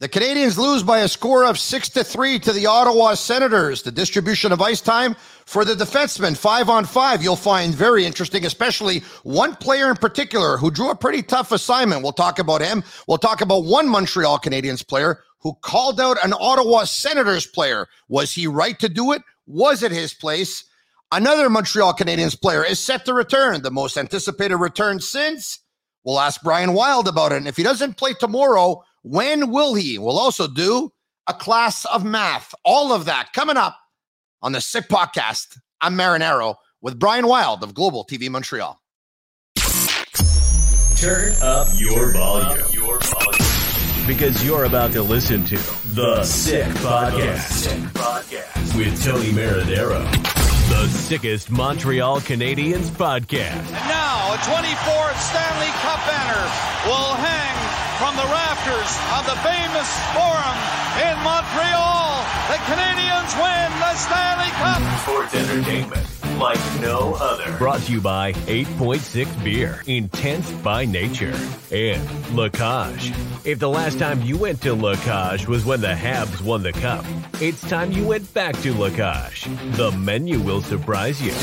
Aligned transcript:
The 0.00 0.08
Canadiens 0.08 0.56
lose 0.56 0.82
by 0.82 1.00
a 1.00 1.08
score 1.08 1.44
of 1.44 1.58
six 1.58 1.90
to 1.90 2.02
three 2.02 2.38
to 2.38 2.54
the 2.54 2.64
Ottawa 2.64 3.12
Senators. 3.12 3.82
The 3.82 3.92
distribution 3.92 4.50
of 4.50 4.62
ice 4.62 4.80
time 4.80 5.14
for 5.44 5.62
the 5.62 5.74
defensemen, 5.74 6.34
five 6.38 6.70
on 6.70 6.86
five, 6.86 7.22
you'll 7.22 7.36
find 7.36 7.74
very 7.74 8.06
interesting, 8.06 8.46
especially 8.46 9.00
one 9.24 9.54
player 9.56 9.90
in 9.90 9.96
particular 9.96 10.56
who 10.56 10.70
drew 10.70 10.88
a 10.88 10.96
pretty 10.96 11.22
tough 11.22 11.52
assignment. 11.52 12.02
We'll 12.02 12.12
talk 12.12 12.38
about 12.38 12.62
him. 12.62 12.82
We'll 13.08 13.18
talk 13.18 13.42
about 13.42 13.66
one 13.66 13.90
Montreal 13.90 14.38
Canadiens 14.38 14.88
player 14.88 15.22
who 15.40 15.52
called 15.60 16.00
out 16.00 16.16
an 16.24 16.32
Ottawa 16.32 16.84
Senators 16.84 17.46
player. 17.46 17.86
Was 18.08 18.32
he 18.32 18.46
right 18.46 18.78
to 18.78 18.88
do 18.88 19.12
it? 19.12 19.20
Was 19.46 19.82
it 19.82 19.92
his 19.92 20.14
place? 20.14 20.64
Another 21.12 21.50
Montreal 21.50 21.92
Canadiens 21.92 22.40
player 22.40 22.64
is 22.64 22.78
set 22.78 23.04
to 23.04 23.12
return, 23.12 23.60
the 23.60 23.70
most 23.70 23.98
anticipated 23.98 24.56
return 24.56 24.98
since. 24.98 25.58
We'll 26.04 26.20
ask 26.20 26.40
Brian 26.40 26.72
Wilde 26.72 27.08
about 27.08 27.32
it. 27.32 27.36
And 27.36 27.48
if 27.48 27.58
he 27.58 27.62
doesn't 27.62 27.98
play 27.98 28.14
tomorrow, 28.14 28.82
when 29.02 29.50
will 29.50 29.74
he? 29.74 29.98
We'll 29.98 30.18
also 30.18 30.46
do 30.46 30.92
a 31.26 31.34
class 31.34 31.84
of 31.86 32.04
math. 32.04 32.54
All 32.64 32.92
of 32.92 33.06
that 33.06 33.32
coming 33.32 33.56
up 33.56 33.76
on 34.42 34.52
the 34.52 34.60
Sick 34.60 34.88
Podcast. 34.88 35.58
I'm 35.80 35.96
Marinaro 35.96 36.56
with 36.82 36.98
Brian 36.98 37.26
Wilde 37.26 37.62
of 37.62 37.74
Global 37.74 38.04
TV 38.04 38.28
Montreal. 38.28 38.80
Turn 40.96 41.32
up 41.42 41.68
your 41.76 42.12
volume. 42.12 42.66
Your 42.72 42.98
volume. 43.00 44.06
Because 44.06 44.44
you're 44.44 44.64
about 44.64 44.92
to 44.92 45.02
listen 45.02 45.44
to 45.46 45.56
The 45.94 46.22
Sick 46.24 46.66
Podcast, 46.76 47.68
with 48.76 49.02
Tony 49.04 49.30
Marinaro. 49.30 50.10
The 50.68 50.88
sickest 50.88 51.50
Montreal 51.50 52.20
Canadiens 52.20 52.90
podcast. 52.90 53.56
And 53.56 53.88
now, 53.88 54.34
a 54.34 54.36
24th 54.38 55.16
Stanley 55.20 55.72
Cup 55.80 56.00
banner 56.06 56.42
will 56.86 57.14
hang 57.14 57.79
from 58.00 58.16
the 58.16 58.24
rafters 58.32 58.92
of 59.12 59.28
the 59.28 59.36
famous 59.44 59.88
Forum 60.16 60.58
in 61.04 61.16
Montreal. 61.20 62.24
The 62.48 62.56
Canadiens 62.64 63.32
win 63.36 63.68
the 63.78 63.94
Stanley 63.94 64.50
Cup. 64.56 65.00
Sports 65.02 65.34
entertainment 65.34 66.06
like 66.38 66.58
no 66.80 67.14
other. 67.20 67.58
Brought 67.58 67.82
to 67.82 67.92
you 67.92 68.00
by 68.00 68.32
8.6 68.32 69.44
Beer, 69.44 69.82
intense 69.86 70.50
by 70.62 70.86
nature, 70.86 71.38
and 71.70 72.02
La 72.34 72.48
Cage. 72.48 73.12
If 73.44 73.58
the 73.58 73.68
last 73.68 73.98
time 73.98 74.22
you 74.22 74.38
went 74.38 74.62
to 74.62 74.72
La 74.72 74.94
Cage 74.96 75.46
was 75.46 75.66
when 75.66 75.82
the 75.82 75.88
Habs 75.88 76.40
won 76.40 76.62
the 76.62 76.72
cup, 76.72 77.04
it's 77.42 77.60
time 77.68 77.92
you 77.92 78.06
went 78.06 78.32
back 78.32 78.56
to 78.62 78.72
La 78.72 78.88
Cage. 78.88 79.46
The 79.72 79.90
menu 79.92 80.40
will 80.40 80.62
surprise 80.62 81.20
you. 81.20 81.34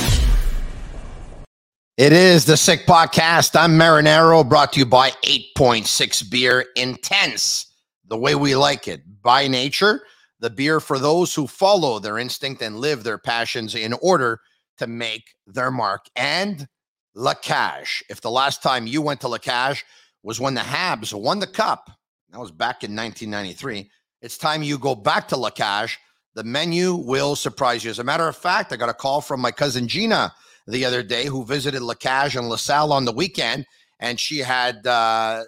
It 1.97 2.13
is 2.13 2.45
the 2.45 2.57
Sick 2.57 2.85
Podcast. 2.85 3.59
I'm 3.59 3.71
Marinaro, 3.71 4.47
brought 4.47 4.73
to 4.73 4.79
you 4.79 4.85
by 4.85 5.09
8.6 5.23 6.29
Beer 6.29 6.67
Intense, 6.75 7.73
the 8.05 8.15
way 8.15 8.35
we 8.35 8.55
like 8.55 8.87
it. 8.87 9.01
By 9.23 9.47
nature, 9.47 10.03
the 10.39 10.51
beer 10.51 10.79
for 10.79 10.99
those 10.99 11.33
who 11.33 11.47
follow 11.47 11.97
their 11.97 12.19
instinct 12.19 12.61
and 12.61 12.77
live 12.77 13.03
their 13.03 13.17
passions 13.17 13.73
in 13.73 13.93
order 13.93 14.39
to 14.77 14.85
make 14.85 15.23
their 15.47 15.71
mark. 15.71 16.05
And 16.15 16.67
La 17.15 17.33
Cage. 17.33 18.03
If 18.11 18.21
the 18.21 18.29
last 18.29 18.61
time 18.61 18.85
you 18.85 19.01
went 19.01 19.19
to 19.21 19.27
La 19.27 19.39
Cage 19.39 19.83
was 20.21 20.39
when 20.39 20.53
the 20.53 20.61
Habs 20.61 21.19
won 21.19 21.39
the 21.39 21.47
cup, 21.47 21.89
that 22.29 22.39
was 22.39 22.51
back 22.51 22.83
in 22.83 22.95
1993, 22.95 23.89
it's 24.21 24.37
time 24.37 24.61
you 24.61 24.77
go 24.77 24.93
back 24.93 25.27
to 25.29 25.35
La 25.35 25.49
Cage. 25.49 25.97
The 26.35 26.43
menu 26.43 26.93
will 26.93 27.35
surprise 27.35 27.83
you. 27.83 27.89
As 27.89 27.97
a 27.97 28.03
matter 28.03 28.27
of 28.27 28.37
fact, 28.37 28.71
I 28.71 28.75
got 28.75 28.89
a 28.89 28.93
call 28.93 29.19
from 29.19 29.41
my 29.41 29.49
cousin 29.49 29.87
Gina 29.87 30.31
the 30.67 30.85
other 30.85 31.03
day 31.03 31.25
who 31.25 31.45
visited 31.45 31.81
Lacage 31.81 32.37
and 32.37 32.49
LaSalle 32.49 32.93
on 32.93 33.05
the 33.05 33.11
weekend, 33.11 33.65
and 33.99 34.19
she 34.19 34.39
had 34.39 34.85
uh, 34.85 35.43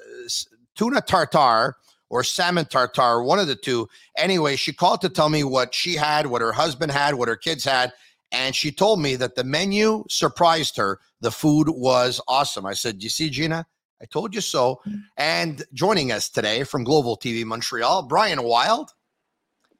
tuna 0.75 1.01
tartare 1.01 1.75
or 2.09 2.23
salmon 2.23 2.65
tartare, 2.65 3.21
one 3.21 3.39
of 3.39 3.47
the 3.47 3.55
two. 3.55 3.87
Anyway, 4.17 4.55
she 4.55 4.73
called 4.73 5.01
to 5.01 5.09
tell 5.09 5.29
me 5.29 5.43
what 5.43 5.73
she 5.73 5.95
had, 5.95 6.27
what 6.27 6.41
her 6.41 6.53
husband 6.53 6.91
had, 6.91 7.15
what 7.15 7.27
her 7.27 7.35
kids 7.35 7.63
had, 7.63 7.93
and 8.31 8.55
she 8.55 8.71
told 8.71 8.99
me 8.99 9.15
that 9.15 9.35
the 9.35 9.43
menu 9.43 10.03
surprised 10.09 10.77
her. 10.77 10.99
The 11.21 11.31
food 11.31 11.69
was 11.69 12.21
awesome. 12.27 12.65
I 12.65 12.73
said, 12.73 13.03
"You 13.03 13.09
see, 13.09 13.29
Gina." 13.29 13.65
I 14.01 14.05
told 14.05 14.33
you 14.33 14.41
so. 14.41 14.81
And 15.17 15.63
joining 15.73 16.11
us 16.11 16.29
today 16.29 16.63
from 16.63 16.83
Global 16.83 17.17
TV 17.17 17.43
Montreal, 17.43 18.03
Brian 18.03 18.43
Wilde. 18.43 18.91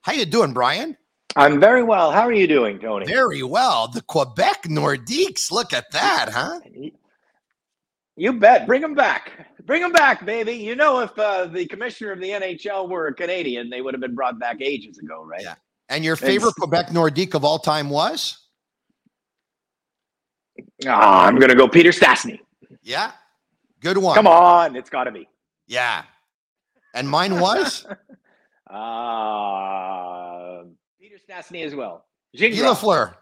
How 0.01 0.11
you 0.11 0.25
doing, 0.25 0.53
Brian? 0.53 0.97
I'm 1.35 1.59
very 1.59 1.84
well. 1.84 2.12
How 2.12 2.22
are 2.22 2.34
you 2.34 2.47
doing, 2.47 2.79
Tony? 2.79 3.06
Very 3.06 3.44
well. 3.44 3.88
The 3.88 4.01
Quebec 4.01 4.63
Nordiques. 4.63 5.51
Look 5.51 5.73
at 5.73 5.91
that, 5.91 6.29
huh? 6.34 6.59
You 8.16 8.34
bet. 8.34 8.67
Bring 8.67 8.81
them 8.81 8.95
back. 8.95 9.31
Bring 9.66 9.81
them 9.81 9.91
back, 9.91 10.25
baby. 10.25 10.53
You 10.53 10.75
know, 10.75 11.00
if 11.00 11.18
uh, 11.18 11.45
the 11.45 11.66
commissioner 11.68 12.12
of 12.12 12.19
the 12.19 12.29
NHL 12.29 12.89
were 12.89 13.07
a 13.07 13.13
Canadian, 13.13 13.69
they 13.69 13.81
would 13.81 13.94
have 13.94 14.01
been 14.01 14.16
brought 14.16 14.39
back 14.39 14.57
ages 14.62 14.97
ago, 14.97 15.23
right? 15.23 15.41
Yeah. 15.41 15.56
And 15.89 16.03
your 16.03 16.16
favorite 16.16 16.56
Quebec 16.56 16.88
Nordique 16.88 17.34
of 17.34 17.44
all 17.45 17.59
time 17.59 17.89
was? 17.89 18.38
Oh, 20.85 20.89
I'm 20.89 21.35
going 21.38 21.50
to 21.50 21.56
go 21.56 21.68
Peter 21.68 21.91
Stastny. 21.91 22.39
Yeah. 22.84 23.12
Good 23.79 23.97
one. 23.97 24.16
Come 24.16 24.28
on. 24.28 24.75
It's 24.75 24.89
got 24.89 25.06
to 25.06 25.12
be. 25.12 25.28
Yeah. 25.68 26.03
And 26.94 27.07
mine 27.07 27.39
was? 27.39 27.85
uh, 27.85 27.95
Stastny 31.29 31.66
as 31.66 31.75
well. 31.75 32.06
Guy 32.38 32.50
Lafleur. 32.50 33.16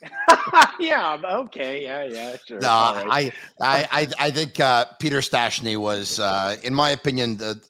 yeah. 0.80 1.20
Okay. 1.24 1.82
Yeah. 1.82 2.04
Yeah. 2.04 2.36
Sure. 2.46 2.60
No, 2.60 2.68
right. 2.68 3.32
I, 3.60 3.86
I, 3.90 4.02
I, 4.02 4.26
I 4.26 4.30
think 4.30 4.58
uh, 4.60 4.86
Peter 4.98 5.18
Stastny 5.18 5.76
was, 5.76 6.20
uh, 6.20 6.56
in 6.62 6.74
my 6.74 6.90
opinion, 6.90 7.36
the 7.36 7.60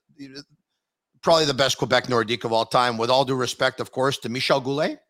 probably 1.22 1.46
the 1.46 1.54
best 1.54 1.78
Quebec 1.78 2.06
Nordique 2.06 2.44
of 2.44 2.52
all 2.52 2.64
time. 2.64 2.96
With 2.96 3.10
all 3.10 3.24
due 3.24 3.34
respect, 3.34 3.80
of 3.80 3.92
course, 3.92 4.18
to 4.18 4.28
Michel 4.28 4.60
Goulet. 4.60 5.00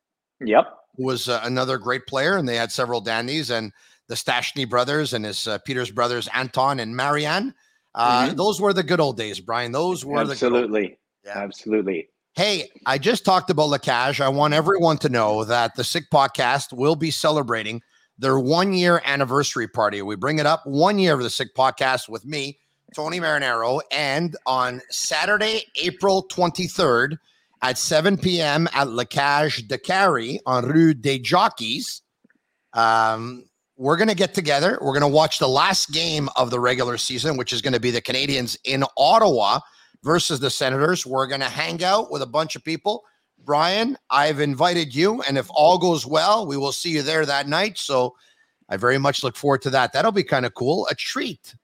Yep. 0.40 0.66
Who 0.96 1.04
was 1.04 1.28
uh, 1.28 1.40
another 1.44 1.78
great 1.78 2.06
player, 2.06 2.36
and 2.36 2.48
they 2.48 2.56
had 2.56 2.72
several 2.72 3.00
dandies 3.00 3.50
and 3.50 3.72
the 4.08 4.14
Stastny 4.14 4.68
brothers 4.68 5.12
and 5.12 5.24
his 5.24 5.46
uh, 5.46 5.58
Peter's 5.58 5.90
brothers 5.90 6.28
Anton 6.34 6.80
and 6.80 6.96
Marian. 6.96 7.54
Uh, 7.94 8.26
mm-hmm. 8.26 8.36
Those 8.36 8.60
were 8.60 8.72
the 8.72 8.82
good 8.82 9.00
old 9.00 9.16
days, 9.16 9.40
Brian. 9.40 9.72
Those 9.72 10.04
were 10.04 10.20
absolutely, 10.20 10.98
the 11.24 11.30
yeah. 11.30 11.38
absolutely. 11.38 12.08
Hey, 12.34 12.70
I 12.86 12.98
just 12.98 13.24
talked 13.24 13.50
about 13.50 13.68
La 13.68 13.78
Cage. 13.78 14.20
I 14.20 14.28
want 14.28 14.54
everyone 14.54 14.98
to 14.98 15.08
know 15.08 15.44
that 15.44 15.74
the 15.74 15.82
Sick 15.82 16.04
Podcast 16.12 16.72
will 16.72 16.94
be 16.94 17.10
celebrating 17.10 17.82
their 18.18 18.38
one 18.38 18.72
year 18.72 19.02
anniversary 19.04 19.66
party. 19.66 20.02
We 20.02 20.16
bring 20.16 20.38
it 20.38 20.46
up 20.46 20.62
one 20.64 20.98
year 20.98 21.14
of 21.14 21.22
the 21.22 21.30
Sick 21.30 21.54
Podcast 21.56 22.08
with 22.08 22.24
me, 22.24 22.58
Tony 22.94 23.18
Marinaro, 23.18 23.80
and 23.90 24.36
on 24.46 24.80
Saturday, 24.90 25.64
April 25.82 26.28
23rd 26.28 27.16
at 27.62 27.76
7 27.76 28.16
p.m. 28.16 28.68
at 28.72 28.88
La 28.88 29.04
Cage 29.04 29.66
de 29.66 29.78
Carrie 29.78 30.40
on 30.46 30.64
Rue 30.64 30.94
des 30.94 31.18
Jockeys. 31.18 32.02
Um, 32.72 33.44
we're 33.76 33.96
going 33.96 34.08
to 34.08 34.14
get 34.14 34.34
together. 34.34 34.78
We're 34.80 34.92
going 34.92 35.00
to 35.00 35.08
watch 35.08 35.38
the 35.38 35.48
last 35.48 35.90
game 35.90 36.28
of 36.36 36.50
the 36.50 36.60
regular 36.60 36.98
season, 36.98 37.36
which 37.36 37.52
is 37.52 37.62
going 37.62 37.72
to 37.72 37.80
be 37.80 37.90
the 37.90 38.02
Canadiens 38.02 38.56
in 38.64 38.84
Ottawa 38.96 39.60
versus 40.02 40.40
the 40.40 40.50
Senators. 40.50 41.06
We're 41.06 41.26
going 41.26 41.40
to 41.40 41.48
hang 41.48 41.82
out 41.82 42.10
with 42.10 42.22
a 42.22 42.26
bunch 42.26 42.56
of 42.56 42.64
people. 42.64 43.04
Brian, 43.44 43.96
I've 44.10 44.40
invited 44.40 44.94
you, 44.94 45.22
and 45.22 45.38
if 45.38 45.48
all 45.50 45.78
goes 45.78 46.06
well, 46.06 46.46
we 46.46 46.56
will 46.56 46.72
see 46.72 46.90
you 46.90 47.02
there 47.02 47.24
that 47.24 47.48
night. 47.48 47.78
So 47.78 48.14
I 48.68 48.76
very 48.76 48.98
much 48.98 49.22
look 49.22 49.36
forward 49.36 49.62
to 49.62 49.70
that. 49.70 49.92
That'll 49.92 50.12
be 50.12 50.24
kind 50.24 50.44
of 50.44 50.54
cool. 50.54 50.86
A 50.90 50.94
treat 50.94 51.54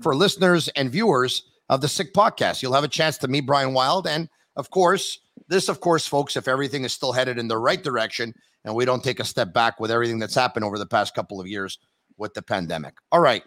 for 0.00 0.14
listeners 0.14 0.68
and 0.68 0.90
viewers 0.90 1.50
of 1.68 1.80
the 1.80 1.88
Sick 1.88 2.12
Podcast. 2.14 2.62
You'll 2.62 2.72
have 2.72 2.84
a 2.84 2.88
chance 2.88 3.18
to 3.18 3.28
meet 3.28 3.46
Brian 3.46 3.74
Wilde. 3.74 4.06
And 4.06 4.28
of 4.56 4.70
course, 4.70 5.18
this, 5.48 5.68
of 5.68 5.80
course, 5.80 6.06
folks, 6.06 6.36
if 6.36 6.48
everything 6.48 6.84
is 6.84 6.92
still 6.92 7.12
headed 7.12 7.38
in 7.38 7.48
the 7.48 7.58
right 7.58 7.82
direction 7.82 8.34
and 8.64 8.74
we 8.74 8.84
don't 8.84 9.04
take 9.04 9.20
a 9.20 9.24
step 9.24 9.52
back 9.52 9.80
with 9.80 9.90
everything 9.90 10.18
that's 10.18 10.34
happened 10.34 10.64
over 10.64 10.78
the 10.78 10.86
past 10.86 11.14
couple 11.14 11.40
of 11.40 11.46
years 11.46 11.78
with 12.16 12.32
the 12.34 12.42
pandemic. 12.42 12.94
All 13.12 13.20
right. 13.20 13.42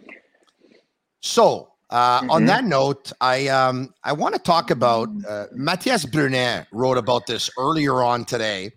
So, 1.21 1.73
uh, 1.89 2.21
mm-hmm. 2.21 2.31
on 2.31 2.45
that 2.45 2.65
note, 2.65 3.11
I 3.21 3.47
um, 3.47 3.93
I 4.03 4.13
want 4.13 4.35
to 4.35 4.41
talk 4.41 4.71
about 4.71 5.09
uh, 5.27 5.45
Mathias 5.53 6.05
Brunet 6.05 6.67
wrote 6.71 6.97
about 6.97 7.27
this 7.27 7.49
earlier 7.57 8.03
on 8.03 8.25
today 8.25 8.71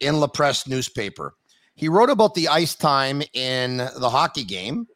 in 0.00 0.20
La 0.20 0.26
Presse 0.26 0.66
newspaper. 0.66 1.34
He 1.74 1.88
wrote 1.88 2.08
about 2.08 2.34
the 2.34 2.48
ice 2.48 2.74
time 2.74 3.22
in 3.34 3.76
the 3.76 4.08
hockey 4.08 4.44
game 4.44 4.86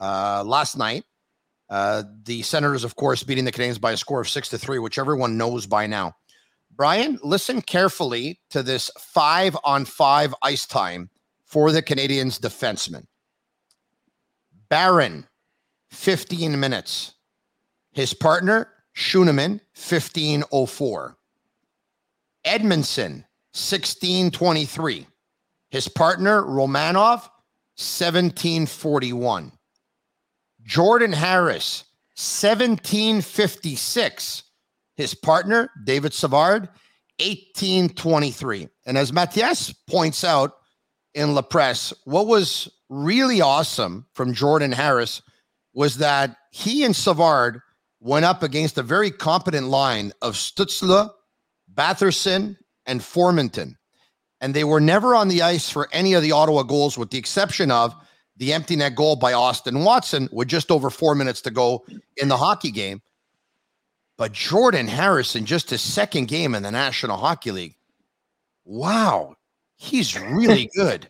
uh, 0.00 0.42
last 0.46 0.78
night. 0.78 1.04
Uh, 1.68 2.02
the 2.24 2.42
Senators, 2.42 2.84
of 2.84 2.96
course, 2.96 3.22
beating 3.22 3.44
the 3.44 3.52
Canadiens 3.52 3.80
by 3.80 3.92
a 3.92 3.96
score 3.96 4.20
of 4.20 4.28
six 4.28 4.48
to 4.48 4.58
three, 4.58 4.78
which 4.78 4.98
everyone 4.98 5.36
knows 5.36 5.66
by 5.66 5.86
now. 5.86 6.14
Brian, 6.74 7.18
listen 7.22 7.60
carefully 7.60 8.40
to 8.48 8.62
this 8.62 8.90
five 8.98 9.56
on 9.62 9.84
five 9.84 10.34
ice 10.42 10.66
time 10.66 11.10
for 11.44 11.70
the 11.70 11.82
Canadiens 11.82 12.40
defenseman. 12.40 13.04
Barron, 14.70 15.26
15 15.90 16.58
minutes. 16.58 17.12
His 17.92 18.14
partner, 18.14 18.68
Schueneman, 18.96 19.60
1504. 19.74 21.16
Edmundson, 22.44 23.24
1623. 23.52 25.06
His 25.70 25.88
partner, 25.88 26.42
Romanov, 26.42 27.28
1741. 27.76 29.52
Jordan 30.62 31.12
Harris, 31.12 31.84
1756. 32.16 34.42
His 34.96 35.14
partner, 35.14 35.70
David 35.84 36.12
Savard, 36.12 36.68
1823. 37.18 38.68
And 38.86 38.98
as 38.98 39.12
Mathias 39.12 39.72
points 39.88 40.24
out 40.24 40.54
in 41.14 41.34
La 41.34 41.42
Presse, 41.42 41.92
what 42.04 42.26
was 42.26 42.68
really 42.88 43.40
awesome 43.40 44.06
from 44.12 44.34
Jordan 44.34 44.72
Harris 44.72 45.22
was 45.80 45.96
that 45.96 46.36
he 46.50 46.84
and 46.84 46.94
Savard 46.94 47.62
went 48.00 48.26
up 48.26 48.42
against 48.42 48.76
a 48.76 48.82
very 48.82 49.10
competent 49.10 49.68
line 49.68 50.12
of 50.20 50.34
Stützle, 50.34 51.08
Batherson, 51.72 52.58
and 52.84 53.00
Formenton. 53.00 53.76
And 54.42 54.52
they 54.52 54.64
were 54.64 54.82
never 54.82 55.14
on 55.14 55.28
the 55.28 55.40
ice 55.40 55.70
for 55.70 55.88
any 55.90 56.12
of 56.12 56.22
the 56.22 56.32
Ottawa 56.32 56.64
goals, 56.64 56.98
with 56.98 57.08
the 57.08 57.16
exception 57.16 57.70
of 57.70 57.94
the 58.36 58.52
empty 58.52 58.76
net 58.76 58.94
goal 58.94 59.16
by 59.16 59.32
Austin 59.32 59.82
Watson 59.82 60.28
with 60.30 60.48
just 60.48 60.70
over 60.70 60.90
four 60.90 61.14
minutes 61.14 61.40
to 61.40 61.50
go 61.50 61.86
in 62.18 62.28
the 62.28 62.36
hockey 62.36 62.72
game. 62.72 63.00
But 64.18 64.32
Jordan 64.32 64.86
Harrison, 64.86 65.46
just 65.46 65.70
his 65.70 65.80
second 65.80 66.28
game 66.28 66.54
in 66.54 66.62
the 66.62 66.70
National 66.70 67.16
Hockey 67.16 67.52
League, 67.52 67.76
wow, 68.66 69.34
he's 69.76 70.20
really 70.20 70.68
good. 70.76 71.08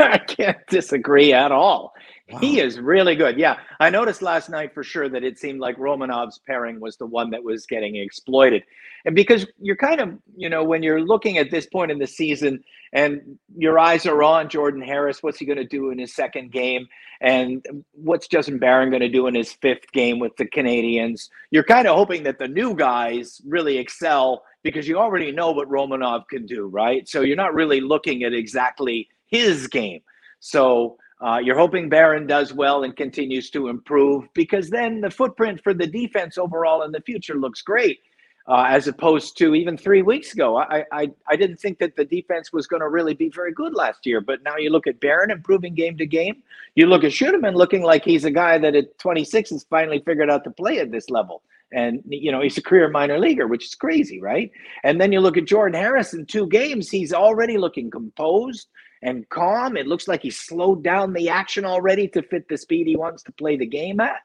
I 0.00 0.16
can't 0.16 0.66
disagree 0.70 1.34
at 1.34 1.52
all. 1.52 1.92
Wow. 2.30 2.38
He 2.38 2.60
is 2.60 2.78
really 2.78 3.16
good. 3.16 3.38
Yeah. 3.38 3.56
I 3.80 3.90
noticed 3.90 4.22
last 4.22 4.50
night 4.50 4.72
for 4.74 4.82
sure 4.82 5.08
that 5.08 5.24
it 5.24 5.38
seemed 5.38 5.60
like 5.60 5.76
Romanov's 5.76 6.38
pairing 6.46 6.80
was 6.80 6.96
the 6.96 7.06
one 7.06 7.30
that 7.30 7.42
was 7.42 7.66
getting 7.66 7.96
exploited. 7.96 8.62
And 9.04 9.14
because 9.14 9.46
you're 9.60 9.76
kind 9.76 10.00
of, 10.00 10.18
you 10.36 10.48
know, 10.48 10.62
when 10.62 10.82
you're 10.82 11.00
looking 11.00 11.38
at 11.38 11.50
this 11.50 11.66
point 11.66 11.90
in 11.90 11.98
the 11.98 12.06
season 12.06 12.62
and 12.92 13.38
your 13.56 13.78
eyes 13.78 14.06
are 14.06 14.22
on 14.22 14.48
Jordan 14.48 14.82
Harris, 14.82 15.22
what's 15.22 15.38
he 15.38 15.46
going 15.46 15.58
to 15.58 15.64
do 15.64 15.90
in 15.90 15.98
his 15.98 16.14
second 16.14 16.52
game? 16.52 16.86
And 17.20 17.64
what's 17.92 18.28
Justin 18.28 18.58
Barron 18.58 18.90
going 18.90 19.00
to 19.00 19.08
do 19.08 19.26
in 19.26 19.34
his 19.34 19.52
fifth 19.52 19.90
game 19.92 20.18
with 20.18 20.36
the 20.36 20.46
Canadiens? 20.46 21.28
You're 21.50 21.64
kind 21.64 21.86
of 21.86 21.96
hoping 21.96 22.22
that 22.24 22.38
the 22.38 22.48
new 22.48 22.74
guys 22.74 23.40
really 23.46 23.78
excel 23.78 24.42
because 24.62 24.86
you 24.86 24.98
already 24.98 25.32
know 25.32 25.50
what 25.52 25.68
Romanov 25.68 26.28
can 26.28 26.46
do, 26.46 26.66
right? 26.66 27.08
So 27.08 27.22
you're 27.22 27.36
not 27.36 27.54
really 27.54 27.80
looking 27.80 28.24
at 28.24 28.32
exactly 28.32 29.08
his 29.26 29.66
game. 29.66 30.00
So 30.40 30.96
uh, 31.20 31.38
you're 31.42 31.58
hoping 31.58 31.88
Barron 31.88 32.26
does 32.26 32.52
well 32.52 32.84
and 32.84 32.96
continues 32.96 33.50
to 33.50 33.68
improve 33.68 34.32
because 34.32 34.70
then 34.70 35.00
the 35.00 35.10
footprint 35.10 35.62
for 35.62 35.74
the 35.74 35.86
defense 35.86 36.38
overall 36.38 36.82
in 36.82 36.92
the 36.92 37.00
future 37.02 37.34
looks 37.34 37.60
great. 37.62 38.00
Uh, 38.48 38.64
as 38.68 38.88
opposed 38.88 39.36
to 39.36 39.54
even 39.54 39.76
three 39.76 40.02
weeks 40.02 40.32
ago, 40.32 40.56
I, 40.56 40.84
I, 40.90 41.10
I 41.28 41.36
didn't 41.36 41.58
think 41.58 41.78
that 41.78 41.94
the 41.94 42.06
defense 42.06 42.52
was 42.52 42.66
going 42.66 42.80
to 42.80 42.88
really 42.88 43.14
be 43.14 43.28
very 43.28 43.52
good 43.52 43.74
last 43.74 44.06
year. 44.06 44.20
But 44.20 44.42
now 44.42 44.56
you 44.56 44.70
look 44.70 44.86
at 44.86 44.98
Barron 44.98 45.30
improving 45.30 45.74
game 45.74 45.96
to 45.98 46.06
game. 46.06 46.42
You 46.74 46.86
look 46.86 47.04
at 47.04 47.12
Schueneman 47.12 47.54
looking 47.54 47.82
like 47.82 48.02
he's 48.02 48.24
a 48.24 48.30
guy 48.30 48.56
that 48.58 48.74
at 48.74 48.98
26 48.98 49.50
has 49.50 49.64
finally 49.64 50.02
figured 50.04 50.30
out 50.30 50.42
to 50.44 50.50
play 50.50 50.80
at 50.80 50.90
this 50.90 51.10
level. 51.10 51.42
And, 51.72 52.02
you 52.08 52.32
know, 52.32 52.40
he's 52.40 52.58
a 52.58 52.62
career 52.62 52.88
minor 52.88 53.18
leaguer, 53.18 53.46
which 53.46 53.66
is 53.66 53.74
crazy, 53.76 54.20
right? 54.20 54.50
And 54.82 55.00
then 55.00 55.12
you 55.12 55.20
look 55.20 55.36
at 55.36 55.44
Jordan 55.44 55.80
Harris 55.80 56.14
in 56.14 56.26
two 56.26 56.48
games, 56.48 56.90
he's 56.90 57.12
already 57.12 57.56
looking 57.56 57.90
composed 57.90 58.66
and 59.02 59.28
calm. 59.28 59.76
It 59.76 59.86
looks 59.86 60.08
like 60.08 60.22
he 60.22 60.30
slowed 60.30 60.82
down 60.82 61.12
the 61.12 61.28
action 61.28 61.64
already 61.64 62.08
to 62.08 62.22
fit 62.22 62.48
the 62.48 62.56
speed 62.56 62.86
he 62.86 62.96
wants 62.96 63.22
to 63.24 63.32
play 63.32 63.56
the 63.56 63.66
game 63.66 64.00
at. 64.00 64.20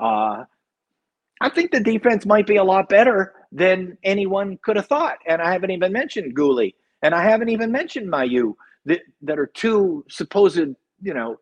Uh, 0.00 0.44
I 1.40 1.48
think 1.48 1.72
the 1.72 1.80
defense 1.80 2.24
might 2.24 2.46
be 2.46 2.56
a 2.56 2.64
lot 2.64 2.88
better 2.88 3.34
than 3.50 3.98
anyone 4.04 4.58
could 4.62 4.76
have 4.76 4.86
thought. 4.86 5.18
And 5.26 5.42
I 5.42 5.52
haven't 5.52 5.70
even 5.70 5.92
mentioned 5.92 6.36
Guhle, 6.36 6.74
and 7.02 7.14
I 7.14 7.24
haven't 7.24 7.48
even 7.48 7.72
mentioned 7.72 8.08
Mailloux, 8.08 8.54
that, 8.84 9.00
that 9.22 9.38
are 9.38 9.46
two 9.46 10.04
supposed, 10.08 10.58
you 10.58 11.14
know, 11.14 11.36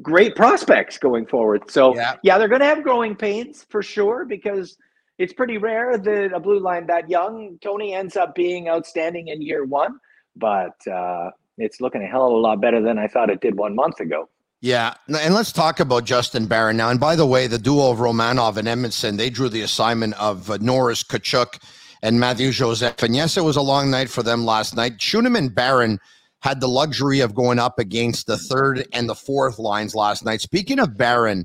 great 0.00 0.34
prospects 0.34 0.98
going 0.98 1.26
forward. 1.26 1.70
So, 1.70 1.94
yeah, 1.94 2.16
yeah 2.22 2.38
they're 2.38 2.48
going 2.48 2.60
to 2.60 2.66
have 2.66 2.82
growing 2.82 3.14
pains 3.14 3.66
for 3.68 3.82
sure 3.82 4.24
because 4.24 4.76
it's 5.18 5.32
pretty 5.32 5.58
rare 5.58 5.98
that 5.98 6.32
a 6.34 6.40
blue 6.40 6.58
line 6.58 6.86
that 6.86 7.08
young, 7.08 7.58
Tony 7.62 7.94
ends 7.94 8.16
up 8.16 8.34
being 8.34 8.68
outstanding 8.68 9.28
in 9.28 9.40
year 9.42 9.64
one. 9.64 9.98
But 10.36 10.74
uh, 10.90 11.30
it's 11.58 11.80
looking 11.80 12.02
a 12.02 12.06
hell 12.06 12.26
of 12.26 12.32
a 12.32 12.36
lot 12.36 12.60
better 12.60 12.80
than 12.80 12.98
I 12.98 13.06
thought 13.06 13.30
it 13.30 13.40
did 13.40 13.56
one 13.56 13.74
month 13.74 14.00
ago. 14.00 14.28
Yeah, 14.60 14.94
and 15.08 15.34
let's 15.34 15.50
talk 15.50 15.80
about 15.80 16.04
Justin 16.04 16.46
Barron 16.46 16.76
now. 16.76 16.88
And 16.90 17.00
by 17.00 17.16
the 17.16 17.26
way, 17.26 17.48
the 17.48 17.58
duo 17.58 17.90
of 17.90 17.98
Romanov 17.98 18.56
and 18.56 18.68
Edmundson, 18.68 19.16
they 19.16 19.28
drew 19.28 19.48
the 19.48 19.62
assignment 19.62 20.14
of 20.20 20.50
uh, 20.50 20.58
Norris 20.60 21.02
Tkachuk 21.02 21.60
and 22.00 22.20
Matthew 22.20 22.52
Joseph. 22.52 23.02
And 23.02 23.16
yes, 23.16 23.36
it 23.36 23.42
was 23.42 23.56
a 23.56 23.62
long 23.62 23.90
night 23.90 24.08
for 24.08 24.22
them 24.22 24.44
last 24.44 24.76
night. 24.76 24.98
Schueneman 24.98 25.52
Barron 25.52 25.98
had 26.42 26.60
the 26.60 26.68
luxury 26.68 27.18
of 27.20 27.34
going 27.34 27.58
up 27.58 27.80
against 27.80 28.28
the 28.28 28.36
third 28.36 28.86
and 28.92 29.08
the 29.08 29.16
fourth 29.16 29.58
lines 29.58 29.96
last 29.96 30.24
night. 30.24 30.40
Speaking 30.40 30.78
of 30.78 30.96
Barron, 30.96 31.44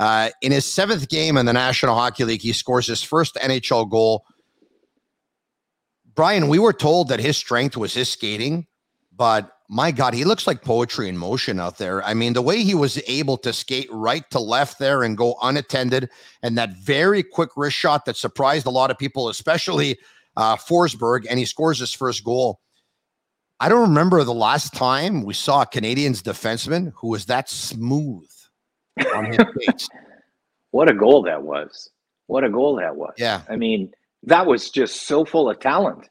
uh, 0.00 0.30
in 0.40 0.50
his 0.50 0.64
seventh 0.64 1.08
game 1.08 1.36
in 1.36 1.46
the 1.46 1.52
National 1.52 1.94
Hockey 1.94 2.24
League, 2.24 2.42
he 2.42 2.52
scores 2.52 2.86
his 2.86 3.02
first 3.02 3.36
NHL 3.36 3.88
goal. 3.88 4.24
Brian, 6.14 6.48
we 6.48 6.58
were 6.58 6.72
told 6.72 7.08
that 7.08 7.20
his 7.20 7.36
strength 7.36 7.76
was 7.76 7.94
his 7.94 8.08
skating 8.08 8.66
but 9.20 9.58
my 9.68 9.90
God, 9.90 10.14
he 10.14 10.24
looks 10.24 10.46
like 10.46 10.62
poetry 10.62 11.06
in 11.06 11.18
motion 11.18 11.60
out 11.60 11.76
there. 11.76 12.02
I 12.04 12.14
mean, 12.14 12.32
the 12.32 12.40
way 12.40 12.62
he 12.62 12.74
was 12.74 12.98
able 13.06 13.36
to 13.36 13.52
skate 13.52 13.86
right 13.92 14.24
to 14.30 14.40
left 14.40 14.78
there 14.78 15.02
and 15.02 15.14
go 15.14 15.36
unattended, 15.42 16.08
and 16.42 16.56
that 16.56 16.78
very 16.78 17.22
quick 17.22 17.50
wrist 17.54 17.76
shot 17.76 18.06
that 18.06 18.16
surprised 18.16 18.64
a 18.64 18.70
lot 18.70 18.90
of 18.90 18.96
people, 18.96 19.28
especially 19.28 19.98
uh, 20.38 20.56
Forsberg, 20.56 21.26
and 21.28 21.38
he 21.38 21.44
scores 21.44 21.78
his 21.78 21.92
first 21.92 22.24
goal. 22.24 22.60
I 23.60 23.68
don't 23.68 23.90
remember 23.90 24.24
the 24.24 24.32
last 24.32 24.72
time 24.72 25.22
we 25.22 25.34
saw 25.34 25.60
a 25.60 25.66
Canadiens 25.66 26.22
defenseman 26.22 26.94
who 26.96 27.08
was 27.08 27.26
that 27.26 27.50
smooth 27.50 28.30
on 29.14 29.26
his 29.26 29.36
face. 29.66 29.86
what 30.70 30.88
a 30.88 30.94
goal 30.94 31.20
that 31.24 31.42
was! 31.42 31.90
What 32.26 32.42
a 32.42 32.48
goal 32.48 32.76
that 32.76 32.96
was! 32.96 33.12
Yeah, 33.18 33.42
I 33.50 33.56
mean, 33.56 33.92
that 34.22 34.46
was 34.46 34.70
just 34.70 35.06
so 35.06 35.26
full 35.26 35.50
of 35.50 35.60
talent. 35.60 36.08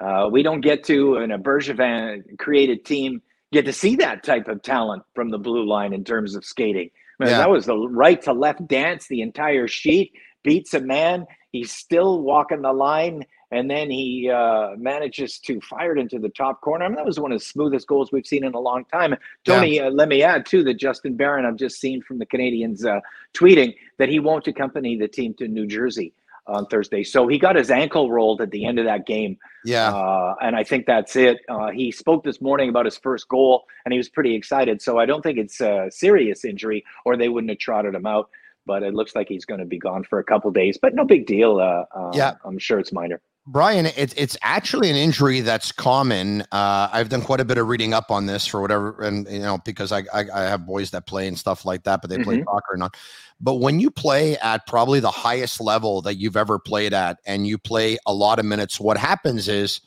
Uh, 0.00 0.28
we 0.30 0.42
don't 0.42 0.62
get 0.62 0.82
to 0.84 1.16
in 1.16 1.30
a 1.30 1.38
Bergevin 1.38 2.38
created 2.38 2.84
team 2.84 3.20
get 3.52 3.64
to 3.64 3.72
see 3.72 3.96
that 3.96 4.22
type 4.22 4.48
of 4.48 4.62
talent 4.62 5.02
from 5.14 5.30
the 5.30 5.38
blue 5.38 5.66
line 5.66 5.92
in 5.92 6.04
terms 6.04 6.34
of 6.34 6.44
skating. 6.44 6.90
I 7.18 7.24
mean, 7.24 7.32
yeah. 7.32 7.38
That 7.38 7.50
was 7.50 7.66
the 7.66 7.76
right 7.76 8.20
to 8.22 8.32
left 8.32 8.66
dance, 8.66 9.06
the 9.08 9.22
entire 9.22 9.68
sheet 9.68 10.12
beats 10.42 10.72
a 10.72 10.80
man. 10.80 11.26
He's 11.52 11.72
still 11.72 12.22
walking 12.22 12.62
the 12.62 12.72
line, 12.72 13.24
and 13.50 13.68
then 13.68 13.90
he 13.90 14.30
uh, 14.30 14.70
manages 14.78 15.38
to 15.40 15.60
fire 15.60 15.96
it 15.96 16.00
into 16.00 16.18
the 16.18 16.30
top 16.30 16.60
corner. 16.60 16.84
I 16.84 16.88
mean, 16.88 16.96
that 16.96 17.04
was 17.04 17.18
one 17.18 17.32
of 17.32 17.40
the 17.40 17.44
smoothest 17.44 17.88
goals 17.88 18.10
we've 18.12 18.26
seen 18.26 18.44
in 18.44 18.54
a 18.54 18.60
long 18.60 18.84
time. 18.86 19.16
Tony, 19.44 19.76
yeah. 19.76 19.88
uh, 19.88 19.90
let 19.90 20.08
me 20.08 20.22
add 20.22 20.46
too 20.46 20.62
that 20.64 20.74
Justin 20.74 21.16
Barron, 21.16 21.44
I've 21.44 21.56
just 21.56 21.80
seen 21.80 22.00
from 22.02 22.18
the 22.18 22.26
Canadiens 22.26 22.86
uh, 22.86 23.00
tweeting 23.34 23.74
that 23.98 24.08
he 24.08 24.20
won't 24.20 24.46
accompany 24.46 24.96
the 24.96 25.08
team 25.08 25.34
to 25.34 25.48
New 25.48 25.66
Jersey 25.66 26.14
on 26.50 26.66
Thursday. 26.66 27.02
So 27.04 27.26
he 27.26 27.38
got 27.38 27.56
his 27.56 27.70
ankle 27.70 28.10
rolled 28.10 28.40
at 28.40 28.50
the 28.50 28.64
end 28.64 28.78
of 28.78 28.84
that 28.84 29.06
game. 29.06 29.38
Yeah. 29.64 29.94
Uh, 29.94 30.34
and 30.42 30.56
I 30.56 30.64
think 30.64 30.86
that's 30.86 31.16
it. 31.16 31.38
Uh, 31.48 31.70
he 31.70 31.90
spoke 31.90 32.24
this 32.24 32.40
morning 32.40 32.68
about 32.68 32.84
his 32.84 32.98
first 32.98 33.28
goal 33.28 33.64
and 33.84 33.92
he 33.92 33.98
was 33.98 34.08
pretty 34.08 34.34
excited. 34.34 34.82
So 34.82 34.98
I 34.98 35.06
don't 35.06 35.22
think 35.22 35.38
it's 35.38 35.60
a 35.60 35.88
serious 35.90 36.44
injury 36.44 36.84
or 37.04 37.16
they 37.16 37.28
wouldn't 37.28 37.50
have 37.50 37.58
trotted 37.58 37.94
him 37.94 38.06
out. 38.06 38.28
But 38.66 38.82
it 38.82 38.94
looks 38.94 39.14
like 39.14 39.28
he's 39.28 39.46
going 39.46 39.60
to 39.60 39.66
be 39.66 39.78
gone 39.78 40.04
for 40.04 40.18
a 40.18 40.24
couple 40.24 40.50
days, 40.50 40.78
but 40.80 40.94
no 40.94 41.04
big 41.04 41.26
deal. 41.26 41.58
Uh, 41.58 42.10
yeah, 42.12 42.34
I'm 42.44 42.58
sure 42.58 42.78
it's 42.78 42.92
minor. 42.92 43.20
Brian, 43.46 43.86
it's 43.86 44.12
it's 44.16 44.36
actually 44.42 44.90
an 44.90 44.96
injury 44.96 45.40
that's 45.40 45.72
common. 45.72 46.42
Uh, 46.52 46.88
I've 46.92 47.08
done 47.08 47.22
quite 47.22 47.40
a 47.40 47.44
bit 47.44 47.58
of 47.58 47.66
reading 47.68 47.94
up 47.94 48.10
on 48.10 48.26
this 48.26 48.46
for 48.46 48.60
whatever, 48.60 49.00
and 49.02 49.26
you 49.28 49.40
know, 49.40 49.58
because 49.64 49.92
I 49.92 50.00
I, 50.12 50.24
I 50.32 50.40
have 50.42 50.66
boys 50.66 50.90
that 50.90 51.06
play 51.06 51.26
and 51.26 51.38
stuff 51.38 51.64
like 51.64 51.82
that, 51.84 52.00
but 52.02 52.10
they 52.10 52.18
play 52.18 52.36
Mhm. 52.36 52.44
soccer 52.44 52.72
and 52.74 52.80
not. 52.80 52.96
But 53.40 53.54
when 53.54 53.80
you 53.80 53.90
play 53.90 54.36
at 54.38 54.66
probably 54.66 55.00
the 55.00 55.10
highest 55.10 55.60
level 55.60 56.02
that 56.02 56.16
you've 56.16 56.36
ever 56.36 56.58
played 56.58 56.92
at, 56.92 57.18
and 57.26 57.46
you 57.46 57.58
play 57.58 57.96
a 58.06 58.12
lot 58.14 58.38
of 58.38 58.44
minutes, 58.44 58.78
what 58.78 58.98
happens 58.98 59.48
is 59.48 59.80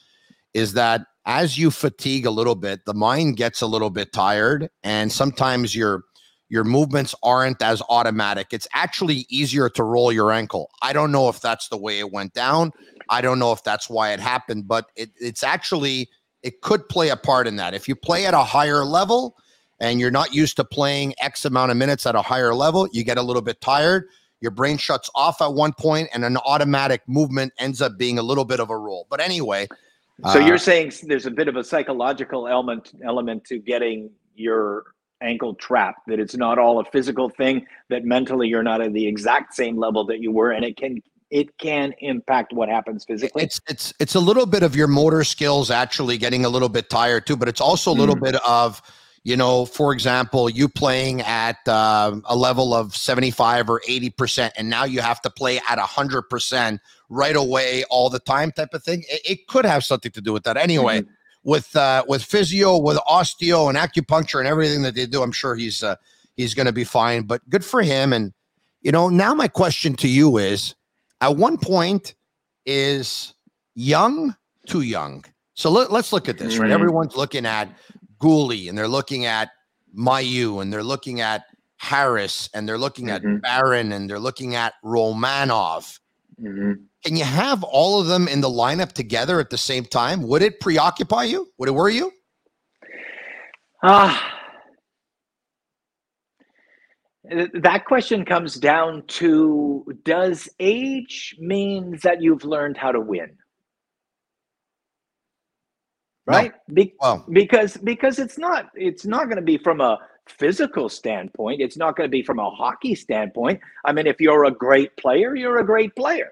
is 0.54 0.74
that 0.74 1.02
as 1.26 1.58
you 1.58 1.72
fatigue 1.72 2.26
a 2.26 2.32
little 2.32 2.56
bit, 2.56 2.86
the 2.86 2.94
mind 2.94 3.38
gets 3.38 3.62
a 3.62 3.68
little 3.68 3.90
bit 3.90 4.14
tired, 4.14 4.70
and 4.84 5.12
sometimes 5.12 5.76
your 5.76 6.04
your 6.50 6.64
movements 6.64 7.16
aren't 7.24 7.62
as 7.64 7.82
automatic. 7.90 8.48
It's 8.52 8.68
actually 8.74 9.26
easier 9.30 9.70
to 9.70 9.84
roll 9.84 10.12
your 10.12 10.32
ankle. 10.32 10.70
I 10.84 10.94
don't 10.94 11.12
know 11.12 11.30
if 11.30 11.42
that's 11.42 11.70
the 11.70 11.78
way 11.78 12.00
it 12.00 12.12
went 12.12 12.34
down. 12.34 12.72
I 13.14 13.22
don't 13.22 13.38
know 13.38 13.52
if 13.52 13.64
that's 13.64 13.90
why 13.90 14.12
it 14.12 14.20
happened, 14.20 14.68
but 14.68 14.88
it, 14.96 15.12
it's 15.20 15.44
actually 15.44 16.10
it 16.42 16.62
could 16.62 16.90
play 16.90 17.10
a 17.10 17.16
part 17.16 17.48
in 17.48 17.58
that. 17.58 17.76
If 17.76 17.88
you 17.88 17.96
play 17.96 18.26
at 18.26 18.34
a 18.34 18.44
higher 18.44 18.84
level 18.84 19.38
and 19.80 20.00
you're 20.00 20.12
not 20.12 20.34
used 20.34 20.56
to 20.58 20.64
playing 20.64 21.14
X 21.20 21.46
amount 21.46 21.70
of 21.70 21.78
minutes 21.78 22.08
at 22.08 22.16
a 22.16 22.24
higher 22.24 22.56
level, 22.56 22.90
you 22.92 23.04
get 23.04 23.20
a 23.20 23.22
little 23.22 23.44
bit 23.44 23.62
tired. 23.62 24.08
Your 24.42 24.50
brain 24.50 24.78
shuts 24.78 25.12
off 25.14 25.42
at 25.42 25.54
one 25.54 25.74
point, 25.74 26.10
and 26.14 26.26
an 26.26 26.38
automatic 26.38 27.02
movement 27.08 27.54
ends 27.60 27.82
up 27.82 27.98
being 27.98 28.18
a 28.18 28.24
little 28.24 28.46
bit 28.46 28.60
of 28.60 28.72
a 28.72 28.78
rule. 28.78 29.06
But 29.10 29.22
anyway, 29.22 29.68
So 30.32 30.42
uh, 30.42 30.46
you're 30.46 30.58
saying 30.58 30.94
there's 31.04 31.28
a 31.28 31.32
bit 31.32 31.48
of 31.48 31.56
a 31.56 31.64
psychological 31.64 32.48
element 32.48 32.94
element 33.06 33.46
to 33.46 33.60
getting 33.60 34.10
your 34.36 34.86
ankle 35.22 35.54
trapped 35.56 36.08
that 36.08 36.20
it's 36.20 36.36
not 36.36 36.58
all 36.58 36.80
a 36.80 36.86
physical 36.86 37.30
thing 37.30 37.66
that 37.90 38.04
mentally 38.04 38.48
you're 38.48 38.64
not 38.64 38.82
at 38.82 38.92
the 38.92 39.08
exact 39.08 39.54
same 39.54 39.78
level 39.78 40.04
that 40.04 40.20
you 40.20 40.32
were 40.32 40.52
and 40.52 40.66
it 40.66 40.76
can 40.76 41.02
it 41.34 41.58
can 41.58 41.96
impact 42.00 42.54
what 42.54 42.70
happens 42.70 43.04
physically. 43.04 43.42
it's 43.44 43.60
it's 43.68 43.92
it's 44.00 44.14
a 44.14 44.20
little 44.20 44.46
bit 44.46 44.62
of 44.62 44.76
your 44.76 44.88
motor 44.88 45.24
skills 45.24 45.72
actually 45.72 46.16
getting 46.16 46.46
a 46.46 46.50
little 46.50 46.70
bit 46.70 46.90
tired 46.92 47.26
too 47.26 47.36
but 47.36 47.50
it's 47.50 47.60
also 47.60 47.92
a 47.92 47.98
little 48.02 48.16
bit 48.16 48.36
of 48.48 48.80
you 49.24 49.36
know 49.36 49.66
for 49.66 49.92
example 49.94 50.48
you 50.48 50.70
playing 50.70 51.22
at 51.22 51.68
um, 51.68 52.22
a 52.26 52.36
level 52.36 52.72
of 52.74 52.96
75 52.96 53.68
or 53.68 53.82
80 53.88 54.10
percent 54.12 54.54
and 54.58 54.70
now 54.70 54.84
you 54.84 55.02
have 55.02 55.22
to 55.22 55.30
play 55.32 55.60
at 55.68 55.80
100 55.80 56.22
percent 56.30 56.80
right 57.10 57.36
away 57.36 57.84
all 57.90 58.10
the 58.12 58.20
time 58.20 58.52
type 58.52 58.74
of 58.74 58.84
thing 58.84 59.04
it, 59.10 59.22
it 59.28 59.48
could 59.48 59.66
have 59.66 59.84
something 59.84 60.12
to 60.12 60.22
do 60.22 60.32
with 60.34 60.44
that 60.44 60.56
anyway 60.56 61.02
Mhm. 61.02 61.08
with 61.44 61.76
uh 61.76 62.04
with 62.08 62.24
physio 62.24 62.78
with 62.78 62.98
osteo 63.10 63.70
and 63.70 63.78
acupuncture 63.78 64.38
and 64.38 64.48
everything 64.48 64.84
that 64.84 64.94
they 64.94 65.08
do 65.08 65.24
i'm 65.24 65.32
sure 65.32 65.56
he's 65.56 65.82
uh 65.84 65.96
he's 66.38 66.54
going 66.54 66.68
to 66.68 66.72
be 66.74 66.84
fine 66.84 67.24
but 67.24 67.42
good 67.50 67.66
for 67.66 67.82
him 67.82 68.14
and 68.14 68.34
you 68.82 68.92
know 68.92 69.10
now 69.10 69.34
my 69.34 69.48
question 69.48 69.96
to 69.96 70.08
you 70.08 70.38
is 70.38 70.76
at 71.24 71.36
one 71.38 71.58
point 71.58 72.16
is 72.66 73.34
young 73.76 74.36
too 74.68 74.82
young 74.82 75.24
so 75.54 75.70
let, 75.70 75.92
let's 75.92 76.12
look 76.14 76.28
at 76.30 76.38
this 76.38 76.58
right 76.58 76.72
everyone's 76.72 77.16
looking 77.16 77.46
at 77.46 77.70
Guhle 78.20 78.70
and 78.70 78.78
they're 78.78 78.88
looking 78.88 79.26
at 79.26 79.50
Mailloux 79.96 80.62
and 80.62 80.72
they're 80.72 80.84
looking 80.84 81.22
at 81.22 81.44
Harris 81.78 82.50
and 82.54 82.68
they're 82.68 82.78
looking 82.78 83.10
at 83.10 83.22
Mhm. 83.22 83.42
Barron 83.42 83.92
and 83.92 84.10
they're 84.10 84.20
looking 84.20 84.56
at 84.56 84.74
Romanov. 84.84 86.00
Mhm. 86.42 86.86
Can 87.06 87.18
you 87.18 87.26
have 87.26 87.62
all 87.64 88.00
of 88.00 88.08
them 88.08 88.28
in 88.30 88.40
the 88.40 88.50
lineup 88.50 88.94
together 88.94 89.40
at 89.42 89.50
the 89.50 89.58
same 89.58 89.84
time? 89.86 90.24
Would 90.24 90.42
it 90.42 90.62
preoccupy 90.62 91.26
you? 91.26 91.52
Would 91.58 91.68
it 91.70 91.74
worry 91.74 91.96
you? 91.96 92.12
Ah. 93.84 94.16
Uh, 94.16 94.43
That 97.54 97.86
question 97.86 98.26
comes 98.26 98.56
down 98.56 99.04
to 99.20 99.86
does 100.04 100.50
age 100.60 101.36
mean 101.40 101.98
that 102.04 102.22
you've 102.22 102.44
learned 102.46 102.78
how 102.78 102.92
to 102.92 103.00
win? 103.00 103.38
No. 106.28 106.34
Right? 106.38 106.54
Be- 106.74 106.94
Well, 107.02 107.26
because 107.32 107.78
because 107.78 108.20
it's 108.20 108.38
not 108.38 108.70
it's 108.76 109.06
not 109.06 109.26
going 109.26 109.36
to 109.38 109.42
be 109.44 109.58
from 109.58 109.82
a 109.82 110.00
physical 110.26 110.88
standpoint 110.88 111.60
it's 111.60 111.76
not 111.76 111.98
going 111.98 112.08
to 112.10 112.12
be 112.12 112.24
from 112.24 112.40
a 112.40 112.50
hockey 112.50 112.96
standpoint 112.96 113.60
i 113.84 113.92
mean 113.92 114.08
if 114.08 114.22
you're 114.22 114.46
a 114.46 114.52
great 114.52 114.96
player 114.96 115.36
you're 115.36 115.58
a 115.58 115.66
great 115.66 115.94
player 115.98 116.32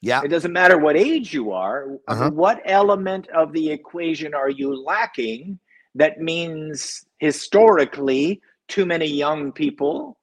yeah. 0.00 0.22
it 0.24 0.28
doesn't 0.28 0.54
matter 0.54 0.78
what 0.78 0.96
age 0.96 1.34
you 1.34 1.52
are 1.52 1.98
Uh-huh. 2.08 2.30
what 2.30 2.62
element 2.64 3.28
of 3.28 3.52
the 3.52 3.70
equation 3.70 4.32
are 4.32 4.48
you 4.48 4.74
lacking 4.82 5.58
that 5.94 6.18
means 6.18 7.04
historically 7.18 8.40
too 8.68 8.86
many 8.86 9.06
young 9.06 9.52
people 9.52 10.16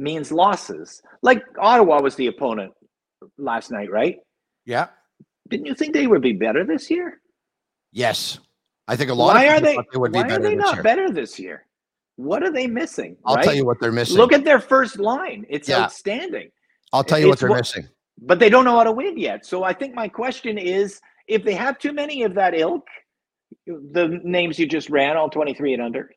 means 0.00 0.32
losses 0.32 1.02
like 1.22 1.42
ottawa 1.60 2.00
was 2.00 2.14
the 2.16 2.26
opponent 2.26 2.72
last 3.38 3.70
night 3.70 3.90
right 3.90 4.16
Yeah. 4.64 4.86
didn't 5.50 5.66
you 5.66 5.74
think 5.74 5.92
they 5.92 6.06
would 6.06 6.22
be 6.22 6.32
better 6.32 6.64
this 6.64 6.90
year 6.90 7.20
Yes. 7.92 8.38
I 8.86 8.94
think 8.96 9.10
a 9.10 9.14
lot 9.14 9.34
why 9.34 9.44
of 9.44 9.52
are 9.56 9.60
they 9.60 9.76
they 9.92 9.98
would 9.98 10.12
be 10.12 10.18
why 10.20 10.28
are 10.30 10.38
they 10.38 10.54
not 10.54 10.74
year. 10.76 10.82
better 10.82 11.10
this 11.10 11.38
year 11.38 11.66
what 12.16 12.42
are 12.42 12.50
they 12.52 12.66
missing 12.66 13.16
I'll 13.26 13.34
right? 13.36 13.44
tell 13.44 13.54
you 13.54 13.66
what 13.66 13.78
they're 13.80 13.92
missing. 13.92 14.16
Look 14.16 14.32
at 14.32 14.44
their 14.44 14.60
first 14.60 14.98
line. 14.98 15.46
It's 15.48 15.68
Yeah. 15.68 15.82
outstanding. 15.84 16.50
I'll 16.92 17.02
tell 17.04 17.18
you 17.18 17.28
what 17.28 17.38
they're 17.38 17.48
what- 17.48 17.58
missing. 17.60 17.88
But 18.22 18.38
they 18.38 18.50
don't 18.50 18.66
know 18.66 18.76
how 18.76 18.84
to 18.84 18.92
win 18.92 19.16
yet. 19.18 19.46
So 19.46 19.62
I 19.64 19.72
think 19.72 19.94
my 19.94 20.06
question 20.06 20.58
is 20.58 21.00
if 21.28 21.42
they 21.44 21.54
have 21.54 21.78
too 21.78 21.92
many 21.94 22.22
of 22.24 22.34
that 22.34 22.52
ilk, 22.54 22.86
the 23.66 24.20
names 24.22 24.58
you 24.58 24.66
just 24.66 24.90
ran, 24.90 25.16
all 25.16 25.30
23 25.30 25.72
and 25.72 25.82
under, 25.82 26.10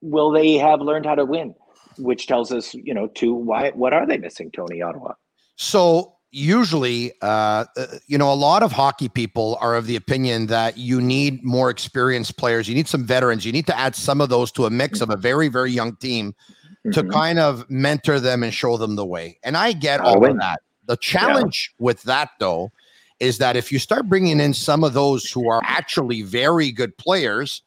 will 0.00 0.30
they 0.30 0.52
have 0.54 0.80
learned 0.80 1.06
how 1.06 1.16
to 1.16 1.24
win? 1.24 1.54
Which 1.98 2.26
tells 2.26 2.52
us, 2.52 2.74
you 2.74 2.94
know, 2.94 3.06
to 3.08 3.34
why 3.34 3.70
what 3.70 3.92
are 3.92 4.06
they 4.06 4.18
missing, 4.18 4.50
Tony 4.50 4.82
Ottawa? 4.82 5.14
So 5.56 6.14
usually, 6.30 7.12
uh, 7.22 7.64
uh, 7.76 7.86
you 8.06 8.18
know, 8.18 8.30
a 8.32 8.34
lot 8.34 8.62
of 8.62 8.72
hockey 8.72 9.08
people 9.08 9.56
are 9.60 9.74
of 9.74 9.86
the 9.86 9.96
opinion 9.96 10.46
that 10.48 10.76
you 10.76 11.00
need 11.00 11.42
more 11.42 11.70
experienced 11.70 12.36
players. 12.36 12.68
You 12.68 12.74
need 12.74 12.88
some 12.88 13.04
veterans. 13.04 13.46
You 13.46 13.52
need 13.52 13.66
to 13.68 13.78
add 13.78 13.94
some 13.94 14.20
of 14.20 14.28
those 14.28 14.52
to 14.52 14.66
a 14.66 14.70
mix 14.70 15.00
of 15.00 15.10
a 15.10 15.16
very, 15.16 15.48
very 15.48 15.70
young 15.70 15.96
team 15.96 16.34
to 16.92 17.02
Mhm. 17.02 17.10
kind 17.12 17.38
of 17.38 17.68
mentor 17.70 18.20
them 18.20 18.42
and 18.42 18.52
show 18.52 18.76
them 18.76 18.96
the 18.96 19.06
way. 19.06 19.38
And 19.42 19.56
I 19.56 19.72
get 19.72 20.00
all 20.00 20.20
win. 20.20 20.32
of 20.32 20.38
that. 20.38 20.60
The 20.86 20.96
challenge 20.98 21.72
with 21.78 22.02
that, 22.02 22.30
though, 22.38 22.70
is 23.18 23.38
that 23.38 23.56
if 23.56 23.72
you 23.72 23.78
start 23.78 24.08
bringing 24.08 24.38
in 24.40 24.52
some 24.52 24.84
of 24.84 24.92
those 24.92 25.30
who 25.30 25.48
are 25.48 25.60
actually 25.64 26.22
very 26.22 26.70
good 26.70 26.96
players, 26.98 27.62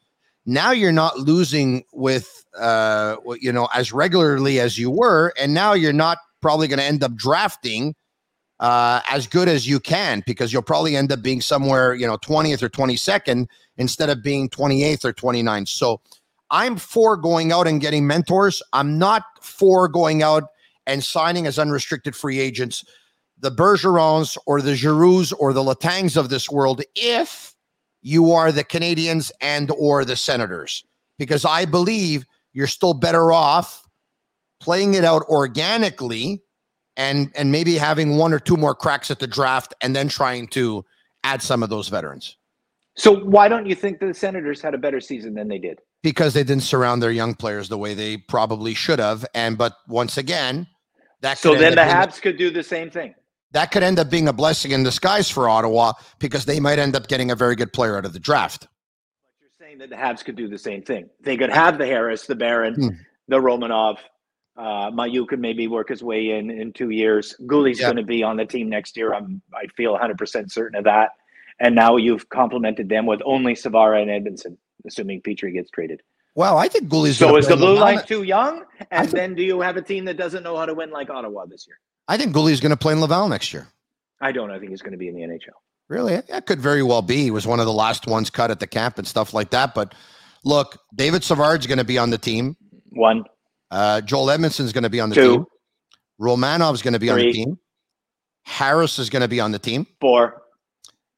now 0.50 0.72
you're 0.72 0.92
not 0.92 1.18
losing 1.20 1.84
with, 1.94 2.46
uh, 2.58 3.18
you 3.40 3.52
know, 3.52 3.68
as 3.74 3.92
regularly 3.92 4.60
as 4.60 4.78
you 4.78 4.90
were, 4.90 5.34
and 5.40 5.54
now 5.54 5.74
you're 5.74 5.94
not 5.94 6.18
probably 6.42 6.68
going 6.68 6.80
to 6.80 6.86
end 6.86 7.04
up 7.04 7.16
drafting 7.16 7.96
uh, 8.60 9.02
as 9.10 9.28
good 9.28 9.48
as 9.48 9.68
you 9.68 9.80
can 9.80 10.24
because 10.26 10.52
you'll 10.52 10.62
probably 10.62 10.96
end 10.96 11.12
up 11.12 11.22
being 11.22 11.40
somewhere, 11.42 11.94
you 11.94 12.06
know, 12.06 12.18
20th 12.18 12.62
or 12.62 12.70
22nd 12.70 13.48
instead 13.78 14.10
of 14.10 14.24
being 14.24 14.50
28th 14.50 15.06
or 15.06 15.14
29th. 15.14 15.70
So 15.70 16.02
I'm 16.52 16.78
for 16.78 17.16
going 17.16 17.52
out 17.52 17.68
and 17.68 17.80
getting 17.80 18.08
mentors. 18.08 18.62
I'm 18.74 18.98
not 18.98 19.24
for 19.42 19.88
going 19.88 20.24
out 20.24 20.44
and 20.88 21.04
signing 21.04 21.48
as 21.48 21.60
unrestricted 21.60 22.16
free 22.16 22.40
agents 22.40 22.84
the 23.42 23.52
Bergerons 23.52 24.38
or 24.46 24.62
the 24.62 24.76
Giroux 24.76 25.24
or 25.40 25.54
the 25.54 25.64
Letangs 25.64 26.18
of 26.18 26.30
this 26.30 26.50
world 26.50 26.82
if 26.96 27.49
you 28.02 28.32
are 28.32 28.52
the 28.52 28.64
Canadiens 28.64 29.32
and 29.42 29.72
or 29.78 30.06
the 30.06 30.16
Senators 30.16 30.84
because 31.18 31.46
I 31.46 31.66
believe 31.66 32.26
you're 32.54 32.68
still 32.68 32.94
better 32.94 33.32
off 33.32 33.84
playing 34.60 34.94
it 34.94 35.04
out 35.06 35.24
organically 35.30 36.42
and 36.98 37.32
and 37.36 37.52
maybe 37.52 37.76
having 37.76 38.18
one 38.18 38.34
or 38.34 38.40
two 38.40 38.58
more 38.58 38.76
cracks 38.76 39.10
at 39.12 39.20
the 39.20 39.28
draft 39.28 39.74
and 39.82 39.96
then 39.96 40.08
trying 40.10 40.48
to 40.48 40.84
add 41.24 41.42
some 41.42 41.64
of 41.64 41.70
those 41.70 41.88
veterans 41.90 42.38
So 42.96 43.20
why 43.20 43.48
don't 43.48 43.66
you 43.66 43.76
think 43.76 44.00
the 44.00 44.14
Senators 44.14 44.62
had 44.62 44.74
a 44.74 44.78
better 44.78 45.00
season 45.00 45.34
than 45.34 45.48
they 45.48 45.60
did? 45.60 45.80
because 46.02 46.34
they 46.34 46.46
didn't 46.46 46.64
surround 46.64 47.04
their 47.04 47.12
young 47.12 47.34
players 47.36 47.68
the 47.68 47.78
way 47.78 47.94
they 47.94 48.16
probably 48.16 48.74
should 48.74 49.00
have 49.00 49.26
and 49.36 49.58
but 49.58 49.74
once 49.90 50.18
again 50.18 50.66
that 51.22 51.38
So 51.38 51.54
then 51.56 51.72
the 51.76 51.84
being- 51.84 51.88
Habs 51.90 52.22
could 52.22 52.38
do 52.38 52.50
the 52.50 52.64
same 52.64 52.90
thing. 52.90 53.14
That 53.52 53.72
could 53.72 53.82
end 53.84 53.98
up 54.00 54.10
being 54.10 54.28
a 54.28 54.34
blessing 54.34 54.72
in 54.72 54.84
disguise 54.84 55.30
for 55.30 55.50
Ottawa 55.50 55.94
because 56.20 56.46
they 56.46 56.60
might 56.60 56.78
end 56.80 56.96
up 56.96 57.08
getting 57.08 57.32
a 57.32 57.36
very 57.36 57.56
good 57.56 57.74
player 57.74 57.98
out 57.98 58.06
of 58.06 58.14
the 58.14 58.20
draft. 58.20 58.68
But 58.68 59.42
you're 59.42 59.50
saying 59.68 59.80
that 59.80 59.90
the 59.90 59.96
Habs 59.96 60.24
could 60.24 60.36
do 60.36 60.48
the 60.48 60.58
same 60.58 60.84
thing. 60.84 61.10
They 61.22 61.36
could 61.36 61.50
have 61.50 61.78
the 61.78 61.86
Harris, 61.88 62.28
the 62.28 62.36
Baron, 62.36 62.76
Hmm. 62.76 62.88
the 63.28 63.38
Romanov. 63.38 63.98
Uh, 64.56 64.92
Mailloux 64.92 65.28
could 65.28 65.40
maybe 65.40 65.68
work 65.68 65.90
his 65.90 66.04
way 66.04 66.32
in 66.32 66.52
in 66.52 66.74
two 66.74 66.90
years. 66.90 67.36
Guhle's 67.48 67.80
Yeah. 67.80 67.88
going 67.88 67.96
to 67.98 68.04
be 68.04 68.24
on 68.24 68.36
the 68.38 68.46
team 68.46 68.70
next 68.70 68.96
year. 68.98 69.14
I'm 69.14 69.42
I 69.54 69.66
feel 69.76 69.94
100 69.94 70.18
percent 70.18 70.52
certain 70.52 70.78
of 70.78 70.84
that. 70.84 71.12
And 71.62 71.76
now 71.76 71.96
you've 71.98 72.28
complemented 72.30 72.88
them 72.90 73.06
with 73.06 73.22
only 73.26 73.56
Savard 73.56 73.98
and 74.08 74.10
Edmundson, 74.10 74.58
assuming 74.86 75.22
Petry 75.22 75.54
gets 75.54 75.70
traded. 75.72 76.02
Well, 76.36 76.58
I 76.58 76.68
think 76.68 76.88
Guhle's 76.88 77.18
So 77.18 77.36
is 77.38 77.48
the 77.48 77.58
blue 77.58 77.78
line 77.80 78.02
too 78.06 78.24
young? 78.24 78.64
And 78.92 79.08
think- 79.08 79.16
then 79.16 79.36
do 79.36 79.44
you 79.44 79.60
have 79.62 79.76
a 79.76 79.82
team 79.82 80.06
that 80.06 80.18
doesn't 80.18 80.44
know 80.44 80.56
how 80.56 80.66
to 80.66 80.74
win 80.74 80.92
like 80.92 81.10
Ottawa 81.10 81.46
this 81.46 81.66
year? 81.68 81.78
I 82.10 82.18
think 82.18 82.34
Guhle's 82.36 82.60
going 82.60 82.72
to 82.72 82.78
play 82.78 82.92
in 82.92 83.00
Laval 83.00 83.30
next 83.30 83.54
year. 83.54 83.68
I 84.22 84.34
don't. 84.34 84.52
I 84.52 84.60
think 84.60 84.72
he's 84.72 84.82
going 84.82 84.92
to 84.92 84.98
be 84.98 85.08
in 85.08 85.16
the 85.16 85.22
NHL. 85.22 85.54
Really, 85.88 86.18
that 86.30 86.46
could 86.46 86.60
very 86.60 86.84
well 86.84 87.02
be. 87.02 87.24
He 87.24 87.32
was 87.32 87.48
one 87.48 87.60
of 87.62 87.66
the 87.66 87.72
last 87.74 88.06
ones 88.06 88.30
cut 88.30 88.52
at 88.52 88.60
the 88.60 88.68
camp 88.68 88.98
and 88.98 89.08
stuff 89.08 89.34
like 89.34 89.52
that. 89.52 89.74
But 89.74 89.96
look, 90.44 90.78
David 90.94 91.24
Savard's 91.24 91.66
going 91.68 91.78
to 91.78 91.84
be 91.86 91.98
on 91.98 92.10
the 92.10 92.18
team. 92.18 92.58
One, 92.90 93.24
Uh, 93.72 94.02
Joel 94.02 94.26
Edmundson's 94.28 94.74
going 94.74 94.84
to 94.84 94.90
be 94.90 95.00
on 95.00 95.10
the 95.10 95.16
Two. 95.16 95.32
team. 95.38 95.46
Romanov's 96.20 96.82
going 96.82 96.94
to 96.94 97.00
be 97.00 97.10
on 97.10 97.18
the 97.18 97.24
Three. 97.26 97.34
team. 97.34 97.58
Harris 98.46 99.00
is 99.00 99.10
going 99.10 99.22
to 99.22 99.28
be 99.28 99.40
on 99.40 99.52
the 99.52 99.60
team. 99.60 99.86
four, 100.02 100.42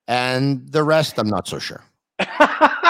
and 0.08 0.70
the 0.72 0.84
rest, 0.84 1.18
I'm 1.18 1.30
not 1.30 1.48
so 1.48 1.60
sure. 1.60 1.82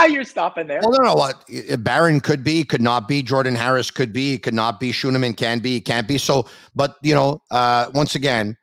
You're 0.06 0.24
stopping 0.24 0.68
there. 0.68 0.80
Well, 0.82 0.92
no, 0.92 1.04
no. 1.04 1.16
What 1.16 1.44
Barron 1.84 2.20
could 2.20 2.44
be, 2.44 2.64
could 2.64 2.82
not 2.82 3.08
be. 3.08 3.22
Jordan 3.22 3.56
Harris 3.56 3.92
could 3.92 4.14
be, 4.14 4.38
could 4.38 4.54
not 4.54 4.80
be. 4.80 4.92
Schueneman 4.92 5.36
can 5.36 5.60
be, 5.60 5.82
can't 5.82 6.08
be. 6.08 6.18
So, 6.18 6.48
but 6.76 6.98
you 7.02 7.14
know, 7.14 7.42
uh, 7.52 7.90
once 7.94 8.16
again, 8.16 8.58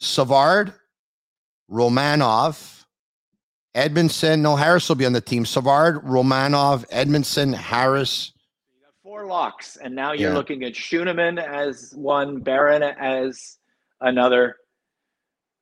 Savard, 0.00 0.72
Romanov, 1.70 2.84
Edmundson. 3.74 4.40
No, 4.40 4.56
Harris 4.56 4.88
will 4.88 4.96
be 4.96 5.06
on 5.06 5.12
the 5.12 5.20
team. 5.20 5.44
Savard, 5.44 6.02
Romanov, 6.04 6.88
Edmundson, 6.88 7.54
Harris. 7.54 8.32
You 8.72 8.82
got 8.84 8.94
four 9.02 9.26
locks, 9.26 9.76
and 9.76 9.94
now 9.94 10.12
you're 10.12 10.30
yeah. 10.30 10.36
looking 10.36 10.64
at 10.64 10.72
Schueneman 10.72 11.42
as 11.42 11.92
one, 11.94 12.40
Barron 12.40 12.82
as 12.82 13.58
another. 14.00 14.56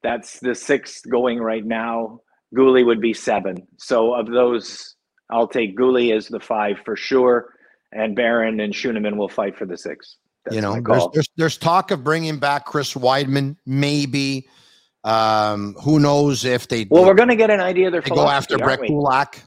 That's 0.02 0.38
the 0.38 0.54
sixth 0.54 1.02
going 1.11 1.38
right 1.40 1.64
now. 1.64 2.20
Guhle 2.54 2.87
would 2.87 3.00
be 3.00 3.12
seven. 3.12 3.66
So 3.78 4.14
of 4.14 4.26
those, 4.28 4.94
I'll 5.30 5.49
take 5.49 5.76
Guhle 5.76 6.16
as 6.16 6.28
the 6.28 6.40
five 6.40 6.78
for 6.85 6.97
sure, 6.97 7.54
and 7.92 8.16
Barron 8.16 8.61
and 8.61 8.73
Schueneman 8.73 9.16
will 9.16 9.28
fight 9.28 9.56
for 9.56 9.66
the 9.66 9.76
six. 9.76 10.16
That's 10.44 10.56
you 10.56 10.62
know, 10.62 10.80
there's, 10.80 11.04
there's, 11.12 11.28
there's 11.37 11.58
talk 11.58 11.90
of 11.90 12.02
bringing 12.02 12.38
back 12.38 12.64
Chris 12.64 12.94
Wideman, 12.94 13.56
maybe. 13.66 14.49
Um, 15.04 15.75
who 15.82 16.00
knows 16.00 16.44
if 16.44 16.68
they? 16.68 16.87
Well, 16.90 17.04
we're 17.04 17.14
going 17.14 17.28
to 17.28 17.37
get 17.37 17.50
an 17.50 17.61
idea 17.61 17.87
of 17.87 17.92
their 17.92 18.02
philosophy. 18.02 18.26
Go 18.26 18.30
after 18.30 18.58
Brett 18.58 18.80
Kulak. 18.87 19.42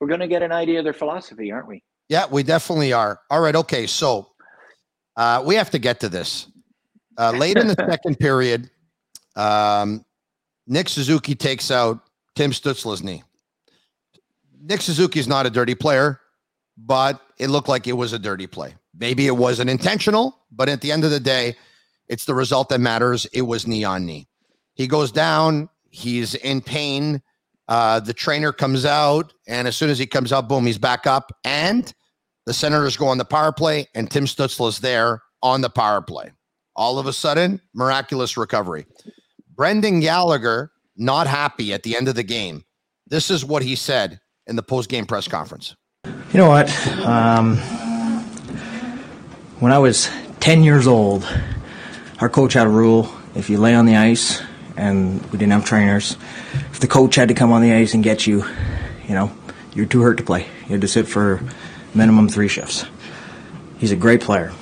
We're 0.00 0.08
going 0.08 0.20
to 0.20 0.28
get 0.28 0.42
an 0.42 0.52
idea 0.52 0.78
of 0.78 0.84
their 0.84 0.92
philosophy, 0.92 1.52
aren't 1.52 1.68
we? 1.68 1.82
Yeah, 2.08 2.26
we 2.30 2.42
definitely 2.42 2.92
are. 2.92 3.20
All 3.30 3.40
right, 3.40 3.54
okay, 3.54 3.86
so 3.86 4.30
uh, 5.16 5.42
we 5.44 5.54
have 5.54 5.70
to 5.70 5.78
get 5.78 6.00
to 6.00 6.08
this. 6.08 6.48
Uh, 7.16 7.30
late 7.30 7.56
in 7.56 7.68
the 7.68 7.74
second 7.88 8.18
period, 8.18 8.68
um, 9.36 10.04
Nick 10.66 10.88
Suzuki 10.88 11.34
takes 11.34 11.70
out 11.70 12.00
Tim 12.34 12.50
Stützle's 12.50 13.02
knee. 13.02 13.22
Nick 14.66 14.80
Suzuki 14.80 15.20
is 15.20 15.28
not 15.28 15.44
a 15.44 15.50
dirty 15.50 15.74
player, 15.74 16.20
but 16.78 17.20
it 17.38 17.48
looked 17.48 17.68
like 17.68 17.86
it 17.86 17.92
was 17.92 18.14
a 18.14 18.18
dirty 18.18 18.46
play. 18.46 18.74
Maybe 18.98 19.26
it 19.26 19.36
wasn't 19.36 19.68
intentional, 19.68 20.38
but 20.50 20.70
at 20.70 20.80
the 20.80 20.90
end 20.90 21.04
of 21.04 21.10
the 21.10 21.20
day, 21.20 21.56
it's 22.08 22.24
the 22.24 22.34
result 22.34 22.70
that 22.70 22.80
matters. 22.80 23.26
It 23.26 23.42
was 23.42 23.66
knee 23.66 23.84
on 23.84 24.06
knee. 24.06 24.26
He 24.72 24.86
goes 24.86 25.12
down. 25.12 25.68
He's 25.90 26.34
in 26.36 26.62
pain. 26.62 27.22
Uh, 27.68 28.00
the 28.00 28.14
trainer 28.14 28.52
comes 28.52 28.86
out, 28.86 29.34
and 29.46 29.68
as 29.68 29.76
soon 29.76 29.90
as 29.90 29.98
he 29.98 30.06
comes 30.06 30.32
out, 30.32 30.48
boom, 30.48 30.64
he's 30.64 30.78
back 30.78 31.06
up. 31.06 31.30
And 31.44 31.92
the 32.46 32.54
Senators 32.54 32.96
go 32.96 33.06
on 33.06 33.18
the 33.18 33.24
power 33.24 33.52
play, 33.52 33.88
and 33.94 34.10
Tim 34.10 34.24
Stützle 34.24 34.68
is 34.68 34.78
there 34.78 35.22
on 35.42 35.60
the 35.60 35.70
power 35.70 36.00
play. 36.00 36.32
All 36.74 36.98
of 36.98 37.06
a 37.06 37.12
sudden, 37.12 37.60
miraculous 37.74 38.36
recovery. 38.38 38.86
Brendan 39.54 40.00
Gallagher 40.00 40.72
not 40.96 41.26
happy 41.26 41.74
at 41.74 41.82
the 41.82 41.96
end 41.96 42.08
of 42.08 42.14
the 42.14 42.22
game. 42.22 42.64
This 43.06 43.30
is 43.30 43.44
what 43.44 43.62
he 43.62 43.76
said 43.76 44.20
in 44.46 44.56
the 44.56 44.62
post-game 44.62 45.06
press 45.06 45.28
conference. 45.28 45.74
You 46.04 46.38
know 46.38 46.48
what? 46.48 46.70
Um, 47.04 47.56
when 49.60 49.72
I 49.72 49.78
was 49.78 50.10
10 50.40 50.62
years 50.62 50.86
old, 50.86 51.26
our 52.20 52.28
coach 52.28 52.52
had 52.52 52.66
a 52.66 52.70
rule: 52.70 53.10
if 53.34 53.48
you 53.48 53.58
lay 53.58 53.74
on 53.74 53.86
the 53.86 53.96
ice 53.96 54.42
and 54.76 55.22
we 55.26 55.38
didn't 55.38 55.52
have 55.52 55.64
trainers, 55.64 56.16
if 56.72 56.80
the 56.80 56.88
coach 56.88 57.14
had 57.14 57.28
to 57.28 57.34
come 57.34 57.52
on 57.52 57.62
the 57.62 57.72
ice 57.72 57.94
and 57.94 58.02
get 58.02 58.26
you, 58.26 58.44
you 59.08 59.14
know, 59.14 59.30
you're 59.74 59.86
too 59.86 60.02
hurt 60.02 60.18
to 60.18 60.24
play. 60.24 60.46
You 60.62 60.72
had 60.72 60.80
to 60.80 60.88
sit 60.88 61.08
for 61.08 61.40
minimum 61.94 62.28
three 62.28 62.48
shifts. 62.48 62.84
He's 63.78 63.92
a 63.92 63.96
great 63.96 64.20
player. 64.20 64.52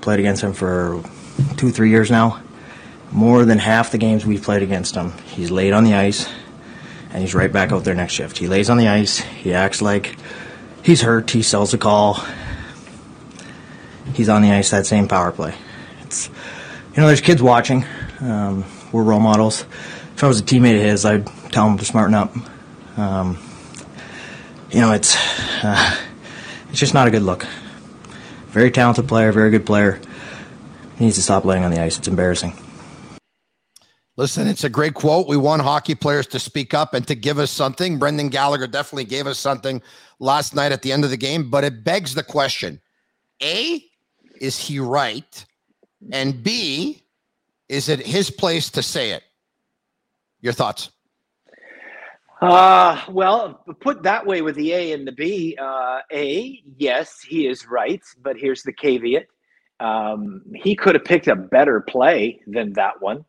Played 0.00 0.20
against 0.20 0.42
him 0.42 0.52
for 0.52 1.02
two, 1.56 1.70
three 1.70 1.90
years 1.90 2.10
now 2.10 2.42
more 3.12 3.44
than 3.44 3.58
half 3.58 3.92
the 3.92 3.98
games 3.98 4.26
we've 4.26 4.42
played 4.42 4.62
against 4.62 4.94
him, 4.94 5.12
he's 5.24 5.50
laid 5.50 5.72
on 5.72 5.84
the 5.84 5.94
ice 5.94 6.28
and 7.16 7.22
he's 7.22 7.34
right 7.34 7.50
back 7.50 7.72
out 7.72 7.82
there 7.82 7.94
next 7.94 8.12
shift. 8.12 8.36
He 8.36 8.46
lays 8.46 8.68
on 8.68 8.76
the 8.76 8.88
ice, 8.88 9.20
he 9.20 9.54
acts 9.54 9.80
like 9.80 10.16
he's 10.82 11.00
hurt, 11.00 11.30
he 11.30 11.40
sells 11.40 11.72
a 11.72 11.78
call. 11.78 12.22
He's 14.12 14.28
on 14.28 14.42
the 14.42 14.52
ice 14.52 14.68
that 14.70 14.84
same 14.84 15.08
power 15.08 15.32
play. 15.32 15.54
It's 16.02 16.28
you 16.28 17.00
know, 17.00 17.06
there's 17.06 17.22
kids 17.22 17.42
watching. 17.42 17.86
Um, 18.20 18.66
we're 18.92 19.02
role 19.02 19.20
models. 19.20 19.62
If 20.14 20.24
I 20.24 20.28
was 20.28 20.40
a 20.40 20.42
teammate 20.42 20.76
of 20.76 20.82
his, 20.82 21.06
I'd 21.06 21.26
tell 21.52 21.66
him 21.66 21.78
to 21.78 21.86
smarten 21.86 22.14
up. 22.14 22.36
Um, 22.98 23.38
you 24.70 24.82
know, 24.82 24.92
it's 24.92 25.16
uh, 25.64 25.96
it's 26.68 26.78
just 26.78 26.92
not 26.92 27.08
a 27.08 27.10
good 27.10 27.22
look. 27.22 27.46
Very 28.48 28.70
talented 28.70 29.08
player, 29.08 29.32
very 29.32 29.50
good 29.50 29.64
player. 29.64 30.02
He 30.98 31.06
needs 31.06 31.16
to 31.16 31.22
stop 31.22 31.46
laying 31.46 31.64
on 31.64 31.70
the 31.70 31.80
ice. 31.80 31.96
It's 31.96 32.08
embarrassing. 32.08 32.52
Listen, 34.18 34.46
it's 34.48 34.64
a 34.64 34.70
great 34.70 34.94
quote. 34.94 35.28
We 35.28 35.36
want 35.36 35.60
hockey 35.60 35.94
players 35.94 36.26
to 36.28 36.38
speak 36.38 36.72
up 36.72 36.94
and 36.94 37.06
to 37.06 37.14
give 37.14 37.38
us 37.38 37.50
something. 37.50 37.98
Brendan 37.98 38.30
Gallagher 38.30 38.66
definitely 38.66 39.04
gave 39.04 39.26
us 39.26 39.38
something 39.38 39.82
last 40.20 40.54
night 40.54 40.72
at 40.72 40.80
the 40.80 40.90
end 40.90 41.04
of 41.04 41.10
the 41.10 41.18
game, 41.18 41.50
but 41.50 41.64
it 41.64 41.84
begs 41.84 42.14
the 42.14 42.22
question 42.22 42.80
A, 43.42 43.84
is 44.40 44.58
he 44.58 44.80
right? 44.80 45.44
And 46.12 46.42
B, 46.42 47.02
is 47.68 47.90
it 47.90 48.00
his 48.00 48.30
place 48.30 48.70
to 48.70 48.82
say 48.82 49.10
it? 49.10 49.22
Your 50.40 50.54
thoughts? 50.54 50.90
Uh, 52.40 53.02
well, 53.10 53.64
put 53.80 54.02
that 54.02 54.26
way 54.26 54.40
with 54.40 54.56
the 54.56 54.72
A 54.72 54.92
and 54.92 55.06
the 55.06 55.12
B. 55.12 55.58
Uh, 55.60 56.00
a, 56.10 56.62
yes, 56.78 57.20
he 57.20 57.46
is 57.46 57.66
right, 57.66 58.02
but 58.22 58.38
here's 58.38 58.62
the 58.62 58.72
caveat. 58.72 59.26
Um, 59.78 60.42
he 60.54 60.74
could 60.74 60.94
have 60.94 61.04
picked 61.04 61.28
a 61.28 61.36
better 61.36 61.82
play 61.82 62.40
than 62.46 62.72
that 62.74 63.02
one 63.02 63.26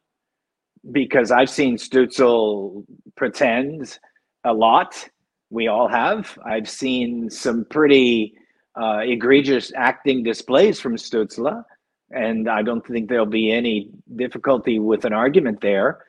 because 0.92 1.32
I've 1.32 1.50
seen 1.50 1.78
Stützle 1.78 2.86
pretend 3.16 4.00
a 4.44 4.54
lot. 4.54 5.10
We 5.50 5.68
all 5.68 5.88
have. 5.88 6.38
I've 6.46 6.70
seen 6.70 7.30
some 7.30 7.66
pretty 7.70 8.34
uh, 8.80 9.00
egregious 9.00 9.72
acting 9.76 10.24
displays 10.24 10.80
from 10.80 10.96
Stützle, 10.96 11.64
and 12.12 12.50
I 12.50 12.62
don't 12.62 12.86
think 12.86 13.10
there'll 13.10 13.26
be 13.26 13.52
any 13.52 13.90
difficulty 14.16 14.80
with 14.80 15.06
an 15.06 15.14
argument 15.14 15.62
there. 15.62 16.06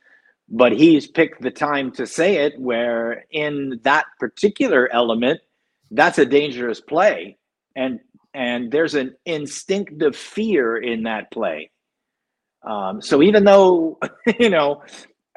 But 0.50 0.72
he's 0.72 1.06
picked 1.06 1.42
the 1.42 1.50
time 1.50 1.92
to 1.92 2.06
say 2.06 2.36
it, 2.36 2.58
where 2.58 3.24
in 3.30 3.80
that 3.82 4.06
particular 4.18 4.88
element, 4.92 5.40
that's 5.90 6.18
a 6.18 6.24
dangerous 6.24 6.80
play, 6.80 7.36
and 7.76 8.00
and 8.34 8.70
there's 8.70 8.94
an 8.94 9.14
instinctive 9.24 10.16
fear 10.16 10.76
in 10.76 11.02
that 11.02 11.30
play 11.30 11.70
um, 12.62 13.00
so 13.00 13.22
even 13.22 13.44
though, 13.44 13.98
you 14.38 14.50
know, 14.50 14.82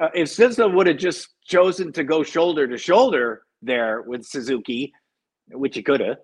uh, 0.00 0.08
if 0.14 0.28
Stützle 0.28 0.74
would 0.74 0.86
have 0.86 0.96
just 0.98 1.28
chosen 1.44 1.92
to 1.92 2.04
go 2.04 2.22
shoulder 2.22 2.66
to 2.66 2.76
shoulder 2.76 3.42
there 3.62 4.02
with 4.02 4.24
Suzuki, 4.24 4.92
which 5.50 5.76
he 5.76 5.82
could 5.82 6.00
have, 6.00 6.18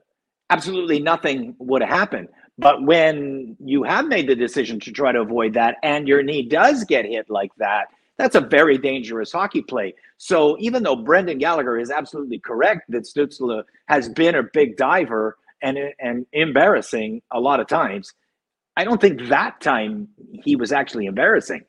absolutely 0.50 1.00
nothing 1.00 1.54
would 1.58 1.82
have 1.82 1.90
happened. 1.90 2.28
But 2.58 2.82
when 2.82 3.56
you 3.64 3.84
have 3.84 4.06
made 4.06 4.28
the 4.28 4.34
decision 4.34 4.80
to 4.80 4.92
try 4.92 5.12
to 5.12 5.20
avoid 5.20 5.54
that 5.54 5.76
and 5.82 6.08
your 6.08 6.22
knee 6.22 6.42
does 6.42 6.84
get 6.84 7.04
hit 7.04 7.30
like 7.30 7.52
that, 7.58 7.86
that's 8.16 8.34
a 8.34 8.40
very 8.40 8.76
dangerous 8.76 9.30
hockey 9.30 9.62
play. 9.62 9.94
So 10.16 10.56
even 10.58 10.82
though 10.82 10.96
Brendan 10.96 11.38
Gallagher 11.38 11.78
is 11.78 11.92
absolutely 11.92 12.40
correct 12.40 12.90
that 12.90 13.04
Stützle 13.04 13.62
has 13.86 14.08
been 14.08 14.34
a 14.34 14.42
big 14.42 14.76
diver 14.76 15.36
and, 15.62 15.78
and 16.00 16.26
embarrassing 16.32 17.22
a 17.30 17.38
lot 17.38 17.60
of 17.60 17.68
times, 17.68 18.12
I 18.78 18.84
don't 18.84 19.00
think 19.00 19.28
that 19.28 19.60
time 19.60 20.06
he 20.44 20.54
was 20.54 20.70
actually 20.70 21.06
embarrassing. 21.06 21.64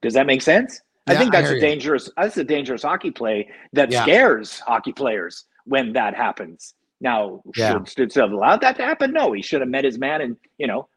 Does 0.00 0.14
that 0.14 0.26
make 0.26 0.40
sense? 0.40 0.80
Yeah, 1.06 1.14
I 1.14 1.16
think 1.18 1.32
that's 1.32 1.50
I 1.50 1.56
a 1.56 1.60
dangerous 1.60 2.06
you. 2.06 2.12
that's 2.16 2.38
a 2.38 2.44
dangerous 2.44 2.82
hockey 2.82 3.10
play 3.10 3.50
that 3.74 3.90
yeah. 3.90 4.02
scares 4.02 4.60
hockey 4.60 4.94
players 4.94 5.44
when 5.66 5.92
that 5.92 6.14
happens. 6.14 6.74
Now, 7.02 7.42
yeah. 7.54 7.72
should 7.72 7.82
Stützle 7.82 8.22
have 8.22 8.32
allowed 8.32 8.62
that 8.62 8.76
to 8.76 8.82
happen? 8.82 9.12
No, 9.12 9.32
he 9.32 9.42
should 9.42 9.60
have 9.60 9.68
met 9.68 9.84
his 9.84 9.98
man 9.98 10.22
and 10.22 10.36
you 10.56 10.66
know 10.66 10.88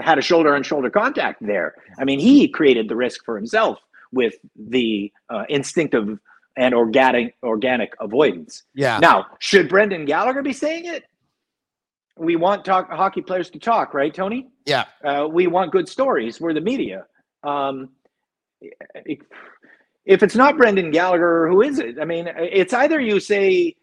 had 0.00 0.18
a 0.18 0.22
shoulder 0.22 0.54
on 0.54 0.62
shoulder 0.62 0.90
contact 0.90 1.38
there. 1.40 1.74
I 1.98 2.04
mean, 2.04 2.20
he 2.20 2.46
created 2.46 2.90
the 2.90 2.96
risk 2.96 3.24
for 3.24 3.36
himself 3.36 3.78
with 4.12 4.34
the 4.54 5.10
uh, 5.30 5.44
instinctive 5.48 6.18
and 6.58 6.74
organic 6.74 7.36
organic 7.42 7.94
avoidance. 8.00 8.64
Yeah. 8.74 8.98
Now, 8.98 9.26
should 9.38 9.70
Brendan 9.70 10.04
Gallagher 10.04 10.42
be 10.42 10.52
saying 10.52 10.84
it? 10.84 11.04
We 12.16 12.36
want 12.36 12.64
talk 12.64 12.90
hockey 12.90 13.22
players 13.22 13.50
to 13.50 13.58
talk, 13.58 13.94
right, 13.94 14.12
Tony? 14.12 14.48
Yeah. 14.64 14.84
Uh, 15.04 15.28
we 15.30 15.46
want 15.46 15.72
good 15.72 15.88
stories. 15.88 16.40
We're 16.40 16.54
the 16.54 16.60
media. 16.60 17.04
Um, 17.42 17.90
if 18.60 20.22
it's 20.22 20.36
not 20.36 20.56
Brendan 20.56 20.90
Gallagher, 20.90 21.48
who 21.48 21.62
is 21.62 21.78
it? 21.78 21.98
I 22.00 22.04
mean, 22.04 22.28
it's 22.36 22.72
either 22.72 23.00
you 23.00 23.20
say 23.20 23.76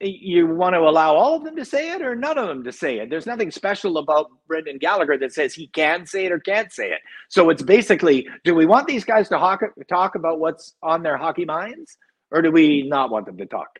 you 0.00 0.46
want 0.46 0.74
to 0.74 0.80
allow 0.80 1.14
all 1.14 1.36
of 1.36 1.44
them 1.44 1.56
to 1.56 1.64
say 1.64 1.90
it 1.90 2.00
or 2.00 2.14
none 2.14 2.38
of 2.38 2.48
them 2.48 2.64
to 2.64 2.72
say 2.72 3.00
it. 3.00 3.10
There's 3.10 3.26
nothing 3.26 3.50
special 3.50 3.98
about 3.98 4.30
Brendan 4.46 4.78
Gallagher 4.78 5.18
that 5.18 5.34
says 5.34 5.52
he 5.52 5.66
can 5.68 6.06
say 6.06 6.24
it 6.24 6.32
or 6.32 6.38
can't 6.38 6.72
say 6.72 6.90
it. 6.90 7.00
So 7.28 7.50
it's 7.50 7.62
basically, 7.62 8.26
do 8.44 8.54
we 8.54 8.64
want 8.64 8.86
these 8.86 9.04
guys 9.04 9.28
to 9.28 9.34
talk, 9.34 9.60
talk 9.88 10.14
about 10.14 10.38
what's 10.38 10.74
on 10.82 11.02
their 11.02 11.18
hockey 11.18 11.44
minds, 11.44 11.98
or 12.30 12.40
do 12.40 12.50
we 12.50 12.88
not 12.88 13.10
want 13.10 13.26
them 13.26 13.36
to 13.36 13.46
talk? 13.46 13.78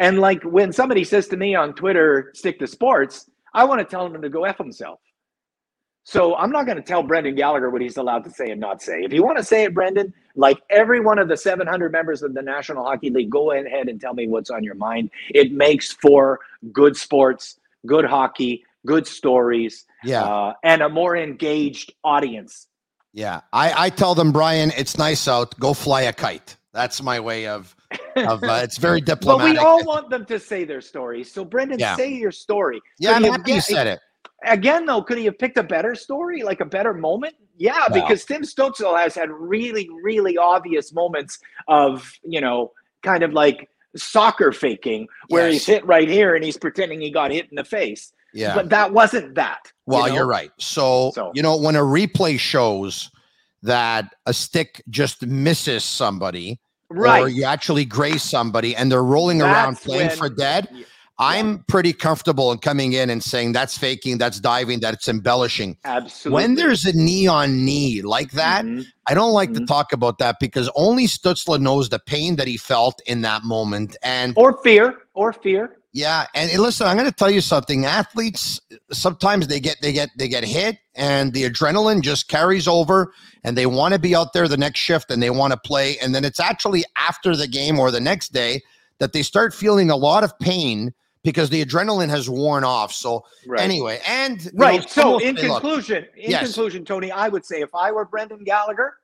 And 0.00 0.18
like 0.18 0.42
when 0.42 0.72
somebody 0.72 1.04
says 1.04 1.28
to 1.28 1.36
me 1.36 1.54
on 1.54 1.74
Twitter, 1.74 2.32
"Stick 2.34 2.58
to 2.60 2.66
sports," 2.66 3.29
I 3.54 3.64
want 3.64 3.80
to 3.80 3.84
tell 3.84 4.06
him 4.06 4.20
to 4.20 4.28
go 4.28 4.44
f 4.44 4.58
himself. 4.58 5.00
So 6.04 6.34
I'm 6.36 6.50
not 6.50 6.64
going 6.66 6.76
to 6.78 6.82
tell 6.82 7.02
Brendan 7.02 7.34
Gallagher 7.34 7.70
what 7.70 7.82
he's 7.82 7.96
allowed 7.98 8.24
to 8.24 8.30
say 8.30 8.50
and 8.50 8.60
not 8.60 8.82
say. 8.82 9.02
If 9.02 9.12
you 9.12 9.22
want 9.22 9.38
to 9.38 9.44
say 9.44 9.64
it, 9.64 9.74
Brendan, 9.74 10.12
like 10.34 10.58
every 10.70 11.00
one 11.00 11.18
of 11.18 11.28
the 11.28 11.36
700 11.36 11.92
members 11.92 12.22
of 12.22 12.32
the 12.34 12.42
National 12.42 12.84
Hockey 12.84 13.10
League, 13.10 13.30
go 13.30 13.52
ahead 13.52 13.88
and 13.88 14.00
tell 14.00 14.14
me 14.14 14.26
what's 14.26 14.50
on 14.50 14.64
your 14.64 14.74
mind. 14.74 15.10
It 15.28 15.52
makes 15.52 15.92
for 15.92 16.40
good 16.72 16.96
sports, 16.96 17.60
good 17.86 18.04
hockey, 18.06 18.64
good 18.86 19.06
stories, 19.06 19.84
Yeah. 20.02 20.22
uh, 20.24 20.54
and 20.64 20.82
a 20.82 20.88
more 20.88 21.16
engaged 21.16 21.92
audience. 22.02 22.66
Yeah, 23.12 23.40
I, 23.52 23.86
I 23.86 23.90
tell 23.90 24.14
them, 24.14 24.32
Brian, 24.32 24.72
it's 24.76 24.96
nice 24.96 25.28
out. 25.28 25.58
Go 25.60 25.74
fly 25.74 26.02
a 26.02 26.12
kite. 26.12 26.56
That's 26.72 27.02
my 27.02 27.20
way 27.20 27.46
of 27.46 27.74
of. 28.16 28.42
Uh, 28.42 28.60
it's 28.62 28.78
very 28.78 29.00
diplomatic. 29.00 29.56
But 29.56 29.62
we 29.62 29.66
all 29.66 29.84
want 29.84 30.10
them 30.10 30.24
to 30.26 30.38
say 30.38 30.64
their 30.64 30.80
stories. 30.80 31.30
So, 31.32 31.44
Brendan, 31.44 31.78
Yeah. 31.78 31.96
say 31.96 32.12
your 32.12 32.32
story. 32.32 32.80
yeah, 32.98 33.12
I'm 33.12 33.24
happy 33.24 33.52
you 33.52 33.60
said 33.60 33.86
it. 33.86 34.00
Again, 34.44 34.86
though, 34.86 35.02
could 35.02 35.18
he 35.18 35.24
have 35.26 35.38
picked 35.38 35.58
a 35.58 35.62
better 35.62 35.94
story, 35.94 36.42
like 36.42 36.60
a 36.60 36.64
better 36.64 36.94
moment? 36.94 37.34
Yeah, 37.58 37.86
Well. 37.90 38.00
because 38.02 38.24
Tim 38.24 38.42
Stützle 38.42 38.98
has 38.98 39.14
had 39.14 39.30
really, 39.30 39.88
really 40.02 40.38
obvious 40.38 40.92
moments 40.94 41.38
of, 41.68 42.10
you 42.24 42.40
know, 42.40 42.72
kind 43.02 43.22
of 43.22 43.32
like 43.34 43.68
soccer 43.96 44.50
faking, 44.52 45.08
where 45.28 45.44
Yes. 45.48 45.52
he's 45.54 45.66
hit 45.66 45.86
right 45.86 46.08
here 46.08 46.34
and 46.36 46.44
he's 46.44 46.56
pretending 46.56 47.00
he 47.00 47.10
got 47.10 47.30
hit 47.32 47.48
in 47.50 47.56
the 47.56 47.64
face. 47.64 48.12
Yeah. 48.32 48.54
But 48.54 48.70
that 48.70 48.92
wasn't 48.92 49.34
that. 49.34 49.70
Well, 49.86 50.08
you 50.10 50.20
are 50.20 50.26
right. 50.26 50.52
So, 50.58 51.10
So- 51.14 51.32
you 51.34 51.42
know, 51.42 51.56
when 51.56 51.76
a 51.76 51.80
replay 51.80 52.38
shows 52.38 53.10
that 53.62 54.14
a 54.24 54.32
stick 54.32 54.82
just 54.88 55.26
misses 55.26 55.84
somebody, 55.84 56.60
or 56.90 56.96
Right. 56.96 57.32
you 57.32 57.44
actually 57.44 57.84
graze 57.84 58.22
somebody, 58.22 58.74
and 58.74 58.90
they're 58.90 59.02
rolling 59.02 59.40
around 59.42 59.76
playing 59.76 60.08
when- 60.08 60.16
for 60.16 60.28
dead, 60.28 60.68
Yeah. 60.72 60.84
I'm 61.22 61.64
pretty 61.68 61.92
comfortable 61.92 62.50
in 62.50 62.58
coming 62.58 62.94
in 62.94 63.10
and 63.10 63.22
saying 63.22 63.52
that's 63.52 63.76
faking, 63.76 64.16
that's 64.16 64.40
diving, 64.40 64.80
that's 64.80 65.06
embellishing. 65.06 65.76
Absolutely. 65.84 66.42
When 66.42 66.54
there's 66.54 66.86
a 66.86 66.94
knee 66.94 67.26
on 67.26 67.62
knee 67.62 68.00
like 68.00 68.32
that, 68.32 68.64
Mhm. 68.64 68.86
I 69.06 69.12
don't 69.12 69.32
like 69.34 69.52
to 69.52 69.60
Mhm. 69.60 69.66
talk 69.66 69.92
about 69.92 70.16
that 70.18 70.36
because 70.40 70.70
only 70.74 71.06
Stützle 71.06 71.60
knows 71.60 71.90
the 71.90 71.98
pain 71.98 72.36
that 72.36 72.48
he 72.48 72.56
felt 72.56 73.02
in 73.06 73.20
that 73.20 73.44
moment. 73.44 73.98
And 74.02 74.32
Or 74.34 74.58
fear, 74.62 74.94
or 75.12 75.34
fear. 75.34 75.76
Yeah, 75.92 76.26
and 76.34 76.52
listen, 76.60 76.86
I'm 76.86 76.96
going 76.96 77.08
to 77.08 77.14
tell 77.14 77.30
you 77.30 77.40
something. 77.40 77.84
Athletes 77.84 78.60
sometimes 78.92 79.48
they 79.48 79.58
get 79.58 79.78
they 79.82 79.92
get 79.92 80.10
they 80.16 80.28
get 80.28 80.44
hit, 80.44 80.78
and 80.94 81.32
the 81.32 81.42
adrenaline 81.42 82.00
just 82.00 82.28
carries 82.28 82.68
over, 82.68 83.12
and 83.42 83.58
they 83.58 83.66
want 83.66 83.94
to 83.94 84.00
be 84.00 84.14
out 84.14 84.32
there 84.32 84.46
the 84.46 84.56
next 84.56 84.78
shift, 84.78 85.10
and 85.10 85.20
they 85.20 85.30
want 85.30 85.52
to 85.52 85.58
play, 85.58 85.98
and 85.98 86.14
then 86.14 86.24
it's 86.24 86.38
actually 86.38 86.84
after 86.96 87.34
the 87.34 87.48
game 87.48 87.78
or 87.78 87.90
the 87.90 88.00
next 88.00 88.32
day 88.32 88.60
that 88.98 89.12
they 89.12 89.22
start 89.22 89.52
feeling 89.52 89.90
a 89.90 89.96
lot 89.96 90.22
of 90.22 90.38
pain 90.38 90.94
because 91.24 91.50
the 91.50 91.64
adrenaline 91.64 92.08
has 92.08 92.30
worn 92.30 92.62
off. 92.62 92.92
So 92.92 93.24
Right. 93.46 93.62
anyway, 93.62 94.00
and 94.06 94.44
you 94.44 94.50
know, 94.54 94.64
Right. 94.64 94.88
So 94.88 95.18
in 95.18 95.34
conclusion, 95.34 96.06
in 96.16 96.30
Yes. 96.30 96.44
conclusion, 96.44 96.84
Tony, 96.84 97.10
I 97.10 97.28
would 97.28 97.44
say 97.44 97.62
if 97.62 97.74
I 97.74 97.90
were 97.90 98.04
Brendan 98.04 98.44
Gallagher, 98.44 98.94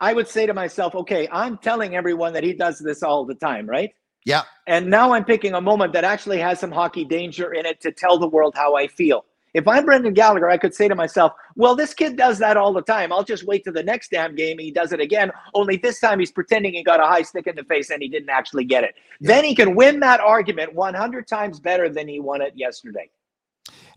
I 0.00 0.12
would 0.12 0.26
say 0.26 0.46
to 0.46 0.54
myself, 0.54 0.94
okay, 0.96 1.28
I'm 1.30 1.58
telling 1.58 1.94
everyone 1.94 2.32
that 2.32 2.42
he 2.42 2.52
does 2.52 2.78
this 2.78 3.02
all 3.02 3.24
the 3.24 3.34
time, 3.34 3.66
right? 3.68 3.90
Yeah, 4.24 4.42
And 4.66 4.88
now 4.88 5.12
I'm 5.12 5.24
picking 5.24 5.54
a 5.54 5.60
moment 5.60 5.92
that 5.94 6.04
actually 6.04 6.38
has 6.38 6.60
some 6.60 6.70
hockey 6.70 7.04
danger 7.04 7.52
in 7.54 7.64
it 7.64 7.80
to 7.80 7.92
tell 7.92 8.18
the 8.18 8.28
world 8.28 8.54
how 8.54 8.76
I 8.76 8.86
feel. 8.86 9.24
If 9.52 9.66
I'm 9.66 9.84
Brendan 9.84 10.14
Gallagher, 10.14 10.48
I 10.48 10.58
could 10.58 10.74
say 10.74 10.86
to 10.86 10.94
myself, 10.94 11.32
well, 11.56 11.74
this 11.74 11.92
kid 11.92 12.16
does 12.16 12.38
that 12.38 12.56
all 12.56 12.72
the 12.72 12.82
time. 12.82 13.12
I'll 13.12 13.24
just 13.24 13.44
wait 13.44 13.64
to 13.64 13.72
the 13.72 13.82
next 13.82 14.10
damn 14.12 14.36
game. 14.36 14.58
He 14.58 14.70
does 14.70 14.92
it 14.92 15.00
again. 15.00 15.32
Only 15.54 15.76
this 15.76 15.98
time 15.98 16.20
he's 16.20 16.30
pretending 16.30 16.74
he 16.74 16.84
got 16.84 17.00
a 17.00 17.06
high 17.06 17.22
stick 17.22 17.48
in 17.48 17.56
the 17.56 17.64
face 17.64 17.90
and 17.90 18.00
he 18.00 18.08
didn't 18.08 18.30
actually 18.30 18.64
get 18.64 18.84
it. 18.84 18.94
Then 19.20 19.44
he 19.44 19.54
can 19.54 19.74
win 19.74 19.98
that 20.00 20.20
argument 20.20 20.74
100 20.74 21.26
times 21.26 21.58
better 21.58 21.88
than 21.88 22.06
he 22.06 22.20
won 22.20 22.42
it 22.42 22.52
yesterday. 22.54 23.10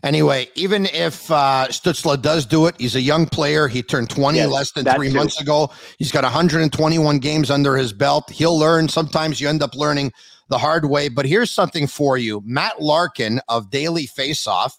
Anyway, 0.02 0.46
even 0.54 0.84
if 0.86 1.30
uh, 1.30 1.66
Stützle 1.70 2.20
does 2.20 2.44
do 2.44 2.66
it, 2.66 2.74
he's 2.78 2.94
a 2.94 3.00
young 3.00 3.24
player. 3.24 3.68
He 3.68 3.82
turned 3.82 4.10
20 4.10 4.36
Yes, 4.36 4.50
less 4.50 4.72
than 4.72 4.84
three 4.84 5.08
too. 5.08 5.16
months 5.16 5.40
ago. 5.40 5.70
He's 5.98 6.12
got 6.12 6.24
121 6.24 7.18
games 7.20 7.50
under 7.50 7.74
his 7.74 7.94
belt. 7.94 8.28
He'll 8.30 8.58
learn. 8.58 8.88
Sometimes 8.88 9.40
you 9.40 9.48
end 9.48 9.62
up 9.62 9.74
learning 9.74 10.12
the 10.50 10.58
hard 10.58 10.90
way. 10.90 11.08
But 11.08 11.24
here's 11.24 11.50
something 11.50 11.86
for 11.86 12.18
you 12.18 12.42
Matt 12.44 12.82
Larkin 12.82 13.40
of 13.48 13.70
Daily 13.70 14.06
Faceoff, 14.06 14.72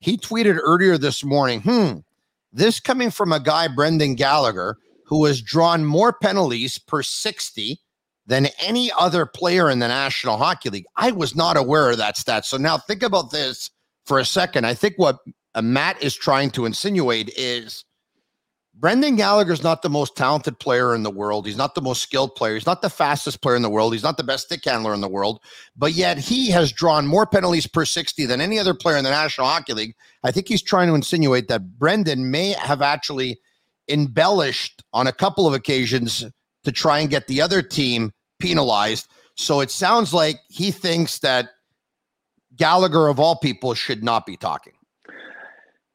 he 0.00 0.16
tweeted 0.16 0.58
earlier 0.60 0.98
this 0.98 1.22
morning, 1.22 1.60
hmm, 1.60 1.98
this 2.52 2.80
coming 2.80 3.12
from 3.12 3.32
a 3.32 3.38
guy, 3.38 3.68
Brendan 3.68 4.16
Gallagher, 4.16 4.78
who 5.06 5.24
has 5.26 5.40
drawn 5.40 5.84
more 5.84 6.12
penalties 6.12 6.78
per 6.78 7.04
60 7.04 7.78
than 8.26 8.48
any 8.60 8.90
other 8.98 9.26
player 9.26 9.70
in 9.70 9.78
the 9.78 9.88
National 9.88 10.38
Hockey 10.38 10.70
League. 10.70 10.86
I 10.96 11.12
was 11.12 11.36
not 11.36 11.56
aware 11.56 11.90
of 11.90 11.98
that 11.98 12.16
stat. 12.16 12.44
So 12.46 12.56
now 12.56 12.78
think 12.78 13.02
about 13.02 13.30
this 13.30 13.70
for 14.06 14.18
a 14.18 14.24
second. 14.24 14.66
I 14.66 14.74
think 14.74 14.94
what 14.96 15.18
uh, 15.54 15.62
Matt 15.62 16.02
is 16.02 16.14
trying 16.14 16.50
to 16.52 16.64
insinuate 16.64 17.30
is 17.36 17.84
Brendan 18.74 19.16
Gallagher's 19.16 19.62
not 19.62 19.82
the 19.82 19.90
most 19.90 20.16
talented 20.16 20.58
player 20.58 20.94
in 20.94 21.02
the 21.02 21.10
world. 21.10 21.46
He's 21.46 21.58
not 21.58 21.74
the 21.74 21.82
most 21.82 22.02
skilled 22.02 22.34
player. 22.34 22.54
He's 22.54 22.66
not 22.66 22.80
the 22.80 22.88
fastest 22.88 23.42
player 23.42 23.54
in 23.54 23.62
the 23.62 23.70
world. 23.70 23.92
He's 23.92 24.02
not 24.02 24.16
the 24.16 24.24
best 24.24 24.46
stick 24.46 24.64
handler 24.64 24.94
in 24.94 25.02
the 25.02 25.08
world. 25.08 25.40
But 25.76 25.92
yet 25.92 26.18
he 26.18 26.50
has 26.50 26.72
drawn 26.72 27.06
more 27.06 27.26
penalties 27.26 27.66
per 27.66 27.84
60 27.84 28.24
than 28.24 28.40
any 28.40 28.58
other 28.58 28.72
player 28.72 28.96
in 28.96 29.04
the 29.04 29.10
National 29.10 29.46
Hockey 29.46 29.74
League. 29.74 29.94
I 30.24 30.30
think 30.30 30.48
he's 30.48 30.62
trying 30.62 30.88
to 30.88 30.94
insinuate 30.94 31.48
that 31.48 31.78
Brendan 31.78 32.30
may 32.30 32.52
have 32.52 32.80
actually 32.80 33.38
embellished 33.88 34.82
on 34.94 35.06
a 35.06 35.12
couple 35.12 35.46
of 35.46 35.52
occasions 35.52 36.24
to 36.64 36.72
try 36.72 36.98
and 37.00 37.10
get 37.10 37.26
the 37.26 37.42
other 37.42 37.60
team 37.60 38.12
penalized. 38.38 39.06
So 39.36 39.60
it 39.60 39.70
sounds 39.70 40.14
like 40.14 40.40
he 40.48 40.70
thinks 40.70 41.18
that 41.18 41.50
Gallagher, 42.62 43.08
of 43.08 43.18
all 43.18 43.34
people, 43.34 43.74
should 43.74 44.04
not 44.04 44.24
be 44.24 44.36
talking. 44.36 44.74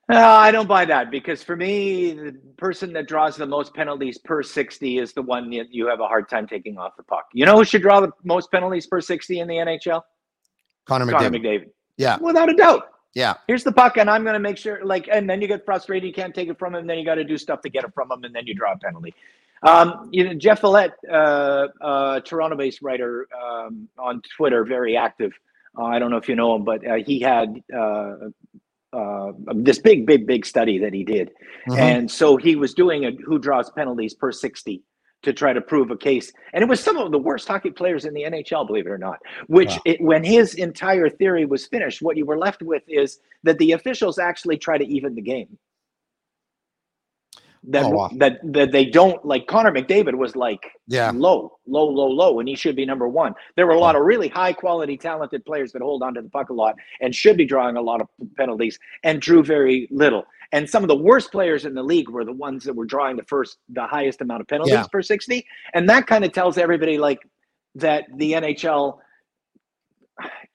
Uh, 0.09 0.17
I 0.17 0.51
don't 0.51 0.67
buy 0.67 0.83
that 0.83 1.09
because 1.11 1.41
for 1.41 1.55
me, 1.55 2.11
the 2.11 2.37
person 2.57 2.91
that 2.91 3.07
draws 3.07 3.37
the 3.37 3.45
most 3.45 3.73
penalties 3.73 4.17
per 4.17 4.43
60 4.43 4.97
is 4.97 5.13
the 5.13 5.21
one 5.21 5.49
that 5.51 5.73
you 5.73 5.87
have 5.87 6.01
a 6.01 6.07
hard 6.07 6.27
time 6.27 6.45
taking 6.45 6.77
off 6.77 6.97
the 6.97 7.03
puck. 7.03 7.27
You 7.33 7.45
know 7.45 7.55
who 7.55 7.63
should 7.63 7.81
draw 7.81 8.01
the 8.01 8.11
most 8.25 8.51
penalties 8.51 8.85
per 8.85 8.99
60 8.99 9.39
in 9.39 9.47
the 9.47 9.55
NHL? 9.55 10.01
Connor 10.85 11.09
Connor 11.09 11.29
McDavid. 11.29 11.41
McDavid. 11.41 11.69
Yeah, 11.95 12.17
Without 12.17 12.49
a 12.49 12.53
doubt. 12.53 12.89
yeah, 13.13 13.35
Here's 13.47 13.63
the 13.63 13.71
puck, 13.71 13.95
and 13.95 14.09
I'm 14.09 14.23
going 14.23 14.33
to 14.33 14.39
make 14.39 14.57
sure, 14.57 14.83
like, 14.83 15.07
and 15.09 15.29
then 15.29 15.41
you 15.41 15.47
get 15.47 15.63
frustrated. 15.63 16.05
You 16.05 16.13
can't 16.13 16.35
take 16.35 16.49
it 16.49 16.59
from 16.59 16.75
him. 16.75 16.85
Then 16.85 16.99
you 16.99 17.05
got 17.05 17.15
to 17.15 17.23
do 17.23 17.37
stuff 17.37 17.61
to 17.61 17.69
get 17.69 17.85
it 17.85 17.93
from 17.93 18.11
him, 18.11 18.25
and 18.25 18.35
then 18.35 18.45
you 18.45 18.53
draw 18.53 18.73
a 18.73 18.77
penalty. 18.77 19.13
Um, 19.63 20.09
you 20.11 20.25
know, 20.25 20.33
Jeff 20.33 20.59
Follett, 20.59 20.91
uh, 21.09 21.67
uh, 21.81 22.19
Toronto-based 22.19 22.81
writer 22.81 23.27
um, 23.41 23.87
on 23.97 24.21
Twitter, 24.35 24.65
very 24.65 24.97
active. 24.97 25.31
I 25.77 25.99
don't 25.99 26.11
know 26.11 26.17
if 26.17 26.27
you 26.29 26.35
know 26.35 26.55
him, 26.55 26.63
but 26.63 26.85
uh, 26.87 26.95
he 26.95 27.19
had 27.19 27.61
uh, 27.75 28.15
uh, 28.93 29.31
this 29.53 29.79
big, 29.79 30.05
big, 30.05 30.25
big 30.25 30.45
study 30.45 30.77
that 30.79 30.93
he 30.93 31.03
did, 31.03 31.31
Mhm. 31.67 31.77
and 31.77 32.11
so 32.11 32.37
he 32.37 32.55
was 32.55 32.73
doing 32.73 33.05
a 33.05 33.11
who 33.25 33.37
draws 33.39 33.69
penalties 33.71 34.13
per 34.13 34.31
60 34.31 34.81
to 35.23 35.33
try 35.33 35.51
to 35.51 35.61
prove 35.61 35.89
a 35.91 35.97
case. 35.97 36.31
And 36.53 36.61
it 36.63 36.69
was 36.69 36.79
some 36.79 36.95
of 36.97 37.11
the 37.11 37.17
worst 37.17 37.47
hockey 37.47 37.71
players 37.71 38.05
in 38.05 38.13
the 38.13 38.23
NHL, 38.23 38.65
believe 38.65 38.85
it 38.85 38.89
or 38.91 38.99
not. 38.99 39.17
Which, 39.47 39.69
Wow. 39.71 39.77
it, 39.85 39.99
when 40.01 40.23
his 40.23 40.53
entire 40.53 41.09
theory 41.09 41.43
was 41.45 41.65
finished, 41.65 42.01
what 42.03 42.17
you 42.17 42.25
were 42.25 42.37
left 42.37 42.61
with 42.61 42.83
is 42.87 43.19
that 43.43 43.57
the 43.57 43.71
officials 43.71 44.19
actually 44.19 44.57
try 44.57 44.77
to 44.77 44.85
even 44.85 45.15
the 45.15 45.21
game. 45.21 45.57
That, 47.69 47.83
Oh, 47.83 47.89
wow. 47.89 48.09
that 48.15 48.39
that 48.53 48.71
they 48.71 48.85
don't 48.85 49.23
like 49.25 49.45
Connor 49.47 49.71
McDavid 49.73 50.15
was 50.15 50.37
like 50.37 50.71
yeah. 50.87 51.11
low, 51.13 51.57
low, 51.67 51.85
low, 51.85 52.07
low, 52.07 52.39
and 52.39 52.47
he 52.47 52.55
should 52.55 52.77
be 52.77 52.85
number 52.85 53.09
one. 53.09 53.33
There 53.57 53.67
were 53.67 53.73
a 53.73 53.79
lot 53.79 53.97
of 53.97 54.03
really 54.03 54.29
high 54.29 54.53
quality, 54.53 54.95
talented 54.97 55.43
players 55.45 55.73
that 55.73 55.81
hold 55.81 56.01
on 56.01 56.13
to 56.13 56.21
the 56.21 56.29
puck 56.29 56.49
a 56.49 56.53
lot 56.53 56.75
and 57.01 57.13
should 57.13 57.35
be 57.35 57.43
drawing 57.45 57.75
a 57.75 57.81
lot 57.81 57.99
of 57.99 58.07
penalties 58.37 58.79
and 59.03 59.21
drew 59.21 59.43
very 59.43 59.87
little. 59.91 60.25
And 60.53 60.69
some 60.69 60.81
of 60.81 60.87
the 60.87 60.95
worst 60.95 61.29
players 61.29 61.65
in 61.65 61.73
the 61.73 61.83
league 61.83 62.07
were 62.09 62.23
the 62.23 62.31
ones 62.31 62.63
that 62.63 62.73
were 62.73 62.85
drawing 62.85 63.17
the 63.17 63.23
first, 63.23 63.57
the 63.67 63.85
highest 63.85 64.21
amount 64.21 64.39
of 64.39 64.47
penalties 64.47 64.73
Yeah. 64.73 64.85
per 64.89 65.01
60. 65.01 65.45
And 65.73 65.89
that 65.89 66.07
kind 66.07 66.23
of 66.23 66.31
tells 66.31 66.57
everybody 66.57 66.97
like 66.97 67.19
that 67.75 68.05
the 68.15 68.31
NHL, 68.31 68.99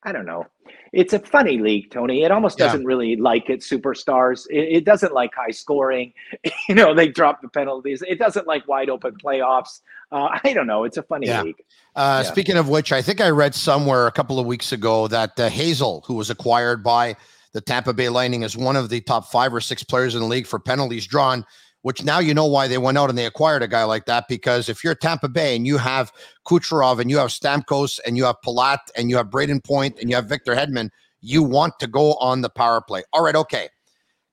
I 0.03 0.13
don't 0.13 0.25
know. 0.25 0.47
It's 0.93 1.13
a 1.15 1.19
funny 1.19 1.59
league, 1.59 1.91
Tony. 1.91 2.23
It 2.23 2.31
almost 2.31 2.59
Yeah. 2.59 2.67
doesn't 2.67 2.85
really 2.85 3.17
like 3.17 3.49
its 3.49 3.69
superstars. 3.69 4.47
It, 4.51 4.77
it 4.79 4.85
doesn't 4.85 5.15
like 5.15 5.35
high 5.35 5.51
scoring. 5.51 6.13
you 6.69 6.75
know, 6.75 6.95
they 6.95 7.09
drop 7.09 7.41
the 7.41 7.49
penalties. 7.49 8.03
It 8.07 8.19
doesn't 8.19 8.47
like 8.47 8.69
wide 8.69 8.91
open 8.91 9.17
playoffs. 9.17 9.81
Uh, 10.11 10.39
I 10.45 10.53
don't 10.53 10.67
know. 10.67 10.85
It's 10.85 10.99
a 10.99 11.03
funny 11.03 11.29
Yeah. 11.29 11.43
league. 11.43 11.63
Uh, 11.97 12.23
Yeah. 12.25 12.31
Speaking 12.31 12.57
of 12.57 12.69
which, 12.69 12.93
I 12.93 13.01
think 13.03 13.21
I 13.21 13.31
read 13.31 13.55
somewhere 13.55 14.07
a 14.07 14.13
couple 14.13 14.39
of 14.39 14.47
weeks 14.47 14.73
ago 14.73 15.09
that 15.09 15.39
uh, 15.41 15.49
Hagel, 15.49 16.03
who 16.07 16.15
was 16.15 16.29
acquired 16.31 16.83
by 16.83 17.17
the 17.53 17.61
Tampa 17.61 17.93
Bay 17.95 18.09
Lightning, 18.09 18.43
is 18.43 18.57
one 18.57 18.77
of 18.77 18.89
the 18.91 19.01
top 19.01 19.27
five 19.31 19.53
or 19.55 19.61
six 19.61 19.83
players 19.83 20.15
in 20.15 20.21
the 20.21 20.27
league 20.27 20.47
for 20.47 20.59
penalties 20.59 21.07
drawn. 21.07 21.45
Which 21.83 22.05
now 22.05 22.21
you 22.21 22.33
know 22.33 22.47
why 22.47 22.69
they 22.69 22.79
went 22.79 22.97
out 22.97 23.11
and 23.11 23.19
they 23.19 23.27
acquired 23.27 23.63
a 23.63 23.69
guy 23.69 23.83
like 23.85 24.07
that 24.07 24.29
because 24.29 24.69
if 24.69 24.85
you're 24.85 24.95
Tampa 24.95 25.29
Bay 25.29 25.57
and 25.57 25.67
you 25.67 25.79
have 25.79 26.13
Kucherov 26.47 27.01
and 27.01 27.11
you 27.11 27.19
have 27.19 27.31
Stamkos 27.31 27.99
and 28.07 28.17
you 28.17 28.25
have 28.25 28.37
Palat 28.45 28.79
and 28.97 29.11
you 29.11 29.17
have 29.17 29.29
Brayden 29.29 29.65
Point 29.65 29.99
and 30.01 30.09
you 30.09 30.15
have 30.15 30.27
Victor 30.27 30.55
Hedman, 30.55 30.91
you 31.21 31.43
want 31.43 31.79
to 31.81 31.89
go 31.89 32.15
on 32.15 32.41
the 32.41 32.51
power 32.51 32.81
play. 32.81 33.03
All 33.13 33.25
right, 33.25 33.35
okay. 33.35 33.69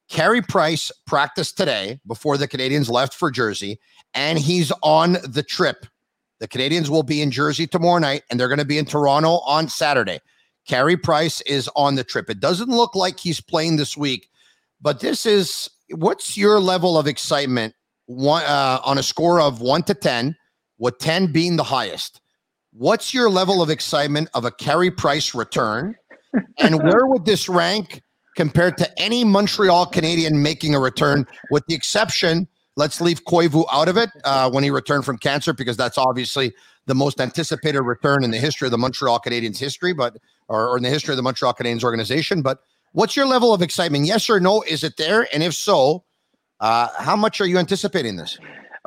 Carey 0.10 0.42
Price 0.42 0.92
practiced 1.08 1.58
today 1.58 2.00
before 2.06 2.38
the 2.38 2.48
Canadiens 2.48 2.90
left 2.90 3.14
for 3.14 3.30
Jersey, 3.30 3.80
and 4.14 4.40
he's 4.40 4.72
on 4.82 5.18
the 5.24 5.44
trip 5.44 5.86
the 6.40 6.48
Canadiens 6.48 6.90
will 6.90 7.04
be 7.04 7.22
in 7.22 7.32
Jersey 7.32 7.68
tomorrow 7.68 8.00
night, 8.00 8.24
and 8.30 8.40
they're 8.40 8.48
going 8.48 8.60
to 8.60 8.66
be 8.66 8.78
in 8.78 8.86
Toronto 8.86 9.40
on 9.40 9.68
Saturday. 9.68 10.20
Carey 10.68 10.98
Price 10.98 11.42
is 11.42 11.70
on 11.76 11.96
the 11.96 12.04
trip. 12.04 12.30
It 12.30 12.40
doesn't 12.40 12.70
look 12.70 12.96
like 12.96 13.20
he's 13.20 13.42
playing 13.42 13.76
this 13.76 13.98
week, 13.98 14.30
but 14.82 15.02
this 15.02 15.26
is 15.26 15.70
what's 15.92 16.38
your 16.38 16.60
level 16.60 16.98
of 16.98 17.08
excitement 17.08 17.74
one 18.06 18.44
uh, 18.44 18.80
on 18.84 18.98
a 18.98 19.04
score 19.04 19.40
of 19.40 19.62
one 19.62 19.84
to 19.84 19.94
ten, 19.94 20.36
with 20.78 20.98
ten 21.00 21.32
being 21.32 21.56
the 21.56 21.64
highest? 21.64 22.22
What's 22.72 23.14
your 23.14 23.30
level 23.30 23.62
of 23.62 23.70
excitement 23.70 24.30
of 24.34 24.46
a 24.46 24.52
Carey 24.52 24.92
Price 24.92 25.34
return, 25.34 25.96
and 26.60 26.82
where 26.84 27.06
would 27.08 27.26
this 27.26 27.50
rank 27.50 28.02
compared 28.36 28.78
to 28.78 29.02
any 29.02 29.24
Montreal 29.24 29.88
Canadien 29.88 30.42
making 30.42 30.76
a 30.76 30.80
return, 30.80 31.26
with 31.52 31.66
the 31.68 31.74
exception? 31.74 32.48
Let's 32.76 33.02
leave 33.02 33.26
Koivu 33.26 33.66
out 33.72 33.90
of 33.90 33.98
it 33.98 34.10
uh, 34.24 34.50
when 34.50 34.64
he 34.64 34.70
returned 34.70 35.04
from 35.04 35.18
cancer, 35.18 35.54
because 35.54 35.76
that's 35.76 35.98
obviously 35.98 36.54
the 36.86 36.96
most 36.96 37.20
anticipated 37.20 37.82
return 37.82 38.24
in 38.24 38.32
the 38.32 38.38
history 38.38 38.68
of 38.68 38.72
the 38.72 38.78
Montreal 38.78 39.20
Canadiens 39.20 39.58
history, 39.58 39.94
but 39.94 40.18
or, 40.48 40.70
or 40.70 40.78
in 40.78 40.84
the 40.84 40.90
history 40.90 41.12
of 41.12 41.18
the 41.18 41.24
Montreal 41.24 41.54
Canadiens 41.54 41.84
organization. 41.84 42.42
But 42.42 42.60
what's 42.94 43.16
your 43.16 43.26
level 43.26 43.54
of 43.54 43.62
excitement? 43.62 44.06
Yes 44.06 44.30
or 44.30 44.40
no? 44.40 44.62
Is 44.64 44.84
it 44.84 44.98
there? 44.98 45.28
And 45.34 45.44
if 45.44 45.54
so, 45.54 46.04
uh, 46.60 46.88
how 46.98 47.16
much 47.16 47.42
are 47.42 47.46
you 47.46 47.58
anticipating 47.58 48.16
this? 48.16 48.38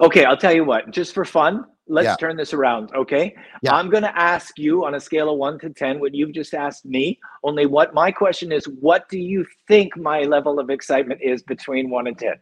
Okay, 0.00 0.24
I'll 0.24 0.36
tell 0.36 0.54
you 0.54 0.64
what, 0.64 0.90
just 0.90 1.14
for 1.14 1.24
fun, 1.24 1.64
let's 1.86 2.06
Yeah. 2.06 2.16
turn 2.16 2.36
this 2.36 2.52
around. 2.54 2.90
Okay. 2.94 3.34
Yeah. 3.62 3.74
I'm 3.74 3.90
going 3.90 4.02
to 4.02 4.18
ask 4.18 4.58
you 4.58 4.84
on 4.84 4.94
a 4.94 5.00
scale 5.00 5.30
of 5.30 5.38
one 5.38 5.58
to 5.60 5.70
10 5.70 6.00
what 6.00 6.14
you've 6.14 6.32
just 6.32 6.54
asked 6.54 6.84
me. 6.84 7.18
Only 7.44 7.66
what 7.66 7.92
my 7.94 8.10
question 8.10 8.52
is, 8.52 8.64
what 8.66 9.08
do 9.08 9.18
you 9.18 9.44
think 9.68 9.96
my 9.96 10.22
level 10.22 10.58
of 10.58 10.70
excitement 10.70 11.20
is 11.22 11.42
between 11.42 11.90
one 11.90 12.06
and 12.06 12.18
10? 12.18 12.34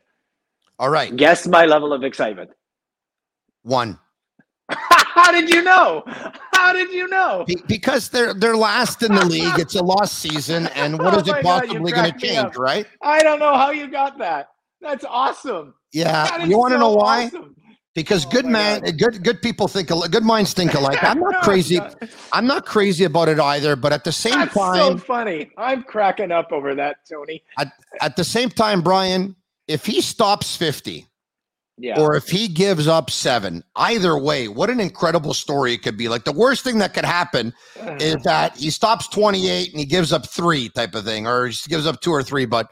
All 0.78 0.88
right, 0.88 1.14
Guess 1.14 1.46
my 1.46 1.66
level 1.66 1.92
of 1.92 2.02
excitement. 2.04 2.50
one. 3.62 3.98
How 5.14 5.32
did 5.32 5.50
you 5.50 5.62
know? 5.62 6.02
How 6.54 6.72
did 6.72 6.90
you 6.92 7.08
know? 7.08 7.44
Be- 7.46 7.56
because 7.66 8.08
they're 8.10 8.32
they're 8.34 8.56
last 8.56 9.02
in 9.02 9.14
the 9.14 9.24
league. 9.26 9.58
It's 9.58 9.74
a 9.74 9.82
lost 9.82 10.18
season, 10.18 10.68
and 10.68 10.98
what 10.98 11.14
Oh 11.14 11.18
is 11.20 11.28
it 11.28 11.42
possibly 11.42 11.92
going 11.92 12.12
to 12.12 12.18
change, 12.18 12.56
right? 12.56 12.86
I 13.02 13.22
don't 13.22 13.38
know 13.38 13.54
how 13.56 13.70
you 13.70 13.88
got 13.88 14.18
that. 14.18 14.48
That's 14.80 15.04
awesome. 15.04 15.74
Yeah, 15.92 16.26
That 16.38 16.46
you 16.46 16.56
want 16.58 16.72
to 16.72 16.76
so 16.76 16.80
know 16.80 16.92
why? 16.92 17.26
awesome. 17.26 17.56
Because 17.94 18.24
Oh 18.24 18.30
good 18.30 18.46
man, 18.46 18.80
God. 18.82 18.98
good 18.98 19.24
good 19.24 19.42
people 19.42 19.66
think 19.66 19.90
al- 19.90 20.08
good 20.08 20.22
minds 20.22 20.54
think 20.54 20.74
alike. 20.74 20.98
I'm 21.02 21.18
not 21.20 21.42
crazy. 21.42 21.80
I'm 22.32 22.46
not 22.46 22.64
crazy 22.64 23.04
about 23.04 23.28
it 23.28 23.40
either. 23.40 23.74
But 23.74 23.92
at 23.92 24.04
the 24.04 24.12
same 24.12 24.38
That's 24.38 24.54
so 24.54 24.60
time, 24.72 24.98
funny. 24.98 25.50
I'm 25.58 25.82
cracking 25.82 26.30
up 26.30 26.52
over 26.52 26.74
that, 26.76 26.98
Tony. 27.10 27.42
At, 27.58 27.72
at 28.00 28.14
the 28.16 28.24
same 28.24 28.48
time, 28.48 28.80
Brian, 28.80 29.34
if 29.66 29.84
he 29.86 30.00
stops 30.00 30.56
50 30.56 31.06
Yeah. 31.80 31.98
or 31.98 32.14
if 32.14 32.28
he 32.28 32.46
gives 32.46 32.86
up 32.86 33.10
seven, 33.10 33.64
either 33.74 34.18
way, 34.18 34.48
what 34.48 34.68
an 34.68 34.80
incredible 34.80 35.32
story 35.32 35.72
it 35.72 35.82
could 35.82 35.96
be. 35.96 36.10
Like 36.10 36.24
the 36.24 36.32
worst 36.32 36.62
thing 36.62 36.78
that 36.78 36.92
could 36.92 37.06
happen 37.06 37.54
uh-huh. 37.80 37.96
is 37.98 38.22
that 38.24 38.56
he 38.56 38.68
stops 38.68 39.08
28 39.08 39.70
and 39.70 39.80
he 39.80 39.86
gives 39.86 40.12
up 40.12 40.28
three 40.28 40.68
type 40.68 40.94
of 40.94 41.04
thing, 41.04 41.26
or 41.26 41.46
he 41.46 41.56
gives 41.68 41.86
up 41.86 42.00
two 42.00 42.12
or 42.12 42.22
three. 42.22 42.44
But 42.44 42.70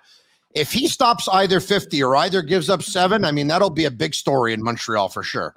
if 0.55 0.73
he 0.73 0.89
stops 0.89 1.27
either 1.29 1.59
50 1.59 2.03
or 2.03 2.17
either 2.17 2.43
gives 2.43 2.69
up 2.69 2.83
seven, 2.83 3.25
I 3.25 3.33
mean, 3.33 3.47
that'll 3.47 3.71
be 3.71 3.87
a 3.87 3.91
big 3.91 4.15
story 4.15 4.53
in 4.53 4.63
Montreal 4.63 5.09
for 5.09 5.23
sure. 5.23 5.55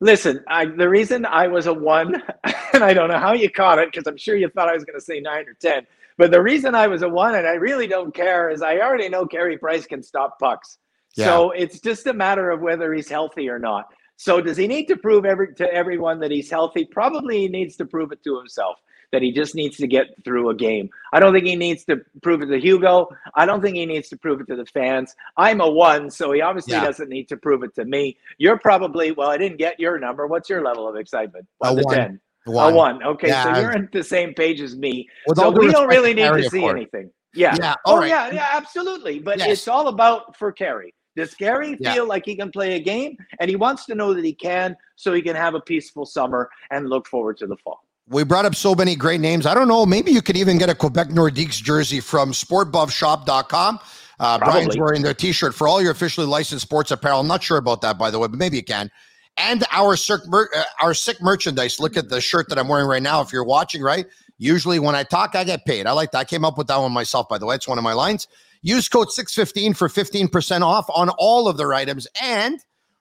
Listen, 0.00 0.42
I, 0.48 0.64
the 0.64 0.88
reason 0.88 1.26
I 1.26 1.46
was 1.46 1.66
a 1.66 1.74
one, 1.74 2.22
and 2.72 2.82
I 2.82 2.92
don't 2.92 3.08
know 3.08 3.18
how 3.18 3.34
you 3.34 3.50
caught 3.50 3.78
it 3.78 3.92
because 3.92 4.06
I'm 4.06 4.16
sure 4.16 4.34
you 4.34 4.48
thought 4.48 4.68
I 4.68 4.74
was 4.74 4.84
going 4.84 4.98
to 4.98 5.04
say 5.04 5.20
nine 5.20 5.46
or 5.46 5.54
10, 5.60 5.86
but 6.16 6.30
the 6.30 6.42
reason 6.42 6.74
I 6.74 6.86
was 6.86 7.02
a 7.02 7.08
one, 7.08 7.34
and 7.34 7.46
I 7.46 7.54
really 7.54 7.86
don't 7.86 8.14
care, 8.14 8.50
is 8.50 8.62
I 8.62 8.78
already 8.78 9.08
know 9.08 9.26
Carey 9.26 9.58
Price 9.58 9.86
can 9.86 10.02
stop 10.02 10.38
pucks. 10.38 10.78
So 11.12 11.50
it's 11.50 11.80
just 11.80 12.06
a 12.06 12.12
matter 12.12 12.50
of 12.50 12.60
whether 12.60 12.92
he's 12.94 13.08
healthy 13.08 13.48
or 13.48 13.58
not. 13.58 13.86
So 14.16 14.40
does 14.40 14.56
he 14.56 14.66
need 14.66 14.86
to 14.88 14.96
prove 14.96 15.24
every, 15.24 15.54
to 15.54 15.72
everyone 15.72 16.20
that 16.20 16.30
he's 16.30 16.50
healthy? 16.50 16.84
Probably 16.84 17.38
he 17.40 17.48
needs 17.48 17.76
to 17.76 17.86
prove 17.86 18.12
it 18.12 18.22
to 18.24 18.36
himself 18.38 18.76
that 19.12 19.22
he 19.22 19.32
just 19.32 19.56
needs 19.56 19.76
to 19.78 19.88
get 19.88 20.06
through 20.24 20.50
a 20.50 20.54
game. 20.54 20.88
I 21.12 21.18
don't 21.18 21.32
think 21.32 21.46
he 21.46 21.56
needs 21.56 21.84
to 21.86 22.00
prove 22.22 22.42
it 22.42 22.46
to 22.46 22.60
Hugo. 22.60 23.08
I 23.34 23.44
don't 23.44 23.60
think 23.60 23.76
he 23.76 23.84
needs 23.86 24.08
to 24.10 24.16
prove 24.16 24.40
it 24.40 24.46
to 24.48 24.56
the 24.56 24.66
fans. 24.66 25.16
I'm 25.36 25.60
a 25.60 25.68
one, 25.68 26.10
so 26.10 26.30
he 26.30 26.42
obviously 26.42 26.74
Yeah. 26.74 26.84
doesn't 26.84 27.08
need 27.08 27.28
to 27.30 27.36
prove 27.36 27.64
it 27.64 27.74
to 27.74 27.84
me. 27.84 28.16
You're 28.38 28.58
probably 28.58 29.10
well. 29.10 29.30
I 29.30 29.36
didn't 29.38 29.58
get 29.58 29.80
your 29.80 29.98
number. 29.98 30.28
What's 30.28 30.48
your 30.48 30.62
level 30.62 30.86
of 30.88 30.94
excitement? 30.94 31.46
A 31.64 31.74
to 31.74 31.82
one. 31.82 31.94
ten. 31.96 32.20
One. 32.44 32.72
A 32.72 32.76
one. 32.76 33.02
Okay, 33.02 33.28
Yeah. 33.28 33.54
so 33.54 33.60
you're 33.60 33.74
on 33.74 33.88
the 33.92 34.04
same 34.04 34.32
page 34.32 34.60
as 34.60 34.76
me. 34.76 35.08
So 35.34 35.50
we 35.50 35.72
don't 35.72 35.88
really 35.88 36.14
need 36.14 36.30
to 36.32 36.48
see 36.48 36.64
anything. 36.64 37.10
Yeah. 37.34 37.56
Yeah. 37.58 37.74
all 37.84 37.96
Oh 37.96 37.98
right. 38.00 38.08
yeah, 38.08 38.30
yeah, 38.32 38.48
absolutely. 38.52 39.18
But 39.18 39.38
Yes. 39.38 39.48
it's 39.50 39.68
all 39.68 39.88
about 39.88 40.36
for 40.36 40.52
Carey. 40.52 40.94
Does 41.16 41.34
Carey 41.34 41.76
Yeah. 41.80 41.94
feel 41.94 42.06
like 42.06 42.24
he 42.24 42.36
can 42.36 42.50
play 42.50 42.76
a 42.76 42.80
game? 42.80 43.16
And 43.40 43.50
he 43.50 43.56
wants 43.56 43.84
to 43.86 43.94
know 43.94 44.14
that 44.14 44.24
he 44.24 44.32
can 44.32 44.76
so 44.96 45.12
he 45.12 45.22
can 45.22 45.36
have 45.36 45.54
a 45.54 45.60
peaceful 45.60 46.06
summer 46.06 46.50
and 46.70 46.88
look 46.88 47.06
forward 47.06 47.36
to 47.38 47.46
the 47.46 47.56
fall. 47.56 47.80
We 48.08 48.24
brought 48.24 48.44
up 48.44 48.54
so 48.56 48.74
many 48.74 48.96
great 48.96 49.20
names. 49.20 49.46
I 49.46 49.54
don't 49.54 49.68
know. 49.68 49.86
Maybe 49.86 50.10
you 50.10 50.22
could 50.22 50.36
even 50.36 50.58
get 50.58 50.68
a 50.68 50.74
Quebec 50.74 51.08
Nordiques 51.08 51.62
jersey 51.62 52.00
from 52.00 52.32
sportbuffshop.com. 52.32 53.78
Uh, 54.18 54.38
Brian's 54.38 54.76
wearing 54.76 55.02
their 55.02 55.14
t 55.14 55.32
shirt 55.32 55.54
for 55.54 55.66
all 55.66 55.80
your 55.80 55.92
officially 55.92 56.26
licensed 56.26 56.62
sports 56.62 56.90
apparel. 56.90 57.20
I'm 57.20 57.26
not 57.28 57.42
sure 57.42 57.56
about 57.56 57.80
that, 57.82 57.98
by 57.98 58.10
the 58.10 58.18
way, 58.18 58.28
but 58.28 58.38
maybe 58.38 58.56
you 58.56 58.64
can. 58.64 58.90
And 59.36 59.64
our 59.70 59.96
sick, 59.96 60.20
mer- 60.26 60.50
uh, 60.54 60.64
our 60.82 60.92
sick 60.92 61.22
merchandise. 61.22 61.80
Look 61.80 61.96
at 61.96 62.08
the 62.10 62.20
shirt 62.20 62.48
that 62.50 62.58
I'm 62.58 62.68
wearing 62.68 62.86
right 62.86 63.02
now. 63.02 63.22
If 63.22 63.32
you're 63.32 63.44
watching, 63.44 63.80
right? 63.80 64.06
Usually 64.36 64.78
when 64.78 64.94
I 64.94 65.04
talk, 65.04 65.34
I 65.34 65.44
get 65.44 65.64
paid. 65.64 65.86
I 65.86 65.92
like 65.92 66.10
that. 66.10 66.18
I 66.18 66.24
came 66.24 66.44
up 66.44 66.58
with 66.58 66.66
that 66.66 66.76
one 66.78 66.92
myself, 66.92 67.28
by 67.28 67.38
the 67.38 67.46
way. 67.46 67.54
It's 67.54 67.68
one 67.68 67.78
of 67.78 67.84
my 67.84 67.92
lines. 67.94 68.26
Use 68.62 68.88
code 68.88 69.10
615 69.10 69.74
for 69.74 69.88
15% 69.88 70.62
off 70.62 70.86
on 70.94 71.08
all 71.18 71.48
of 71.48 71.56
their 71.56 71.72
items 71.72 72.06
and 72.20 72.60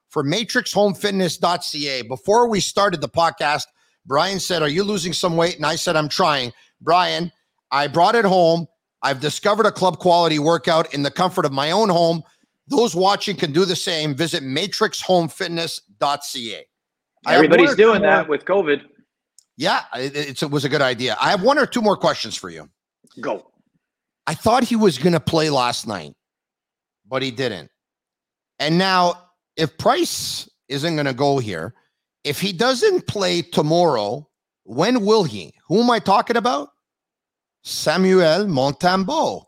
for 0.09 0.23
matrixhomefitness.ca. 0.23 2.03
Before 2.03 2.47
we 2.47 2.59
started 2.59 3.01
the 3.01 3.09
podcast, 3.09 3.63
Brian 4.05 4.39
said, 4.39 4.61
Are 4.61 4.69
you 4.69 4.83
losing 4.83 5.13
some 5.13 5.35
weight? 5.37 5.55
And 5.57 5.65
I 5.65 5.75
said, 5.75 5.95
I'm 5.95 6.09
trying. 6.09 6.53
Brian, 6.81 7.31
I 7.71 7.87
brought 7.87 8.15
it 8.15 8.25
home. 8.25 8.67
I've 9.01 9.19
discovered 9.19 9.65
a 9.65 9.71
club 9.71 9.99
quality 9.99 10.39
workout 10.39 10.93
in 10.93 11.03
the 11.03 11.11
comfort 11.11 11.45
of 11.45 11.51
my 11.51 11.71
own 11.71 11.89
home. 11.89 12.23
Those 12.67 12.95
watching 12.95 13.35
can 13.35 13.51
do 13.51 13.65
the 13.65 13.75
same. 13.75 14.15
Visit 14.15 14.43
matrixhomefitness.ca. 14.43 16.65
Everybody's 17.27 17.75
doing 17.75 18.01
more- 18.01 18.09
that 18.09 18.29
with 18.29 18.45
COVID. 18.45 18.81
Yeah, 19.57 19.81
it, 19.95 20.15
it's- 20.15 20.41
it 20.43 20.49
was 20.51 20.63
a 20.65 20.69
good 20.69 20.81
idea. 20.81 21.17
I 21.21 21.31
have 21.31 21.43
one 21.43 21.57
or 21.57 21.65
two 21.65 21.81
more 21.81 21.97
questions 21.97 22.35
for 22.37 22.49
you. 22.49 22.69
Go. 23.19 23.51
I 24.29 24.35
thought 24.35 24.63
he 24.63 24.75
was 24.75 24.99
going 24.99 25.13
to 25.13 25.19
play 25.19 25.49
last 25.49 25.87
night, 25.87 26.13
but 27.07 27.23
he 27.23 27.31
didn't. 27.31 27.71
And 28.59 28.77
now, 28.77 29.31
if 29.57 29.75
Price 29.79 30.47
isn't 30.67 30.95
going 30.95 31.07
to 31.07 31.15
go 31.15 31.39
here, 31.39 31.73
if 32.23 32.39
he 32.39 32.53
doesn't 32.53 33.07
play 33.07 33.41
tomorrow, 33.41 34.29
when 34.65 35.03
will 35.03 35.23
he? 35.23 35.55
Who 35.67 35.81
am 35.81 35.89
I 35.89 35.97
talking 35.97 36.37
about? 36.37 36.69
Samuel 37.63 38.45
Montembeault. 38.45 39.45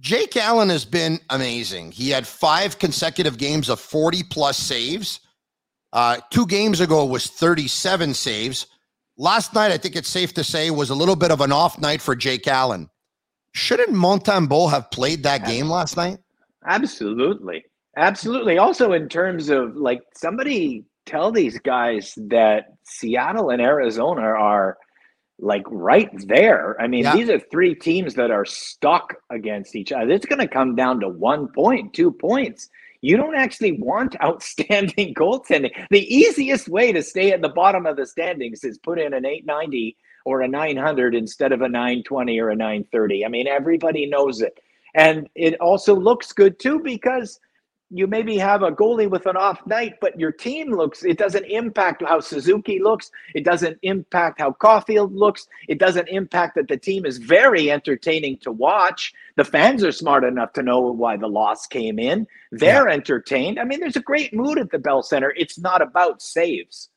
Jake 0.00 0.36
Allen 0.36 0.68
has 0.68 0.84
been 0.84 1.18
amazing. 1.30 1.90
He 1.90 2.10
had 2.10 2.26
five 2.26 2.78
consecutive 2.78 3.38
games 3.38 3.70
of 3.70 3.80
40 3.80 4.24
plus 4.24 4.58
saves. 4.58 5.20
Uh, 5.94 6.18
two 6.30 6.44
games 6.44 6.80
ago 6.80 7.06
was 7.06 7.26
37 7.26 8.12
saves. 8.12 8.66
Last 9.16 9.54
night, 9.54 9.72
I 9.72 9.78
think 9.78 9.96
it's 9.96 10.10
safe 10.10 10.34
to 10.34 10.44
say, 10.44 10.70
was 10.70 10.90
a 10.90 10.94
little 10.94 11.16
bit 11.16 11.30
of 11.30 11.40
an 11.40 11.52
off 11.52 11.78
night 11.78 12.02
for 12.02 12.14
Jake 12.14 12.46
Allen. 12.46 12.90
Shouldn't 13.52 13.90
Montembeault 13.90 14.70
have 14.70 14.90
played 14.90 15.22
that 15.24 15.44
game 15.44 15.68
last 15.68 15.96
night? 15.96 16.18
Absolutely. 16.66 17.64
Absolutely. 17.96 18.58
Also, 18.58 18.92
in 18.92 19.08
terms 19.08 19.48
of 19.48 19.76
like 19.76 20.00
somebody 20.16 20.84
tell 21.06 21.32
these 21.32 21.58
guys 21.58 22.14
that 22.28 22.66
Seattle 22.84 23.50
and 23.50 23.60
Arizona 23.60 24.22
are 24.22 24.76
like 25.38 25.64
right 25.68 26.10
there. 26.28 26.76
I 26.80 26.86
mean, 26.86 27.04
Yeah. 27.04 27.16
these 27.16 27.30
are 27.30 27.40
three 27.50 27.74
teams 27.74 28.14
that 28.14 28.30
are 28.30 28.44
stuck 28.44 29.14
against 29.30 29.74
each 29.74 29.90
other. 29.90 30.10
It's 30.10 30.26
going 30.26 30.38
to 30.38 30.46
come 30.46 30.76
down 30.76 31.00
to 31.00 31.08
one 31.08 31.48
point, 31.48 31.94
two 31.94 32.12
points. 32.12 32.68
You 33.00 33.16
don't 33.16 33.34
actually 33.34 33.72
want 33.80 34.14
outstanding 34.22 35.14
goaltending. 35.14 35.70
The 35.90 36.14
easiest 36.14 36.68
way 36.68 36.92
to 36.92 37.02
stay 37.02 37.32
at 37.32 37.40
the 37.40 37.48
bottom 37.48 37.86
of 37.86 37.96
the 37.96 38.06
standings 38.06 38.62
is 38.64 38.78
put 38.78 38.98
in 39.00 39.14
an 39.14 39.24
890 39.24 39.96
or 40.24 40.42
a 40.42 40.48
900 40.48 41.14
instead 41.14 41.52
of 41.52 41.62
a 41.62 41.68
920 41.68 42.38
or 42.38 42.50
a 42.50 42.56
930. 42.56 43.24
I 43.24 43.28
mean, 43.28 43.46
everybody 43.46 44.06
knows 44.06 44.42
it. 44.42 44.58
And 44.94 45.28
it 45.34 45.60
also 45.60 45.94
looks 45.94 46.32
good 46.32 46.58
too 46.58 46.80
because 46.80 47.40
you 47.92 48.06
maybe 48.06 48.38
have 48.38 48.62
a 48.62 48.70
goalie 48.70 49.10
with 49.10 49.26
an 49.26 49.36
off 49.36 49.66
night, 49.66 49.94
but 50.00 50.18
your 50.18 50.30
team 50.30 50.70
looks, 50.70 51.02
it 51.02 51.18
doesn't 51.18 51.44
impact 51.46 52.04
how 52.06 52.20
Suzuki 52.20 52.78
looks. 52.78 53.10
It 53.34 53.44
doesn't 53.44 53.78
impact 53.82 54.40
how 54.40 54.52
Caulfield 54.52 55.12
looks. 55.12 55.48
It 55.66 55.78
doesn't 55.78 56.08
impact 56.08 56.54
that 56.54 56.68
the 56.68 56.76
team 56.76 57.04
is 57.04 57.18
very 57.18 57.68
entertaining 57.68 58.38
to 58.38 58.52
watch. 58.52 59.12
The 59.34 59.44
fans 59.44 59.82
are 59.82 59.90
smart 59.90 60.22
enough 60.22 60.52
to 60.52 60.62
know 60.62 60.80
why 60.80 61.16
the 61.16 61.26
loss 61.26 61.66
came 61.66 61.98
in. 61.98 62.28
They're 62.52 62.88
entertained. 62.88 63.58
I 63.58 63.64
mean, 63.64 63.80
there's 63.80 63.96
a 63.96 64.00
great 64.00 64.32
mood 64.32 64.58
at 64.58 64.70
the 64.70 64.78
Bell 64.78 65.02
Center. 65.02 65.34
It's 65.36 65.58
not 65.58 65.82
about 65.82 66.22
saves. 66.22 66.89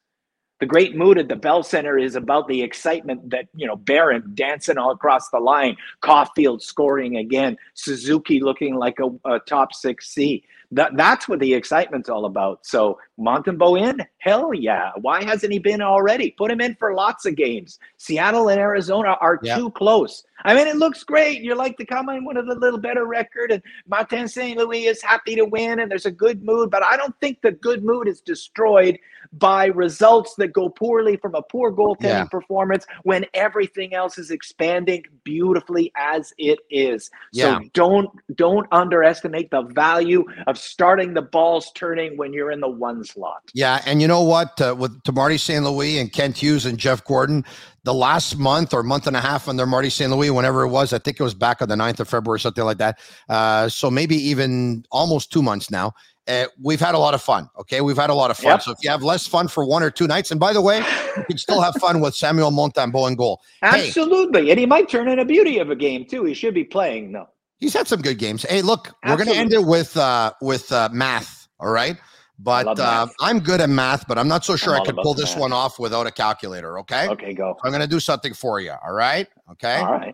The 0.63 0.67
great 0.67 0.95
mood 0.95 1.17
at 1.17 1.27
the 1.27 1.35
Bell 1.35 1.61
Center 1.61 1.97
is 1.97 2.15
about 2.15 2.47
the 2.47 2.61
excitement 2.61 3.31
that, 3.31 3.49
you 3.53 3.67
know, 3.67 3.75
Barron 3.75 4.31
dancing 4.33 4.77
all 4.77 4.91
across 4.91 5.29
the 5.29 5.39
line, 5.39 5.75
Caulfield 5.99 6.61
scoring 6.63 7.17
again, 7.17 7.57
Suzuki 7.73 8.39
looking 8.39 8.75
like 8.75 8.97
a, 9.01 9.09
a 9.29 9.39
top 9.39 9.73
six 9.73 10.07
C. 10.07 10.45
That 10.73 10.97
that's 10.97 11.27
what 11.29 11.39
the 11.39 11.53
excitement's 11.53 12.09
all 12.09 12.25
about. 12.25 12.65
So 12.65 12.97
Montembeault 13.19 13.79
in, 13.89 14.05
hell 14.17 14.53
yeah. 14.53 14.91
Why 15.01 15.23
hasn't 15.23 15.53
he 15.53 15.59
been 15.59 15.81
already? 15.81 16.31
Put 16.31 16.49
him 16.51 16.61
in 16.61 16.75
for 16.75 16.93
lots 16.95 17.25
of 17.25 17.35
games. 17.35 17.79
Seattle 17.97 18.49
and 18.49 18.59
Arizona 18.59 19.15
are 19.21 19.39
Yeah. 19.43 19.55
too 19.55 19.69
close. 19.71 20.23
I 20.45 20.53
mean, 20.55 20.67
it 20.67 20.75
looks 20.75 21.03
great. 21.03 21.41
You 21.41 21.55
like 21.55 21.77
to 21.77 21.85
come 21.85 22.09
in 22.09 22.25
with 22.25 22.37
a 22.37 22.41
little 22.41 22.79
better 22.79 23.05
record, 23.05 23.51
and 23.51 23.61
Martin 23.87 24.27
St. 24.27 24.57
Louis 24.57 24.87
is 24.87 25.01
happy 25.01 25.35
to 25.35 25.45
win, 25.45 25.79
and 25.79 25.89
there's 25.89 26.05
a 26.07 26.11
good 26.11 26.43
mood. 26.43 26.69
But 26.69 26.83
I 26.83 26.97
don't 26.97 27.17
think 27.21 27.41
the 27.41 27.51
good 27.51 27.83
mood 27.83 28.07
is 28.09 28.19
destroyed 28.19 28.99
by 29.33 29.67
results 29.67 30.35
that 30.35 30.51
go 30.53 30.69
poorly 30.69 31.15
from 31.17 31.33
a 31.35 31.41
poor 31.41 31.71
goaltending 31.71 32.03
Yeah. 32.03 32.25
performance 32.25 32.85
when 33.03 33.25
everything 33.33 33.93
else 33.93 34.17
is 34.17 34.31
expanding 34.31 35.05
beautifully 35.23 35.91
as 35.95 36.33
it 36.37 36.59
is. 36.69 37.09
Yeah. 37.31 37.59
So 37.59 37.69
don't 37.73 38.09
don't 38.35 38.67
underestimate 38.71 39.49
the 39.49 39.61
value 39.61 40.25
of 40.47 40.57
starting 40.63 41.13
the 41.13 41.21
balls 41.21 41.71
turning 41.75 42.17
when 42.17 42.33
you're 42.33 42.51
in 42.51 42.59
the 42.59 42.69
one 42.69 43.03
slot. 43.03 43.51
Yeah, 43.53 43.81
and 43.85 44.01
you 44.01 44.07
know 44.07 44.23
what? 44.23 44.59
Uh, 44.59 44.75
with 44.77 45.01
to 45.03 45.11
Marty 45.11 45.37
St. 45.37 45.63
Louis 45.63 45.99
and 45.99 46.11
Kent 46.11 46.37
Hughes 46.37 46.65
and 46.65 46.77
Jeff 46.77 47.03
Gorton, 47.03 47.45
the 47.83 47.93
last 47.93 48.37
month 48.37 48.73
or 48.73 48.83
month 48.83 49.07
and 49.07 49.15
a 49.15 49.21
half 49.21 49.47
under 49.47 49.65
Marty 49.65 49.89
St. 49.89 50.11
Louis, 50.11 50.31
whenever 50.31 50.63
it 50.63 50.69
was, 50.69 50.93
I 50.93 50.99
think 50.99 51.19
it 51.19 51.23
was 51.23 51.33
back 51.33 51.61
on 51.61 51.69
the 51.69 51.75
9th 51.75 51.99
of 51.99 52.09
February, 52.09 52.39
something 52.39 52.63
like 52.63 52.77
that. 52.77 52.99
Uh, 53.29 53.67
so 53.69 53.91
maybe 53.91 54.15
even 54.15 54.85
almost 54.91 55.31
two 55.31 55.41
months 55.41 55.69
now. 55.69 55.93
Uh, 56.25 56.45
we've 56.61 56.79
had 56.79 56.95
a 56.95 56.97
lot 56.97 57.13
of 57.13 57.21
fun. 57.21 57.49
Okay, 57.59 57.81
we've 57.81 57.97
had 57.97 58.09
a 58.09 58.13
lot 58.13 58.31
of 58.31 58.37
fun. 58.37 58.51
Yep. 58.51 58.61
So 58.61 58.71
if 58.71 58.77
you 58.81 58.89
have 58.89 59.03
less 59.03 59.27
fun 59.27 59.49
for 59.49 59.65
one 59.65 59.83
or 59.83 59.91
two 59.91 60.07
nights, 60.07 60.31
and 60.31 60.39
by 60.39 60.53
the 60.53 60.61
way, 60.61 60.77
you 61.17 61.23
can 61.25 61.37
still 61.37 61.59
have 61.59 61.75
fun 61.75 61.99
with 61.99 62.15
Samuel 62.15 62.49
Montembeault 62.49 63.09
in 63.09 63.15
goal. 63.15 63.41
Hey, 63.61 63.87
Absolutely. 63.87 64.49
And 64.49 64.57
he 64.57 64.65
might 64.65 64.87
turn 64.87 65.09
in 65.09 65.19
a 65.19 65.25
beauty 65.25 65.59
of 65.59 65.69
a 65.69 65.75
game 65.75 66.05
too. 66.05 66.23
He 66.23 66.33
should 66.33 66.53
be 66.53 66.63
playing 66.63 67.11
though. 67.11 67.27
He's 67.63 67.73
had 67.73 67.87
some 67.87 68.01
good 68.01 68.19
games. 68.19 68.43
Hey, 68.43 68.61
look, 68.61 68.91
we're 69.05 69.15
going 69.15 69.29
to 69.29 69.35
end 69.35 69.53
it 69.53 69.63
with 69.63 69.95
uh, 69.95 70.33
with 70.41 70.71
uh, 70.71 70.89
math. 70.91 71.47
All 71.59 71.71
right. 71.71 71.97
But 72.39 72.77
uh. 72.79 73.07
I'm 73.21 73.39
good 73.39 73.61
at 73.61 73.69
math, 73.69 74.05
but 74.07 74.17
I'm 74.17 74.27
not 74.27 74.43
so 74.43 74.55
sure 74.55 74.75
I'm 74.75 74.81
I 74.81 74.85
could 74.85 74.97
pull 74.97 75.13
this 75.13 75.31
math. 75.33 75.39
one 75.41 75.53
off 75.53 75.79
without 75.79 76.05
a 76.07 76.11
calculator. 76.11 76.77
Okay. 76.79 77.07
Okay, 77.07 77.33
go. 77.33 77.55
I'm 77.63 77.71
going 77.71 77.81
to 77.81 77.87
do 77.87 77.99
something 78.01 78.33
for 78.33 78.59
you. 78.59 78.73
All 78.85 78.91
right. 78.93 79.27
Okay. 79.51 79.77
All 79.77 79.93
right. 79.93 80.13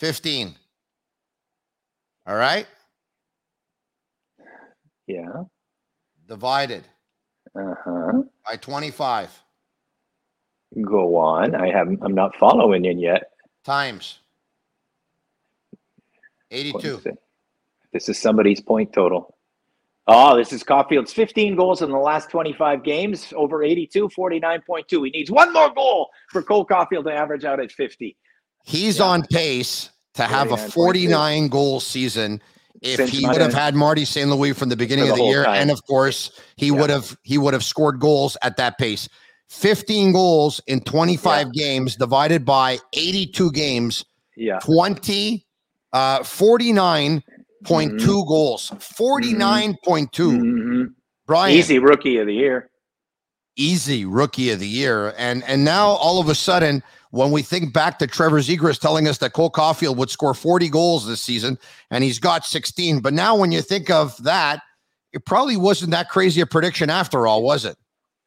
15. 0.00 0.54
All 2.26 2.36
right. 2.36 2.66
Yeah. 5.06 5.44
Divided 6.26 6.84
Uh-huh. 7.54 8.22
by 8.46 8.56
25 8.56 9.42
Go 10.82 11.16
on. 11.16 11.54
I 11.54 11.70
haven't 11.72 11.98
I'm 12.02 12.14
not 12.14 12.36
following 12.36 12.84
in 12.84 12.98
yet. 12.98 13.30
times 13.64 14.20
82. 16.50 17.00
This 17.92 18.08
is 18.08 18.18
somebody's 18.18 18.60
point 18.60 18.92
total. 18.92 19.34
Oh, 20.06 20.36
this 20.36 20.52
is 20.52 20.62
Caufield's 20.62 21.12
15 21.12 21.54
goals 21.56 21.82
in 21.82 21.90
the 21.90 21.98
last 21.98 22.30
25 22.30 22.82
games, 22.82 23.32
over 23.36 23.62
82, 23.62 24.08
49.2. 24.08 25.04
He 25.04 25.10
needs 25.10 25.30
one 25.30 25.52
more 25.52 25.68
goal 25.74 26.08
for 26.30 26.42
Cole 26.42 26.64
Caufield 26.66 27.04
to 27.04 27.12
average 27.12 27.44
out 27.44 27.60
at 27.60 27.70
50. 27.70 28.16
He's 28.64 28.98
Yeah. 28.98 29.04
on 29.04 29.22
pace 29.30 29.90
to 30.14 30.22
have 30.24 30.50
a 30.52 30.56
49 30.56 31.48
goal 31.48 31.80
season 31.80 32.40
if 32.80 32.96
Since 32.96 33.10
he 33.10 33.26
would 33.26 33.40
have 33.40 33.52
had 33.52 33.74
Marty 33.74 34.04
St. 34.04 34.30
Louis 34.30 34.52
from 34.52 34.68
the 34.70 34.76
beginning 34.76 35.06
For 35.06 35.10
of 35.12 35.16
the 35.18 35.22
the 35.24 35.28
year. 35.28 35.44
time. 35.44 35.62
And 35.62 35.70
of 35.70 35.84
course, 35.86 36.30
he 36.56 36.66
Yeah. 36.66 36.72
would 36.80 36.90
have 36.90 37.16
he 37.22 37.36
would 37.36 37.52
have 37.52 37.64
scored 37.64 38.00
goals 38.00 38.36
at 38.42 38.56
that 38.56 38.78
pace. 38.78 39.08
15 39.50 40.12
goals 40.12 40.60
in 40.66 40.80
25 40.80 41.52
games 41.52 41.96
divided 41.96 42.44
by 42.44 42.78
82 42.92 43.50
games, 43.52 44.04
Yeah. 44.36 44.58
20 44.60 45.44
uh 45.92 46.20
49.2 46.20 47.22
Mm-hmm. 47.64 48.06
goals. 48.28 48.70
49.2. 48.78 50.08
Mhm. 50.10 50.86
Brian 51.26 51.56
Easy 51.56 51.78
rookie 51.78 52.18
of 52.18 52.26
the 52.26 52.34
year. 52.34 52.70
easy 53.56 54.04
rookie 54.04 54.50
of 54.52 54.60
the 54.60 54.68
year. 54.68 55.12
And 55.18 55.42
and 55.44 55.64
now 55.64 55.88
all 55.88 56.20
of 56.20 56.28
a 56.28 56.34
sudden, 56.34 56.82
when 57.10 57.30
we 57.32 57.42
think 57.42 57.72
back 57.74 57.98
to 57.98 58.06
Trevor 58.06 58.40
Zegras 58.40 58.78
telling 58.78 59.08
us 59.08 59.18
that 59.18 59.32
Cole 59.32 59.50
Caufield 59.50 59.96
would 59.96 60.10
score 60.10 60.34
40 60.34 60.68
goals 60.68 61.06
this 61.06 61.20
season, 61.20 61.58
and 61.90 62.04
he's 62.04 62.18
got 62.18 62.44
16. 62.46 63.00
But 63.00 63.14
now 63.14 63.34
when 63.36 63.50
you 63.50 63.60
think 63.62 63.90
of 63.90 64.16
that, 64.22 64.60
it 65.12 65.24
probably 65.26 65.56
wasn't 65.56 65.90
that 65.92 66.08
crazy 66.10 66.40
a 66.42 66.46
prediction 66.46 66.90
after 66.90 67.26
all, 67.26 67.42
was 67.42 67.64
it? 67.64 67.76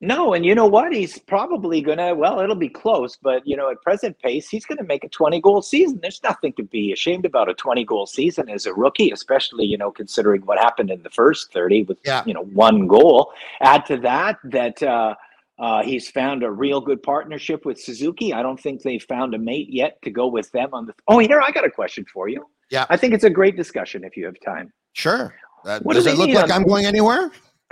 No, 0.03 0.33
and 0.33 0.43
you 0.43 0.55
know 0.55 0.65
what? 0.65 0.91
He's 0.93 1.19
probably 1.19 1.79
gonna. 1.79 2.15
Well, 2.15 2.39
it'll 2.39 2.55
be 2.55 2.69
close, 2.69 3.17
but 3.21 3.45
you 3.45 3.55
know, 3.55 3.69
at 3.69 3.79
present 3.83 4.17
pace, 4.19 4.49
he's 4.49 4.65
gonna 4.65 4.83
make 4.83 5.03
a 5.03 5.09
twenty-goal 5.09 5.61
season. 5.61 5.99
There's 6.01 6.21
nothing 6.23 6.53
to 6.53 6.63
be 6.63 6.91
ashamed 6.91 7.23
about 7.25 7.49
a 7.49 7.53
twenty-goal 7.53 8.07
season 8.07 8.49
as 8.49 8.65
a 8.65 8.73
rookie, 8.73 9.11
especially 9.11 9.65
you 9.65 9.77
know 9.77 9.91
considering 9.91 10.41
what 10.41 10.57
happened 10.57 10.89
in 10.89 11.03
the 11.03 11.11
first 11.11 11.53
thirty 11.53 11.83
with 11.83 11.99
Yeah. 12.03 12.23
you 12.25 12.33
know 12.33 12.45
one 12.45 12.87
goal. 12.87 13.31
Add 13.61 13.85
to 13.87 13.97
that 13.97 14.39
that 14.45 14.81
uh, 14.81 15.13
uh, 15.59 15.83
he's 15.83 16.09
found 16.09 16.41
a 16.41 16.49
real 16.49 16.81
good 16.81 17.03
partnership 17.03 17.63
with 17.63 17.79
Suzuki. 17.79 18.33
I 18.33 18.41
don't 18.41 18.59
think 18.59 18.81
they've 18.81 19.03
found 19.03 19.35
a 19.35 19.37
mate 19.37 19.69
yet 19.69 20.01
to 20.01 20.09
go 20.09 20.25
with 20.25 20.51
them 20.51 20.69
on 20.73 20.87
the. 20.87 20.95
Oh, 21.07 21.19
here 21.19 21.39
I 21.41 21.51
got 21.51 21.63
a 21.63 21.69
question 21.69 22.05
for 22.11 22.27
you. 22.27 22.47
Yeah. 22.71 22.87
I 22.89 22.97
think 22.97 23.13
it's 23.13 23.25
a 23.25 23.29
great 23.29 23.55
discussion 23.55 24.03
if 24.03 24.17
you 24.17 24.25
have 24.25 24.39
time. 24.43 24.73
Sure. 24.93 25.35
Uh, 25.63 25.79
What 25.83 25.93
does 25.93 26.05
do 26.05 26.09
it 26.11 26.17
look 26.17 26.29
like 26.29 26.45
on- 26.45 26.51
I'm 26.51 26.63
going 26.63 26.87
anywhere? 26.87 27.29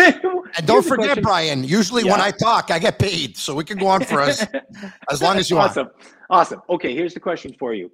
And 0.56 0.66
don't 0.66 0.84
forget, 0.84 1.22
Brian, 1.22 1.62
usually 1.62 2.02
when 2.02 2.20
I 2.20 2.32
talk, 2.32 2.72
I 2.72 2.80
get 2.80 2.98
paid. 2.98 3.36
So 3.36 3.54
we 3.54 3.62
can 3.62 3.78
go 3.78 3.86
on 3.86 4.04
for 4.04 4.20
us 4.20 4.44
as 5.10 5.22
long 5.22 5.36
as 5.38 5.48
you 5.48 5.56
want. 5.56 5.70
awesome. 5.70 5.90
Awesome. 6.28 6.60
Okay, 6.68 6.94
here's 6.94 7.14
the 7.14 7.20
question 7.20 7.54
for 7.58 7.72
you. 7.72 7.90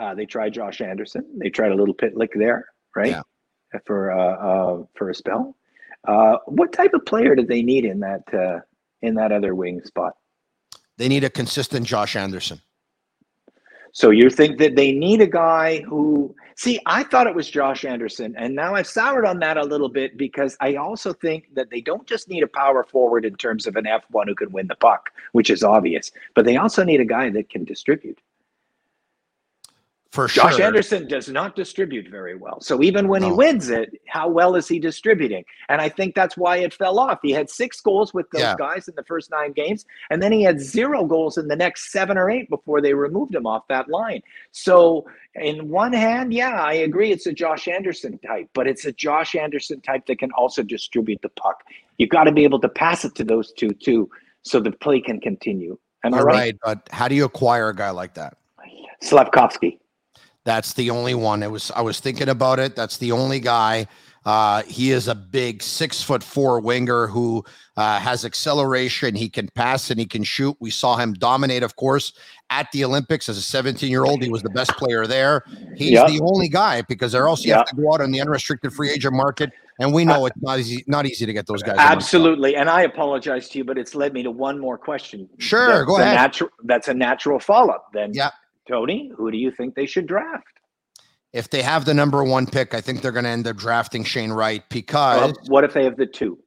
Uh, 0.00 0.14
they 0.14 0.24
tried 0.24 0.54
Josh 0.54 0.80
Anderson. 0.80 1.24
They 1.36 1.50
tried 1.50 1.72
a 1.72 1.74
little 1.74 1.94
Pitlick 1.94 2.30
there, 2.34 2.64
right? 2.96 3.10
Yeah. 3.10 3.22
For 3.86 4.10
uh, 4.10 4.18
uh, 4.18 4.84
for 4.96 5.10
a 5.10 5.14
spell. 5.14 5.56
Uh, 6.08 6.36
what 6.46 6.72
type 6.72 6.92
of 6.94 7.04
player 7.04 7.34
did 7.34 7.48
they 7.48 7.62
need 7.62 7.84
in 7.84 8.00
that 8.00 8.22
uh, 8.32 8.60
in 9.02 9.14
that 9.14 9.30
other 9.30 9.54
wing 9.54 9.82
spot? 9.84 10.14
They 10.96 11.08
need 11.08 11.24
a 11.24 11.30
consistent 11.30 11.86
Josh 11.86 12.16
Anderson. 12.16 12.60
So 13.92 14.10
you 14.10 14.30
think 14.30 14.58
that 14.58 14.76
they 14.76 14.92
need 14.92 15.20
a 15.20 15.26
guy 15.26 15.80
who 15.82 16.34
see, 16.60 16.78
I 16.84 17.04
thought 17.04 17.26
it 17.26 17.34
was 17.34 17.48
Josh 17.48 17.86
Anderson, 17.86 18.34
and 18.36 18.54
now 18.54 18.74
I've 18.74 18.86
soured 18.86 19.24
on 19.24 19.38
that 19.38 19.56
a 19.56 19.64
little 19.64 19.88
bit 19.88 20.18
because 20.18 20.58
I 20.60 20.74
also 20.74 21.14
think 21.14 21.54
that 21.54 21.70
they 21.70 21.80
don't 21.80 22.06
just 22.06 22.28
need 22.28 22.42
a 22.42 22.46
power 22.46 22.84
forward 22.84 23.24
in 23.24 23.34
terms 23.36 23.66
of 23.66 23.76
an 23.76 23.86
F1 23.86 24.26
who 24.26 24.34
can 24.34 24.52
win 24.52 24.66
the 24.66 24.74
puck, 24.74 25.08
which 25.32 25.48
is 25.48 25.64
obvious, 25.64 26.10
but 26.34 26.44
they 26.44 26.58
also 26.58 26.84
need 26.84 27.00
a 27.00 27.04
guy 27.06 27.30
that 27.30 27.48
can 27.48 27.64
distribute. 27.64 28.20
For 30.12 30.26
Josh 30.26 30.56
sure. 30.56 30.66
Anderson 30.66 31.06
does 31.06 31.28
not 31.28 31.54
distribute 31.54 32.10
very 32.10 32.34
well. 32.34 32.60
So 32.60 32.82
even 32.82 33.06
when 33.06 33.22
he 33.22 33.30
wins 33.30 33.70
it, 33.70 33.90
how 34.08 34.28
well 34.28 34.56
is 34.56 34.66
he 34.66 34.80
distributing? 34.80 35.44
And 35.68 35.80
I 35.80 35.88
think 35.88 36.16
that's 36.16 36.36
why 36.36 36.56
it 36.56 36.74
fell 36.74 36.98
off. 36.98 37.20
He 37.22 37.30
had 37.30 37.48
six 37.48 37.80
goals 37.80 38.12
with 38.12 38.28
those 38.32 38.42
Yeah. 38.42 38.56
guys 38.58 38.88
in 38.88 38.94
the 38.96 39.04
first 39.04 39.30
nine 39.30 39.52
games, 39.52 39.84
and 40.10 40.20
then 40.20 40.32
he 40.32 40.42
had 40.42 40.60
zero 40.60 41.04
goals 41.04 41.38
in 41.38 41.46
the 41.46 41.54
next 41.54 41.92
seven 41.92 42.18
or 42.18 42.28
eight 42.28 42.50
before 42.50 42.80
they 42.80 42.92
removed 42.92 43.36
him 43.36 43.46
off 43.46 43.68
that 43.68 43.88
line. 43.88 44.20
So, 44.50 45.06
in 45.36 45.68
one 45.68 45.92
hand, 45.92 46.34
yeah, 46.34 46.60
I 46.60 46.72
agree 46.72 47.12
it's 47.12 47.26
a 47.26 47.32
Josh 47.32 47.68
Anderson 47.68 48.18
type, 48.18 48.48
but 48.52 48.66
it's 48.66 48.84
a 48.86 48.92
Josh 48.92 49.36
Anderson 49.36 49.80
type 49.80 50.06
that 50.06 50.18
can 50.18 50.32
also 50.32 50.64
distribute 50.64 51.22
the 51.22 51.28
puck. 51.28 51.62
You've 51.98 52.10
got 52.10 52.24
to 52.24 52.32
be 52.32 52.42
able 52.42 52.58
to 52.60 52.68
pass 52.68 53.04
it 53.04 53.14
to 53.14 53.22
those 53.24 53.52
two 53.52 53.70
too, 53.70 54.10
so 54.42 54.58
the 54.58 54.72
play 54.72 55.00
can 55.00 55.20
continue. 55.20 55.78
Am 56.02 56.14
I 56.14 56.20
right. 56.20 56.24
right? 56.34 56.56
But 56.64 56.88
how 56.90 57.06
do 57.06 57.14
you 57.14 57.24
acquire 57.24 57.68
a 57.68 57.76
guy 57.76 57.90
like 57.90 58.14
that? 58.14 58.36
Slafkovsky. 59.02 59.78
That's 60.44 60.72
the 60.72 60.90
only 60.90 61.14
one. 61.14 61.42
It 61.42 61.50
was 61.50 61.70
I 61.72 61.82
was 61.82 62.00
thinking 62.00 62.28
about 62.28 62.58
it. 62.58 62.74
That's 62.74 62.96
the 62.96 63.12
only 63.12 63.40
guy. 63.40 63.86
Uh, 64.26 64.62
he 64.64 64.90
is 64.90 65.08
a 65.08 65.14
big 65.14 65.62
six 65.62 66.02
foot 66.02 66.22
four 66.22 66.60
winger 66.60 67.06
who 67.06 67.42
uh, 67.78 67.98
has 67.98 68.24
acceleration. 68.26 69.14
He 69.14 69.30
can 69.30 69.48
pass 69.54 69.90
and 69.90 69.98
he 69.98 70.04
can 70.04 70.22
shoot. 70.24 70.54
We 70.60 70.70
saw 70.70 70.96
him 70.96 71.14
dominate, 71.14 71.62
of 71.62 71.76
course, 71.76 72.12
at 72.50 72.70
the 72.72 72.84
Olympics 72.84 73.30
as 73.30 73.38
a 73.38 73.42
17 73.42 73.90
year 73.90 74.04
old. 74.04 74.22
He 74.22 74.28
was 74.28 74.42
the 74.42 74.50
best 74.50 74.72
player 74.72 75.06
there. 75.06 75.44
He's 75.74 75.92
Yeah. 75.92 76.06
the 76.06 76.20
only 76.22 76.48
guy 76.48 76.82
because 76.82 77.12
there 77.12 77.26
else 77.26 77.44
you 77.46 77.54
have 77.54 77.64
to 77.66 77.76
go 77.76 77.94
out 77.94 78.02
on 78.02 78.10
the 78.10 78.20
unrestricted 78.20 78.74
free 78.74 78.90
agent 78.90 79.14
market, 79.14 79.52
and 79.78 79.92
we 79.94 80.04
know 80.04 80.26
it's 80.26 80.36
not 80.42 80.58
easy 80.58 80.84
not 80.86 81.06
easy 81.06 81.24
to 81.24 81.32
get 81.32 81.46
those 81.46 81.62
guys. 81.62 81.72
in 81.72 81.76
the 81.76 81.82
club. 81.82 81.92
Absolutely, 81.96 82.56
and 82.56 82.68
I 82.68 82.82
apologize 82.82 83.48
to 83.50 83.58
you, 83.58 83.64
but 83.64 83.78
it's 83.78 83.94
led 83.94 84.12
me 84.12 84.22
to 84.22 84.30
one 84.30 84.58
more 84.58 84.76
question. 84.76 85.30
Sure, 85.38 85.66
That's 85.68 85.84
go 85.86 85.96
ahead. 85.98 86.14
Natural, 86.14 86.50
that's 86.64 86.88
a 86.88 86.94
natural 86.94 87.40
follow-up. 87.40 87.88
Then, 87.94 88.12
Yeah. 88.12 88.30
Tony, 88.74 89.10
who 89.16 89.30
do 89.30 89.36
you 89.38 89.50
think 89.50 89.74
they 89.74 89.86
should 89.86 90.06
draft? 90.06 90.44
If 91.32 91.50
they 91.50 91.62
have 91.62 91.84
the 91.84 91.94
number 91.94 92.24
one 92.24 92.46
pick, 92.46 92.74
I 92.74 92.80
think 92.80 93.02
they're 93.02 93.12
going 93.12 93.24
to 93.24 93.30
end 93.30 93.46
up 93.46 93.56
drafting 93.56 94.04
Shane 94.04 94.32
Wright 94.32 94.62
because 94.68 95.32
Uh, 95.32 95.32
what 95.48 95.64
if 95.64 95.72
they 95.74 95.84
have 95.84 95.96
the 95.96 96.06
two? 96.06 96.38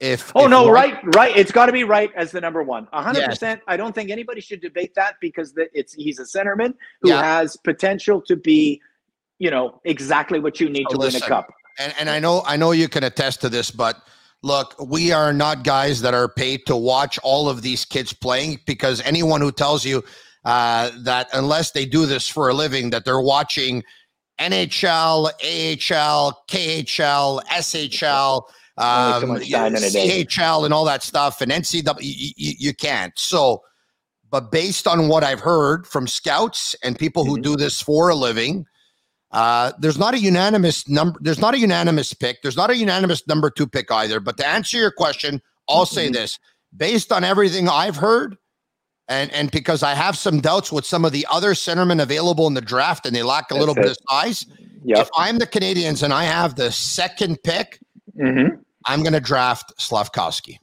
if 0.00 0.32
Oh 0.34 0.44
if 0.44 0.50
no, 0.50 0.70
right, 0.70 0.98
right. 1.14 1.36
It's 1.36 1.50
got 1.50 1.66
to 1.66 1.72
be 1.72 1.84
Wright 1.84 2.10
as 2.14 2.30
the 2.30 2.40
number 2.40 2.62
one. 2.62 2.86
A 2.92 3.02
hundred 3.02 3.20
Yes. 3.20 3.28
percent. 3.30 3.60
I 3.66 3.76
don't 3.76 3.94
think 3.94 4.10
anybody 4.10 4.40
should 4.40 4.60
debate 4.60 4.94
that 4.94 5.14
because 5.20 5.52
the, 5.54 5.68
it's 5.72 5.94
he's 5.94 6.18
a 6.18 6.24
centerman 6.24 6.74
who 7.02 7.08
Yeah. 7.08 7.22
has 7.22 7.56
potential 7.56 8.20
to 8.22 8.36
be, 8.36 8.80
you 9.38 9.50
know, 9.50 9.80
exactly 9.84 10.38
what 10.38 10.60
you 10.60 10.68
need 10.70 10.90
So 10.90 10.90
to 10.90 10.98
win 10.98 11.16
a 11.16 11.20
cup. 11.20 11.52
and 11.78 11.94
and 11.98 12.10
I 12.10 12.20
know 12.20 12.42
I 12.46 12.56
know 12.56 12.72
you 12.72 12.88
can 12.88 13.04
attest 13.04 13.40
to 13.40 13.48
this, 13.48 13.70
but 13.70 14.02
look, 14.42 14.76
we 14.80 15.12
are 15.12 15.32
not 15.32 15.64
guys 15.64 16.00
that 16.02 16.14
are 16.14 16.28
paid 16.28 16.66
to 16.66 16.76
watch 16.76 17.18
all 17.22 17.48
of 17.48 17.62
these 17.62 17.84
kids 17.84 18.12
playing 18.12 18.60
because 18.66 19.00
anyone 19.02 19.40
who 19.40 19.50
tells 19.50 19.84
you 19.84 20.04
uh, 20.48 20.90
that 21.00 21.28
unless 21.34 21.72
they 21.72 21.84
do 21.84 22.06
this 22.06 22.26
for 22.26 22.48
a 22.48 22.54
living, 22.54 22.88
that 22.90 23.04
they're 23.04 23.20
watching 23.20 23.82
NHL, 24.40 25.26
AHL, 25.26 26.42
KHL, 26.48 27.42
SHL, 27.44 27.90
so 27.92 28.46
um, 28.78 29.28
much 29.28 29.50
time 29.50 29.76
in 29.76 29.84
a 29.84 29.90
day. 29.90 30.24
CHL, 30.24 30.64
and 30.64 30.72
all 30.72 30.84
that 30.86 31.02
stuff, 31.02 31.40
and 31.40 31.50
NCAA. 31.52 31.96
You, 32.00 32.32
you, 32.36 32.52
you 32.58 32.74
can't. 32.74 33.12
So, 33.18 33.62
but 34.30 34.50
based 34.50 34.86
on 34.86 35.08
what 35.08 35.22
I've 35.22 35.40
heard 35.40 35.86
from 35.86 36.06
scouts 36.06 36.74
and 36.82 36.98
people 36.98 37.24
who 37.24 37.38
Mhm. 37.38 37.42
do 37.42 37.56
this 37.56 37.80
for 37.80 38.08
a 38.08 38.14
living, 38.14 38.64
uh, 39.32 39.72
there's 39.78 39.98
not 39.98 40.14
a 40.14 40.18
unanimous 40.18 40.88
number. 40.88 41.18
There's 41.20 41.40
not 41.40 41.54
a 41.54 41.58
unanimous 41.58 42.14
pick. 42.14 42.38
There's 42.42 42.56
not 42.56 42.70
a 42.70 42.76
unanimous 42.76 43.26
number 43.26 43.50
two 43.50 43.66
pick 43.66 43.90
either. 43.90 44.18
But 44.20 44.36
to 44.38 44.46
answer 44.46 44.78
your 44.78 44.92
question, 44.92 45.42
I'll 45.68 45.84
say 45.84 46.08
Mhm. 46.08 46.12
this: 46.14 46.38
based 46.74 47.12
on 47.12 47.22
everything 47.24 47.68
I've 47.68 47.96
heard, 47.96 48.36
and 49.08 49.32
and 49.32 49.50
because 49.50 49.82
I 49.82 49.94
have 49.94 50.16
some 50.16 50.40
doubts 50.40 50.70
with 50.70 50.84
some 50.84 51.04
of 51.04 51.12
the 51.12 51.26
other 51.30 51.54
centermen 51.54 52.02
available 52.02 52.46
in 52.46 52.54
the 52.54 52.60
draft, 52.60 53.06
and 53.06 53.14
they 53.14 53.22
lack 53.22 53.50
a 53.50 53.54
little 53.54 53.74
That's 53.74 53.88
bit 53.88 53.96
of 53.98 54.04
size. 54.10 54.46
Yep. 54.84 54.98
If 54.98 55.08
I'm 55.16 55.38
the 55.38 55.46
Canadiens 55.46 56.02
and 56.02 56.12
I 56.12 56.24
have 56.24 56.54
the 56.54 56.70
second 56.70 57.42
pick, 57.42 57.80
hmm 58.20 58.48
I'm 58.86 59.02
going 59.02 59.12
to 59.12 59.20
draft 59.20 59.76
Slafkovsky. 59.78 60.56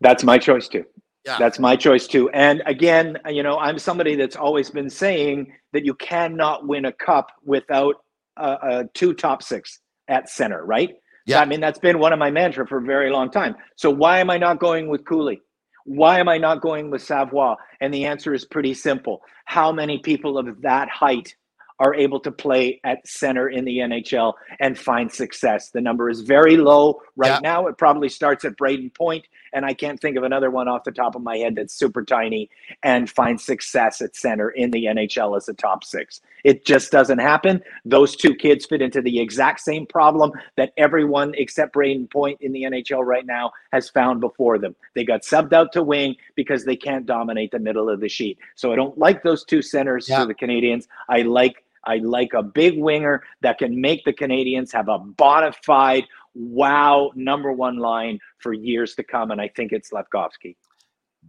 That's 0.00 0.24
my 0.24 0.38
choice 0.38 0.68
too. 0.68 0.84
Yeah. 1.24 1.36
That's 1.38 1.58
my 1.58 1.76
choice 1.76 2.06
too. 2.06 2.28
And 2.30 2.62
again, 2.66 3.18
you 3.28 3.42
know, 3.42 3.58
I'm 3.58 3.78
somebody 3.78 4.16
that's 4.16 4.34
always 4.34 4.70
been 4.70 4.90
saying 4.90 5.52
that 5.72 5.84
you 5.84 5.94
cannot 5.94 6.66
win 6.66 6.86
a 6.86 6.92
cup 6.92 7.30
without 7.44 7.96
a, 8.36 8.58
a 8.62 8.84
two 8.94 9.12
top 9.12 9.42
six 9.42 9.80
at 10.08 10.28
center, 10.28 10.64
right? 10.64 10.96
Yeah. 11.26 11.40
I 11.40 11.44
mean, 11.44 11.60
that's 11.60 11.78
been 11.78 11.98
one 11.98 12.12
of 12.12 12.18
my 12.18 12.30
mantra 12.30 12.66
for 12.66 12.78
a 12.78 12.82
very 12.82 13.10
long 13.10 13.30
time. 13.30 13.54
So 13.76 13.90
why 13.90 14.18
am 14.18 14.30
I 14.30 14.38
not 14.38 14.58
going 14.58 14.88
with 14.88 15.04
Cooley? 15.04 15.42
Why 15.88 16.20
am 16.20 16.28
I 16.28 16.36
not 16.36 16.60
going 16.60 16.90
with 16.90 17.02
Savoie? 17.02 17.56
And 17.80 17.94
the 17.94 18.04
answer 18.04 18.34
is 18.34 18.44
pretty 18.44 18.74
simple. 18.74 19.22
How 19.46 19.72
many 19.72 19.98
people 19.98 20.36
of 20.36 20.60
that 20.60 20.90
height 20.90 21.34
are 21.80 21.94
able 21.94 22.20
to 22.20 22.30
play 22.30 22.78
at 22.84 22.98
center 23.06 23.48
in 23.48 23.64
the 23.64 23.78
NHL 23.78 24.34
and 24.60 24.78
find 24.78 25.10
success? 25.10 25.70
The 25.70 25.80
number 25.80 26.10
is 26.10 26.20
very 26.20 26.58
low 26.58 27.00
right 27.16 27.30
Yeah. 27.30 27.38
now. 27.42 27.66
It 27.68 27.78
probably 27.78 28.10
starts 28.10 28.44
at 28.44 28.58
Brayden 28.58 28.94
Point, 28.94 29.24
and 29.52 29.64
I 29.64 29.74
can't 29.74 30.00
think 30.00 30.16
of 30.16 30.22
another 30.24 30.50
one 30.50 30.68
off 30.68 30.84
the 30.84 30.92
top 30.92 31.14
of 31.14 31.22
my 31.22 31.36
head 31.38 31.56
that's 31.56 31.74
super 31.74 32.04
tiny 32.04 32.50
and 32.82 33.08
find 33.08 33.40
success 33.40 34.00
at 34.00 34.16
center 34.16 34.50
in 34.50 34.70
the 34.70 34.84
NHL 34.86 35.36
as 35.36 35.48
a 35.48 35.54
top 35.54 35.84
six. 35.84 36.20
It 36.44 36.64
just 36.64 36.90
doesn't 36.92 37.18
happen. 37.18 37.62
Those 37.84 38.16
two 38.16 38.34
kids 38.34 38.66
fit 38.66 38.82
into 38.82 39.02
the 39.02 39.18
exact 39.20 39.60
same 39.60 39.86
problem 39.86 40.32
that 40.56 40.72
everyone 40.76 41.34
except 41.36 41.74
Brayden 41.74 42.10
Point 42.10 42.40
in 42.40 42.52
the 42.52 42.62
NHL 42.62 43.04
right 43.04 43.26
now 43.26 43.52
has 43.72 43.88
found 43.88 44.20
before 44.20 44.58
them. 44.58 44.74
They 44.94 45.04
got 45.04 45.22
subbed 45.22 45.52
out 45.52 45.72
to 45.72 45.82
wing 45.82 46.16
because 46.34 46.64
they 46.64 46.76
can't 46.76 47.06
dominate 47.06 47.50
the 47.50 47.58
middle 47.58 47.88
of 47.90 48.00
the 48.00 48.08
sheet. 48.08 48.38
So 48.54 48.72
I 48.72 48.76
don't 48.76 48.96
like 48.98 49.22
those 49.22 49.44
two 49.44 49.62
centers 49.62 50.08
Yeah. 50.08 50.20
for 50.20 50.26
the 50.26 50.34
Canadiens. 50.34 50.86
I 51.08 51.22
like 51.22 51.64
I 51.84 51.98
like 51.98 52.34
a 52.34 52.42
big 52.42 52.76
winger 52.78 53.22
that 53.40 53.58
can 53.58 53.80
make 53.80 54.04
the 54.04 54.12
Canadiens 54.12 54.72
have 54.72 54.88
a 54.88 54.98
bona 54.98 55.52
fide 55.64 56.04
wow 56.38 57.10
number 57.14 57.52
one 57.52 57.76
line 57.78 58.18
for 58.38 58.52
years 58.52 58.94
to 58.94 59.02
come, 59.02 59.30
and 59.30 59.40
I 59.40 59.48
think 59.48 59.72
it's 59.72 59.90
Slafkovsky. 59.90 60.56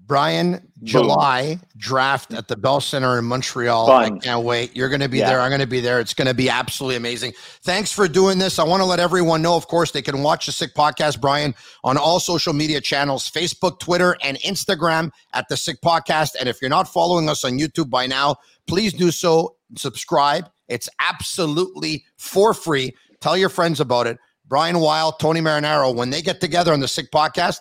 Brian, 0.05 0.65
July 0.83 1.59
draft 1.75 2.33
at 2.33 2.47
the 2.47 2.55
Bell 2.55 2.79
Center 2.79 3.17
in 3.17 3.25
Montreal. 3.25 3.91
I 3.91 4.09
can't 4.11 4.45
wait. 4.45 4.75
You're 4.75 4.87
going 4.87 5.01
to 5.01 5.09
be 5.09 5.17
Yeah. 5.17 5.29
there. 5.29 5.41
I'm 5.41 5.49
going 5.49 5.61
to 5.61 5.67
be 5.67 5.81
there. 5.81 5.99
It's 5.99 6.13
going 6.13 6.27
to 6.27 6.33
be 6.33 6.49
absolutely 6.49 6.95
amazing. 6.95 7.33
Thanks 7.63 7.91
for 7.91 8.07
doing 8.07 8.37
this. 8.39 8.59
I 8.59 8.63
want 8.63 8.81
to 8.81 8.85
let 8.85 8.99
everyone 8.99 9.41
know, 9.41 9.55
of 9.55 9.67
course, 9.67 9.91
they 9.91 10.01
can 10.01 10.23
watch 10.23 10.45
the 10.45 10.51
Sick 10.51 10.73
Podcast, 10.73 11.19
Brian, 11.19 11.53
on 11.83 11.97
all 11.97 12.19
social 12.19 12.53
media 12.53 12.79
channels 12.81 13.29
Facebook, 13.29 13.79
Twitter, 13.79 14.15
and 14.23 14.37
Instagram 14.39 15.11
at 15.33 15.49
the 15.49 15.57
Sick 15.57 15.81
Podcast. 15.81 16.35
And 16.39 16.47
if 16.47 16.61
you're 16.61 16.69
not 16.69 16.87
following 16.87 17.27
us 17.27 17.43
on 17.43 17.53
YouTube 17.59 17.89
by 17.89 18.07
now, 18.07 18.37
please 18.67 18.93
do 18.93 19.11
so. 19.11 19.55
Subscribe. 19.75 20.49
It's 20.69 20.87
absolutely 20.99 22.05
for 22.17 22.53
free. 22.53 22.95
Tell 23.19 23.35
your 23.35 23.49
friends 23.49 23.79
about 23.79 24.07
it. 24.07 24.17
Brian 24.49 24.79
Wilde, 24.79 25.19
Tony 25.19 25.41
Marinaro, 25.41 25.93
when 25.93 26.09
they 26.09 26.23
get 26.23 26.41
together 26.41 26.73
on 26.73 26.79
the 26.79 26.87
Sick 26.87 27.11
Podcast, 27.11 27.59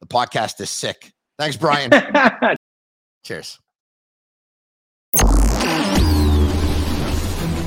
the 0.00 0.06
podcast 0.06 0.60
is 0.60 0.68
sick. 0.68 1.12
Thanks, 1.38 1.56
Brian. 1.56 1.90
Cheers. 3.24 3.58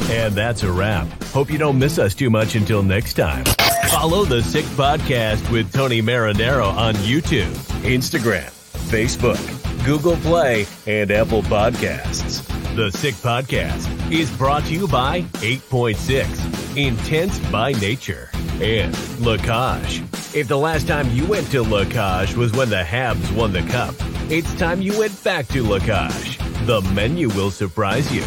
And 0.08 0.36
that's 0.36 0.64
a 0.64 0.72
wrap. 0.72 1.08
Hope 1.26 1.50
you 1.50 1.58
don't 1.58 1.80
miss 1.80 1.98
us 1.98 2.14
too 2.14 2.30
much 2.30 2.56
until 2.56 2.84
next 2.84 3.14
time. 3.14 3.46
Follow 3.90 4.26
the 4.26 4.44
Sick 4.44 4.66
Podcast 4.66 5.50
with 5.52 5.72
Tony 5.72 6.02
Marinaro 6.02 6.68
on 6.74 6.94
YouTube, 6.96 7.54
Instagram, 7.84 8.52
Facebook, 8.90 9.65
Google 9.86 10.16
Play, 10.18 10.66
and 10.88 11.12
Apple 11.12 11.44
Podcasts. 11.44 12.44
The 12.76 12.90
Sick 12.90 13.14
Podcast 13.14 14.12
is 14.12 14.36
brought 14.36 14.64
to 14.64 14.74
you 14.74 14.88
by 14.88 15.22
8.6, 15.22 16.76
Intense 16.76 17.38
by 17.52 17.72
Nature, 17.74 18.32
and 18.34 18.96
Lacage. 19.22 20.02
If 20.36 20.48
the 20.48 20.58
last 20.58 20.88
time 20.88 21.08
you 21.12 21.28
went 21.28 21.52
to 21.52 21.64
Lacage 21.64 22.36
was 22.36 22.52
when 22.54 22.72
the 22.72 22.82
Habs 22.82 23.32
won 23.38 23.54
the 23.54 23.62
cup, 23.62 23.94
it's 24.32 24.52
time 24.56 24.82
you 24.82 24.98
went 24.98 25.24
back 25.24 25.48
to 25.50 25.64
Lacage. 25.64 26.66
The 26.66 26.82
menu 26.96 27.30
will 27.30 27.52
surprise 27.52 28.12
you. 28.12 28.24